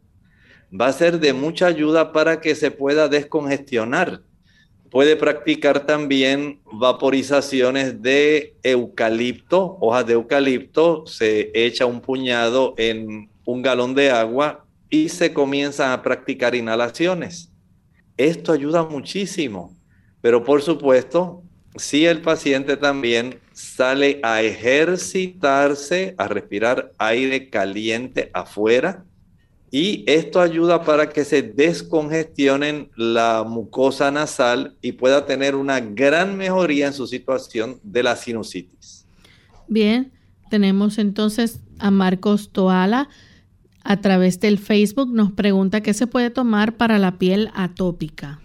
Va 0.70 0.88
a 0.88 0.92
ser 0.92 1.22
de 1.22 1.32
mucha 1.32 1.68
ayuda 1.68 2.12
para 2.12 2.42
que 2.42 2.56
se 2.56 2.72
pueda 2.72 3.08
descongestionar. 3.08 4.22
Puede 4.90 5.16
practicar 5.16 5.86
también 5.86 6.60
vaporizaciones 6.72 8.02
de 8.02 8.56
eucalipto, 8.64 9.78
hojas 9.82 10.06
de 10.06 10.14
eucalipto, 10.14 11.06
se 11.08 11.52
echa 11.54 11.86
un 11.86 12.02
puñado 12.02 12.74
en 12.78 13.30
un 13.46 13.62
galón 13.62 13.96
de 13.96 14.12
agua 14.12 14.66
y 14.90 15.10
se 15.10 15.34
comienzan 15.34 15.92
a 15.92 16.02
practicar 16.02 16.56
inhalaciones. 16.56 17.52
Esto 18.18 18.54
ayuda 18.54 18.84
muchísimo, 18.84 19.76
pero 20.22 20.44
por 20.44 20.62
supuesto, 20.62 21.44
si 21.76 22.06
el 22.06 22.22
paciente 22.22 22.78
también 22.78 23.40
sale 23.52 24.20
a 24.24 24.42
ejercitarse, 24.42 26.16
a 26.18 26.28
respirar 26.28 26.94
aire 26.98 27.50
caliente 27.50 28.30
afuera, 28.34 29.04
y 29.72 30.04
esto 30.08 30.40
ayuda 30.40 30.84
para 30.84 31.10
que 31.10 31.26
se 31.26 31.42
descongestionen 31.42 32.90
la 32.96 33.44
mucosa 33.44 34.12
nasal 34.12 34.78
y 34.82 34.94
pueda 34.94 35.26
tener 35.26 35.56
una 35.56 35.80
gran 35.80 36.38
mejoría 36.38 36.88
en 36.88 36.94
su 36.94 37.08
situación 37.08 37.80
de 37.84 38.04
la 38.04 38.16
sinusitis. 38.16 39.06
Bien, 39.68 40.14
tenemos 40.50 40.98
entonces 40.98 41.60
a 41.80 41.92
Marcos 41.92 42.52
Toala 42.52 43.10
a 43.84 44.02
través 44.02 44.40
del 44.40 44.58
Facebook 44.58 45.10
nos 45.14 45.32
pregunta 45.32 45.82
qué 45.82 45.94
se 45.94 46.08
puede 46.08 46.32
tomar 46.32 46.76
para 46.76 46.98
la 46.98 47.20
piel 47.20 47.52
atópica. 47.54 48.42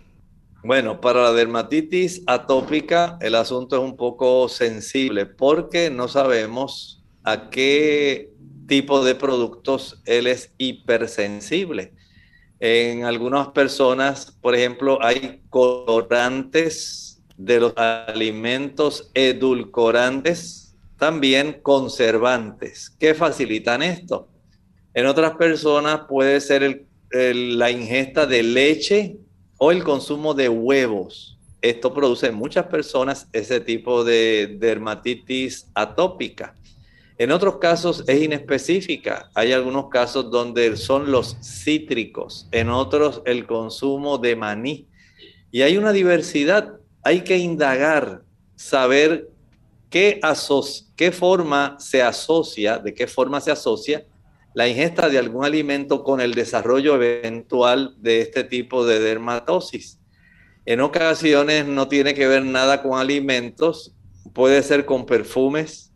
Bueno, 0.62 1.00
para 1.00 1.22
la 1.22 1.32
dermatitis 1.32 2.22
atópica 2.26 3.16
el 3.22 3.34
asunto 3.34 3.76
es 3.76 3.82
un 3.82 3.96
poco 3.96 4.48
sensible 4.50 5.24
porque 5.24 5.88
no 5.88 6.08
sabemos 6.08 7.02
a 7.24 7.48
qué 7.48 8.29
tipo 8.70 9.04
de 9.04 9.16
productos 9.16 10.00
él 10.06 10.28
es 10.28 10.52
hipersensible. 10.56 11.92
En 12.60 13.02
algunas 13.02 13.48
personas, 13.48 14.30
por 14.40 14.54
ejemplo, 14.54 15.02
hay 15.02 15.42
colorantes 15.50 17.20
de 17.36 17.58
los 17.58 17.76
alimentos, 17.76 19.10
edulcorantes, 19.14 20.76
también 20.98 21.58
conservantes, 21.62 22.90
que 22.90 23.12
facilitan 23.12 23.82
esto. 23.82 24.28
En 24.94 25.06
otras 25.06 25.32
personas 25.36 26.02
puede 26.08 26.40
ser 26.40 26.86
la 27.10 27.72
ingesta 27.72 28.24
de 28.24 28.44
leche 28.44 29.16
o 29.58 29.72
el 29.72 29.82
consumo 29.82 30.32
de 30.32 30.48
huevos. 30.48 31.40
Esto 31.60 31.92
produce 31.92 32.28
en 32.28 32.36
muchas 32.36 32.66
personas 32.66 33.26
ese 33.32 33.58
tipo 33.58 34.04
de 34.04 34.58
dermatitis 34.60 35.66
atópica. 35.74 36.54
En 37.20 37.32
otros 37.32 37.58
casos 37.58 38.02
es 38.06 38.22
inespecífica. 38.22 39.30
Hay 39.34 39.52
algunos 39.52 39.90
casos 39.90 40.30
donde 40.30 40.74
son 40.78 41.12
los 41.12 41.36
cítricos, 41.42 42.48
en 42.50 42.70
otros 42.70 43.20
el 43.26 43.46
consumo 43.46 44.16
de 44.16 44.36
maní. 44.36 44.88
Y 45.50 45.60
hay 45.60 45.76
una 45.76 45.92
diversidad. 45.92 46.78
Hay 47.02 47.20
que 47.20 47.36
indagar, 47.36 48.22
saber 48.56 49.28
qué, 49.90 50.18
forma 51.12 51.76
se 51.78 52.00
asocia, 52.00 52.78
de 52.78 52.94
qué 52.94 53.06
forma 53.06 53.42
se 53.42 53.50
asocia 53.50 54.06
la 54.54 54.66
ingesta 54.66 55.10
de 55.10 55.18
algún 55.18 55.44
alimento 55.44 56.02
con 56.02 56.22
el 56.22 56.32
desarrollo 56.32 56.94
eventual 56.94 57.96
de 57.98 58.22
este 58.22 58.44
tipo 58.44 58.86
de 58.86 58.98
dermatosis. 58.98 59.98
En 60.64 60.80
ocasiones 60.80 61.66
no 61.66 61.86
tiene 61.86 62.14
que 62.14 62.26
ver 62.26 62.46
nada 62.46 62.80
con 62.80 62.98
alimentos, 62.98 63.94
puede 64.32 64.62
ser 64.62 64.86
con 64.86 65.04
perfumes, 65.04 65.89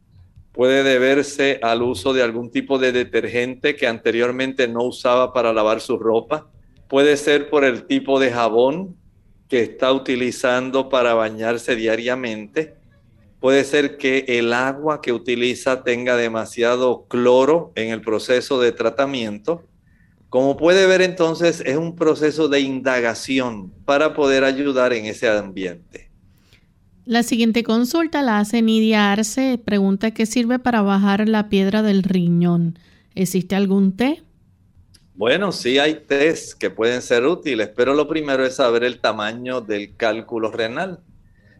puede 0.55 0.82
deberse 0.82 1.59
al 1.62 1.82
uso 1.82 2.14
de 2.14 2.22
algún 2.22 2.50
tipo 2.50 2.78
de 2.78 2.92
detergente 2.92 3.76
que 3.76 3.86
anteriormente 3.86 4.66
no 4.68 4.84
usaba 4.84 5.34
para 5.34 5.52
lavar 5.52 5.82
su 5.82 5.98
ropa, 5.98 6.48
puede 6.88 7.18
ser 7.18 7.50
por 7.50 7.64
el 7.64 7.86
tipo 7.86 8.18
de 8.18 8.30
jabón 8.30 8.96
que 9.48 9.61
está 9.61 9.92
utilizando 9.92 10.88
para 10.88 11.12
bañarse 11.12 11.76
diariamente, 11.76 12.76
Puede 13.44 13.64
ser 13.64 13.98
que 13.98 14.24
el 14.26 14.55
agua 14.55 15.02
que 15.02 15.12
utiliza 15.12 15.84
tenga 15.84 16.16
demasiado 16.16 17.05
cloro 17.09 17.72
en 17.74 17.90
el 17.90 18.00
proceso 18.00 18.59
de 18.59 18.72
tratamiento. 18.72 19.68
Como 20.30 20.57
puede 20.57 20.86
ver 20.86 21.02
entonces, 21.02 21.62
es 21.66 21.76
un 21.76 21.94
proceso 21.94 22.48
de 22.48 22.61
indagación 22.61 23.70
para 23.84 24.14
poder 24.14 24.44
ayudar 24.44 24.94
en 24.94 25.05
ese 25.05 25.28
ambiente. 25.28 26.11
La 27.07 27.22
siguiente 27.22 27.64
consulta 27.64 28.22
la 28.22 28.38
hace 28.38 28.62
Nidia 28.62 29.12
Arce. 29.12 29.61
Pregunta 29.62 30.12
qué 30.12 30.24
sirve 30.24 30.59
para 30.59 30.80
bajar 30.80 31.28
la 31.28 31.50
piedra 31.50 31.82
del 31.82 32.02
riñón. 32.02 32.78
¿Existe 33.14 33.55
algún 33.55 33.94
té? 33.94 34.22
Bueno, 35.14 35.52
sí 35.52 35.78
hay 35.78 35.96
tés 36.07 36.55
que 36.55 36.70
pueden 36.70 37.02
ser 37.02 37.26
útiles, 37.26 37.70
pero 37.76 37.92
lo 37.92 38.09
primero 38.09 38.46
es 38.46 38.57
saber 38.57 38.84
el 38.84 39.00
tamaño 39.00 39.61
del 39.61 39.94
cálculo 39.96 40.50
renal. 40.50 41.00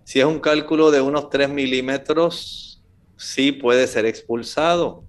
Si 0.05 0.19
es 0.19 0.25
un 0.25 0.41
cálculo 0.41 0.91
de 0.91 1.03
unos 1.03 1.29
3 1.29 1.51
milímetros, 1.51 2.83
sí 3.19 3.53
puede 3.53 3.87
ser 3.87 4.07
expulsado. 4.07 5.05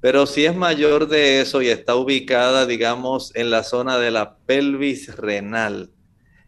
Pero 0.00 0.26
si 0.26 0.44
es 0.44 0.54
mayor 0.54 1.08
de 1.08 1.40
eso 1.40 1.62
y 1.62 1.68
está 1.68 1.96
ubicada, 1.96 2.66
digamos, 2.66 3.34
en 3.34 3.50
la 3.50 3.64
zona 3.64 3.98
de 3.98 4.10
la 4.10 4.36
pelvis 4.36 5.16
renal 5.16 5.92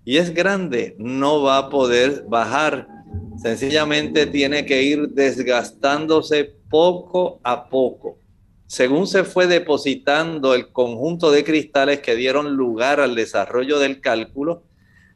y 0.05 0.17
es 0.17 0.35
grande, 0.35 0.97
no 0.99 1.43
va 1.43 1.59
a 1.59 1.69
poder 1.71 2.25
bajar. 2.29 2.89
Sencillamente 3.37 4.27
tiene 4.27 4.67
que 4.67 4.83
ir 4.83 5.09
desgastándose 5.09 6.57
poco 6.69 7.41
a 7.43 7.69
poco. 7.69 8.19
Según 8.67 9.07
se 9.07 9.25
fue 9.25 9.47
depositando 9.47 10.55
el 10.55 10.71
conjunto 10.73 11.31
de 11.31 11.45
cristales 11.45 12.01
que 12.01 12.15
dieron 12.15 12.57
lugar 12.57 13.01
al 13.01 13.15
desarrollo 13.15 13.79
del 13.79 14.01
cálculo, 14.01 14.65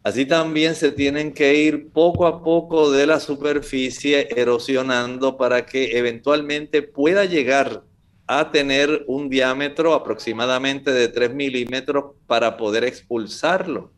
Así 0.04 0.26
también 0.26 0.74
se 0.74 0.92
tienen 0.92 1.32
que 1.32 1.54
ir 1.54 1.88
poco 1.90 2.26
a 2.26 2.44
poco 2.44 2.90
de 2.90 3.06
la 3.06 3.20
superficie 3.20 4.28
erosionando 4.36 5.38
para 5.38 5.64
que 5.64 5.96
eventualmente 5.96 6.82
pueda 6.82 7.24
llegar 7.24 7.84
a 8.26 8.50
tener 8.50 9.04
un 9.06 9.30
diámetro 9.30 9.94
aproximadamente 9.94 10.92
de 10.92 11.08
3 11.08 11.34
milímetros 11.34 12.16
para 12.26 12.58
poder 12.58 12.84
expulsarlo. 12.84 13.92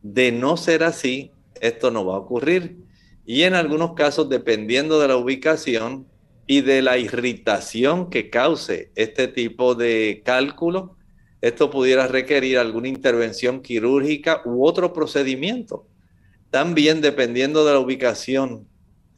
De 0.00 0.32
no 0.32 0.56
ser 0.56 0.84
así, 0.84 1.32
esto 1.60 1.90
no 1.90 2.06
va 2.06 2.14
a 2.14 2.20
ocurrir. 2.20 2.78
Y 3.24 3.42
en 3.42 3.54
algunos 3.54 3.94
casos, 3.94 4.28
dependiendo 4.28 5.00
de 5.00 5.08
la 5.08 5.16
ubicación 5.16 6.06
y 6.46 6.60
de 6.60 6.82
la 6.82 6.98
irritación 6.98 8.10
que 8.10 8.30
cause 8.30 8.90
este 8.96 9.28
tipo 9.28 9.74
de 9.74 10.22
cálculo, 10.24 10.96
esto 11.40 11.70
pudiera 11.70 12.06
requerir 12.06 12.58
alguna 12.58 12.88
intervención 12.88 13.62
quirúrgica 13.62 14.42
u 14.44 14.64
otro 14.66 14.92
procedimiento. 14.92 15.86
También, 16.50 17.00
dependiendo 17.00 17.64
de 17.64 17.72
la 17.72 17.80
ubicación, 17.80 18.68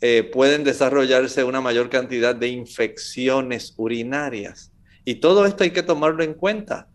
eh, 0.01 0.23
pueden 0.23 0.65
desarrollarse 0.65 1.45
una 1.45 1.61
mayor 1.61 1.89
cantidad 1.89 2.35
de 2.35 2.49
infecciones 2.49 3.75
urinarias. 3.77 4.73
Y 5.05 5.17
todo 5.17 5.47
esto 5.47 5.65
hay 5.65 5.71
que 5.71 5.83
tomarlo 5.83 6.23
en 6.23 6.35
cuenta. 6.35 6.89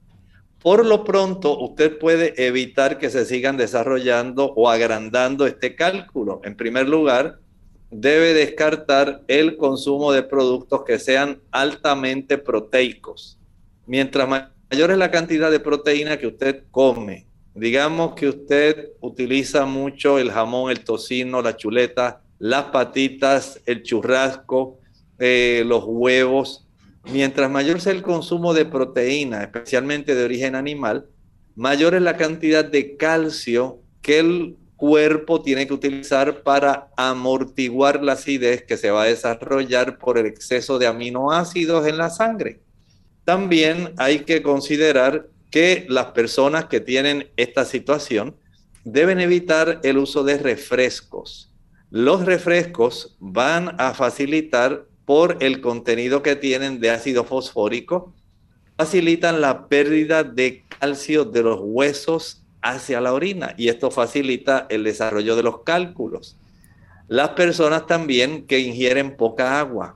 Por 0.61 0.85
lo 0.85 1.05
pronto, 1.05 1.57
usted 1.57 1.97
puede 1.97 2.33
evitar 2.45 2.97
que 2.97 3.09
se 3.09 3.25
sigan 3.25 3.55
desarrollando 3.55 4.53
o 4.55 4.69
agrandando 4.69 5.47
este 5.47 5.75
cálculo. 5.75 6.41
En 6.43 6.57
primer 6.57 6.89
lugar, 6.89 7.39
debe 7.91 8.33
descartar 8.33 9.23
el 9.27 9.55
consumo 9.57 10.11
de 10.11 10.23
productos 10.23 10.83
que 10.83 10.99
sean 10.99 11.41
altamente 11.51 12.37
proteicos. 12.37 13.37
Mientras 13.87 14.27
mayor 14.27 14.91
es 14.91 14.97
la 14.97 15.11
cantidad 15.11 15.49
de 15.49 15.59
proteína 15.59 16.17
que 16.17 16.27
usted 16.27 16.63
come. 16.71 17.25
Digamos 17.55 18.13
que 18.13 18.27
usted 18.27 18.89
utiliza 19.01 19.65
mucho 19.65 20.19
el 20.19 20.31
jamón, 20.31 20.71
el 20.71 20.83
tocino, 20.83 21.41
la 21.41 21.57
chuleta, 21.57 22.21
las 22.37 22.65
patitas, 22.65 23.59
el 23.65 23.83
churrasco, 23.83 24.77
eh, 25.17 25.63
los 25.65 25.83
huevos. 25.85 26.67
Mientras 27.05 27.49
mayor 27.49 27.81
sea 27.81 27.93
el 27.93 28.01
consumo 28.01 28.53
de 28.53 28.65
proteína, 28.65 29.43
especialmente 29.43 30.15
de 30.15 30.23
origen 30.23 30.55
animal, 30.55 31.07
mayor 31.55 31.95
es 31.95 32.01
la 32.01 32.17
cantidad 32.17 32.63
de 32.65 32.97
calcio 32.97 33.79
que 34.01 34.19
el 34.19 34.57
cuerpo 34.75 35.41
tiene 35.41 35.67
que 35.67 35.73
utilizar 35.73 36.41
para 36.41 36.89
amortiguar 36.95 38.01
la 38.01 38.13
acidez 38.13 38.63
que 38.63 38.77
se 38.77 38.91
va 38.91 39.03
a 39.03 39.07
desarrollar 39.07 39.97
por 39.97 40.17
el 40.17 40.25
exceso 40.25 40.79
de 40.79 40.87
aminoácidos 40.87 41.85
en 41.85 41.97
la 41.97 42.09
sangre. 42.09 42.61
También 43.25 43.93
hay 43.97 44.19
que 44.19 44.41
considerar 44.41 45.27
que 45.51 45.85
las 45.89 46.07
personas 46.07 46.65
que 46.65 46.79
tienen 46.79 47.29
esta 47.35 47.65
situación 47.65 48.37
deben 48.83 49.19
evitar 49.19 49.81
el 49.83 49.97
uso 49.97 50.23
de 50.23 50.37
refrescos. 50.37 51.53
Los 51.91 52.25
refrescos 52.25 53.17
van 53.19 53.75
a 53.79 53.93
facilitar 53.93 54.85
por 55.09 55.37
el 55.39 55.59
contenido 55.59 56.21
que 56.21 56.35
tienen 56.35 56.79
de 56.79 56.91
ácido 56.91 57.23
fosfórico, 57.23 58.13
facilitan 58.77 59.41
la 59.41 59.65
pérdida 59.67 60.23
de 60.23 60.63
calcio 60.79 61.25
de 61.25 61.41
los 61.41 61.59
huesos 61.63 62.43
hacia 62.61 63.01
la 63.01 63.11
orina 63.11 63.55
y 63.57 63.69
esto 63.69 63.89
facilita 63.89 64.67
el 64.69 64.83
desarrollo 64.83 65.35
de 65.35 65.41
los 65.41 65.63
cálculos. 65.63 66.37
Las 67.07 67.29
personas 67.29 67.87
también 67.87 68.45
que 68.45 68.59
ingieren 68.59 69.17
poca 69.17 69.59
agua, 69.59 69.95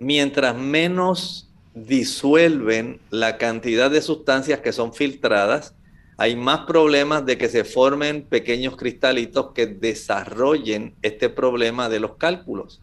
mientras 0.00 0.56
menos 0.56 1.48
disuelven 1.76 2.98
la 3.10 3.38
cantidad 3.38 3.88
de 3.88 4.02
sustancias 4.02 4.58
que 4.58 4.72
son 4.72 4.94
filtradas, 4.94 5.74
hay 6.16 6.34
más 6.34 6.66
problemas 6.66 7.24
de 7.24 7.38
que 7.38 7.48
se 7.48 7.62
formen 7.62 8.22
pequeños 8.22 8.74
cristalitos 8.74 9.52
que 9.52 9.66
desarrollen 9.66 10.96
este 11.02 11.28
problema 11.28 11.88
de 11.88 12.00
los 12.00 12.16
cálculos. 12.16 12.80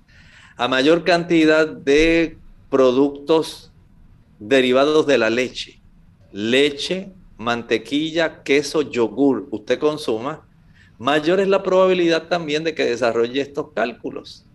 A 0.57 0.67
mayor 0.67 1.03
cantidad 1.03 1.67
de 1.67 2.37
productos 2.69 3.71
derivados 4.39 5.05
de 5.05 5.17
la 5.17 5.29
leche, 5.29 5.81
leche, 6.31 7.11
mantequilla, 7.37 8.43
queso, 8.43 8.81
yogur, 8.81 9.47
usted 9.51 9.79
consuma, 9.79 10.47
mayor 10.97 11.39
es 11.39 11.47
la 11.47 11.61
probabilidad 11.61 12.27
también 12.27 12.63
de 12.63 12.73
que 12.73 12.85
desarrolle 12.85 13.41
estos 13.41 13.71
cálculos. 13.73 14.45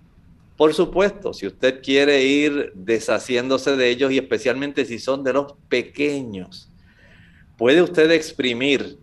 Por 0.57 0.75
supuesto, 0.75 1.33
si 1.33 1.47
usted 1.47 1.83
quiere 1.83 2.23
ir 2.25 2.73
deshaciéndose 2.75 3.77
de 3.77 3.91
ellos 3.91 4.13
y 4.13 4.19
especialmente 4.19 4.85
si 4.85 4.99
son 4.99 5.25
de 5.25 5.33
los 5.33 5.55
pequeños, 5.69 6.71
puede 7.57 7.83
usted 7.83 8.11
exprimir 8.11 8.99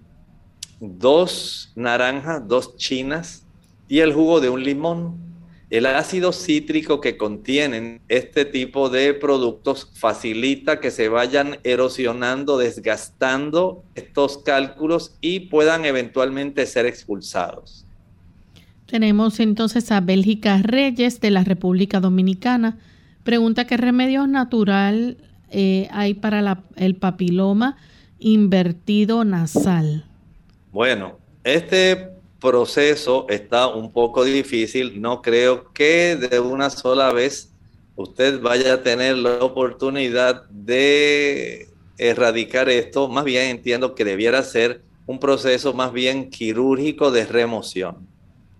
dos 0.79 1.71
naranjas, 1.75 2.47
dos 2.47 2.75
chinas 2.75 3.43
y 3.87 3.99
el 3.99 4.13
jugo 4.13 4.39
de 4.39 4.49
un 4.49 4.63
limón. 4.63 5.26
El 5.69 5.85
ácido 5.85 6.31
cítrico 6.31 7.01
que 7.01 7.17
contienen 7.17 7.99
este 8.07 8.45
tipo 8.45 8.89
de 8.89 9.13
productos 9.13 9.91
facilita 9.93 10.79
que 10.79 10.91
se 10.91 11.09
vayan 11.09 11.57
erosionando, 11.65 12.57
desgastando 12.57 13.83
estos 13.95 14.37
cálculos 14.37 15.17
y 15.19 15.41
puedan 15.41 15.83
eventualmente 15.83 16.65
ser 16.65 16.85
expulsados. 16.85 17.85
Tenemos 18.85 19.41
entonces 19.41 19.91
a 19.91 19.99
Bélgica 19.99 20.61
Reyes 20.63 21.19
de 21.19 21.31
la 21.31 21.43
República 21.43 21.99
Dominicana. 21.99 22.77
Pregunta 23.25 23.67
qué 23.67 23.75
remedios 23.75 24.29
natural 24.29 25.17
eh, 25.49 25.89
hay 25.91 26.13
para 26.13 26.63
el 26.77 26.95
papiloma 26.95 27.75
invertido 28.19 29.25
nasal. 29.25 30.05
Bueno, 30.71 31.17
este 31.43 32.16
proceso 32.39 33.25
está 33.29 33.67
un 33.67 33.91
poco 33.91 34.23
difícil. 34.23 35.01
No 35.01 35.21
creo 35.21 35.71
que 35.73 36.15
de 36.15 36.39
una 36.39 36.69
sola 36.69 37.11
vez 37.11 37.51
usted 37.95 38.41
vaya 38.41 38.73
a 38.73 38.83
tener 38.83 39.17
la 39.17 39.39
oportunidad 39.43 40.43
de 40.49 41.67
erradicar 41.97 42.69
esto. 42.69 43.07
Más 43.07 43.25
bien 43.25 43.49
entiendo 43.49 43.95
que 43.95 44.05
debiera 44.05 44.43
ser 44.43 44.81
un 45.05 45.19
proceso 45.19 45.73
más 45.73 45.91
bien 45.93 46.29
quirúrgico 46.29 47.11
de 47.11 47.25
remoción. 47.25 47.95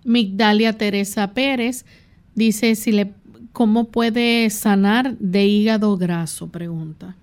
Migdalia 0.03 0.73
Teresa 0.73 1.33
Pérez 1.33 1.85
dice 2.33 2.75
si 2.75 2.91
le 2.91 3.13
cómo 3.51 3.85
puede 3.85 4.49
sanar 4.49 5.17
de 5.17 5.45
hígado 5.45 5.97
graso, 5.97 6.47
pregunta. 6.47 7.15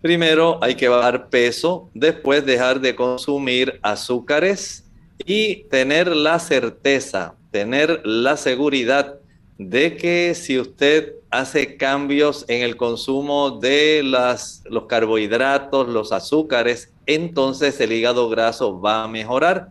Primero 0.00 0.62
hay 0.62 0.74
que 0.74 0.88
bajar 0.88 1.28
peso, 1.30 1.90
después 1.94 2.46
dejar 2.46 2.80
de 2.80 2.94
consumir 2.94 3.80
azúcares 3.82 4.83
y 5.26 5.64
tener 5.64 6.08
la 6.08 6.38
certeza, 6.38 7.34
tener 7.50 8.00
la 8.04 8.36
seguridad 8.36 9.16
de 9.58 9.96
que 9.96 10.34
si 10.34 10.58
usted 10.58 11.14
hace 11.30 11.76
cambios 11.76 12.44
en 12.48 12.62
el 12.62 12.76
consumo 12.76 13.52
de 13.52 14.02
los 14.02 14.84
carbohidratos, 14.88 15.88
los 15.88 16.12
azúcares, 16.12 16.92
entonces 17.06 17.80
el 17.80 17.92
hígado 17.92 18.28
graso 18.28 18.80
va 18.80 19.04
a 19.04 19.08
mejorar 19.08 19.70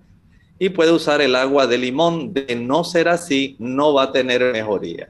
y 0.60 0.70
puede 0.70 0.92
usar 0.92 1.22
el 1.22 1.36
agua 1.36 1.68
de 1.68 1.78
limón. 1.78 2.34
De 2.34 2.56
no 2.56 2.84
ser 2.84 3.08
así, 3.08 3.56
no 3.60 3.94
va 3.94 4.04
a 4.04 4.12
tener 4.12 4.54
mejoría. 4.54 5.10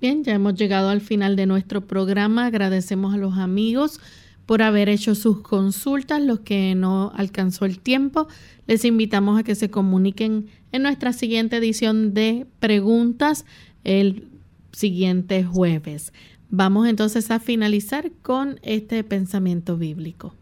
Bien, 0.00 0.24
ya 0.24 0.34
hemos 0.34 0.54
llegado 0.54 0.88
al 0.88 1.00
final 1.00 1.36
de 1.36 1.46
nuestro 1.46 1.80
programa. 1.86 2.46
Agradecemos 2.46 3.14
a 3.14 3.16
los 3.16 3.38
amigos 3.38 4.00
por 4.46 4.62
haber 4.62 4.88
hecho 4.88 5.14
sus 5.14 5.42
consultas. 5.42 6.22
Los 6.22 6.40
que 6.40 6.74
no 6.74 7.12
alcanzó 7.14 7.64
el 7.64 7.80
tiempo, 7.80 8.28
les 8.66 8.84
invitamos 8.84 9.38
a 9.38 9.42
que 9.42 9.54
se 9.54 9.70
comuniquen 9.70 10.46
en 10.72 10.82
nuestra 10.82 11.12
siguiente 11.12 11.56
edición 11.56 12.14
de 12.14 12.46
preguntas 12.60 13.44
el 13.84 14.28
siguiente 14.72 15.44
jueves. 15.44 16.12
Vamos 16.48 16.88
entonces 16.88 17.30
a 17.30 17.40
finalizar 17.40 18.12
con 18.22 18.60
este 18.62 19.02
pensamiento 19.04 19.76
bíblico. 19.76 20.34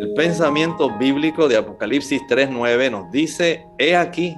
El 0.00 0.14
pensamiento 0.14 0.96
bíblico 0.98 1.48
de 1.48 1.56
Apocalipsis 1.56 2.22
3.9 2.28 2.90
nos 2.90 3.10
dice, 3.12 3.64
he 3.78 3.96
aquí, 3.96 4.34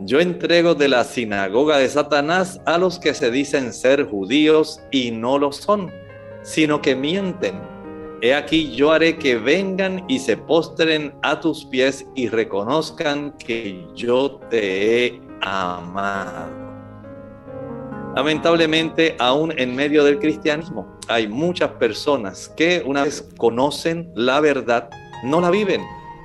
yo 0.00 0.20
entrego 0.20 0.74
de 0.74 0.88
la 0.88 1.04
sinagoga 1.04 1.78
de 1.78 1.88
Satanás 1.88 2.60
a 2.66 2.78
los 2.78 2.98
que 2.98 3.14
se 3.14 3.30
dicen 3.30 3.72
ser 3.72 4.04
judíos 4.08 4.80
y 4.90 5.10
no 5.10 5.38
lo 5.38 5.52
son, 5.52 5.92
sino 6.42 6.80
que 6.80 6.96
mienten. 6.96 7.73
He 8.22 8.34
aquí 8.34 8.74
yo 8.74 8.92
haré 8.92 9.18
que 9.18 9.36
vengan 9.36 10.04
y 10.08 10.18
se 10.18 10.36
postren 10.36 11.14
a 11.22 11.40
tus 11.40 11.64
pies 11.66 12.06
y 12.14 12.28
reconozcan 12.28 13.32
que 13.38 13.86
yo 13.94 14.40
te 14.50 15.06
he 15.06 15.20
amado. 15.42 16.64
Lamentablemente, 18.16 19.16
aún 19.18 19.52
en 19.58 19.74
medio 19.74 20.04
del 20.04 20.20
cristianismo, 20.20 20.86
hay 21.08 21.26
muchas 21.26 21.70
personas 21.72 22.48
que 22.56 22.82
una 22.86 23.02
vez 23.02 23.28
conocen 23.36 24.12
la 24.14 24.40
verdad, 24.40 24.88
no 25.24 25.40
la 25.40 25.50
viven. 25.50 25.82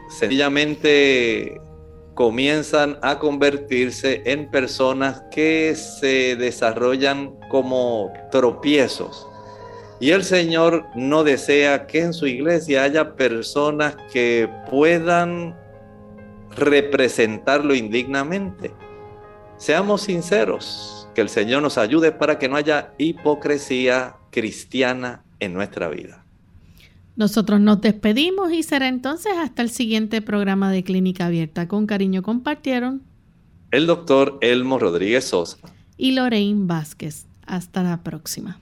Sencillamente 0.10 1.60
comienzan 2.14 3.00
a 3.02 3.18
convertirse 3.18 4.22
en 4.26 4.52
personas 4.52 5.24
que 5.32 5.74
se 5.74 6.36
desarrollan 6.36 7.36
como 7.50 8.12
tropiezos. 8.30 9.29
Y 10.00 10.12
el 10.12 10.24
Señor 10.24 10.86
no 10.96 11.24
desea 11.24 11.86
que 11.86 12.02
en 12.02 12.14
su 12.14 12.26
iglesia 12.26 12.84
haya 12.84 13.16
personas 13.16 13.98
que 14.12 14.50
puedan 14.70 15.56
representarlo 16.56 17.76
indignamente. 17.76 18.72
Seamos 19.58 20.04
sinceros, 20.04 21.10
que 21.14 21.22
el 21.22 21.30
Señor 21.30 21.62
nos 21.62 21.78
ayude 21.78 22.14
para 22.14 22.40
que 22.40 22.48
no 22.48 22.56
haya 22.56 22.94
hipocresía 22.98 24.16
cristiana 24.32 25.24
en 25.40 25.54
nuestra 25.54 25.90
vida. 25.90 26.24
Nosotros 27.18 27.60
nos 27.60 27.82
despedimos 27.82 28.54
y 28.54 28.64
será 28.64 28.88
entonces 28.88 29.34
hasta 29.38 29.62
el 29.62 29.70
siguiente 29.70 30.22
programa 30.22 30.72
de 30.72 30.86
Clínica 30.86 31.26
Abierta. 31.26 31.68
Con 31.68 31.86
cariño 31.86 32.24
compartieron 32.24 33.04
el 33.72 33.86
doctor 33.86 34.38
Elmo 34.40 34.80
Rodríguez 34.80 35.26
Sosa 35.26 35.58
y 35.98 36.14
Lorraine 36.14 36.66
Vázquez. 36.66 37.26
Hasta 37.46 37.84
la 37.84 38.04
próxima. 38.04 38.62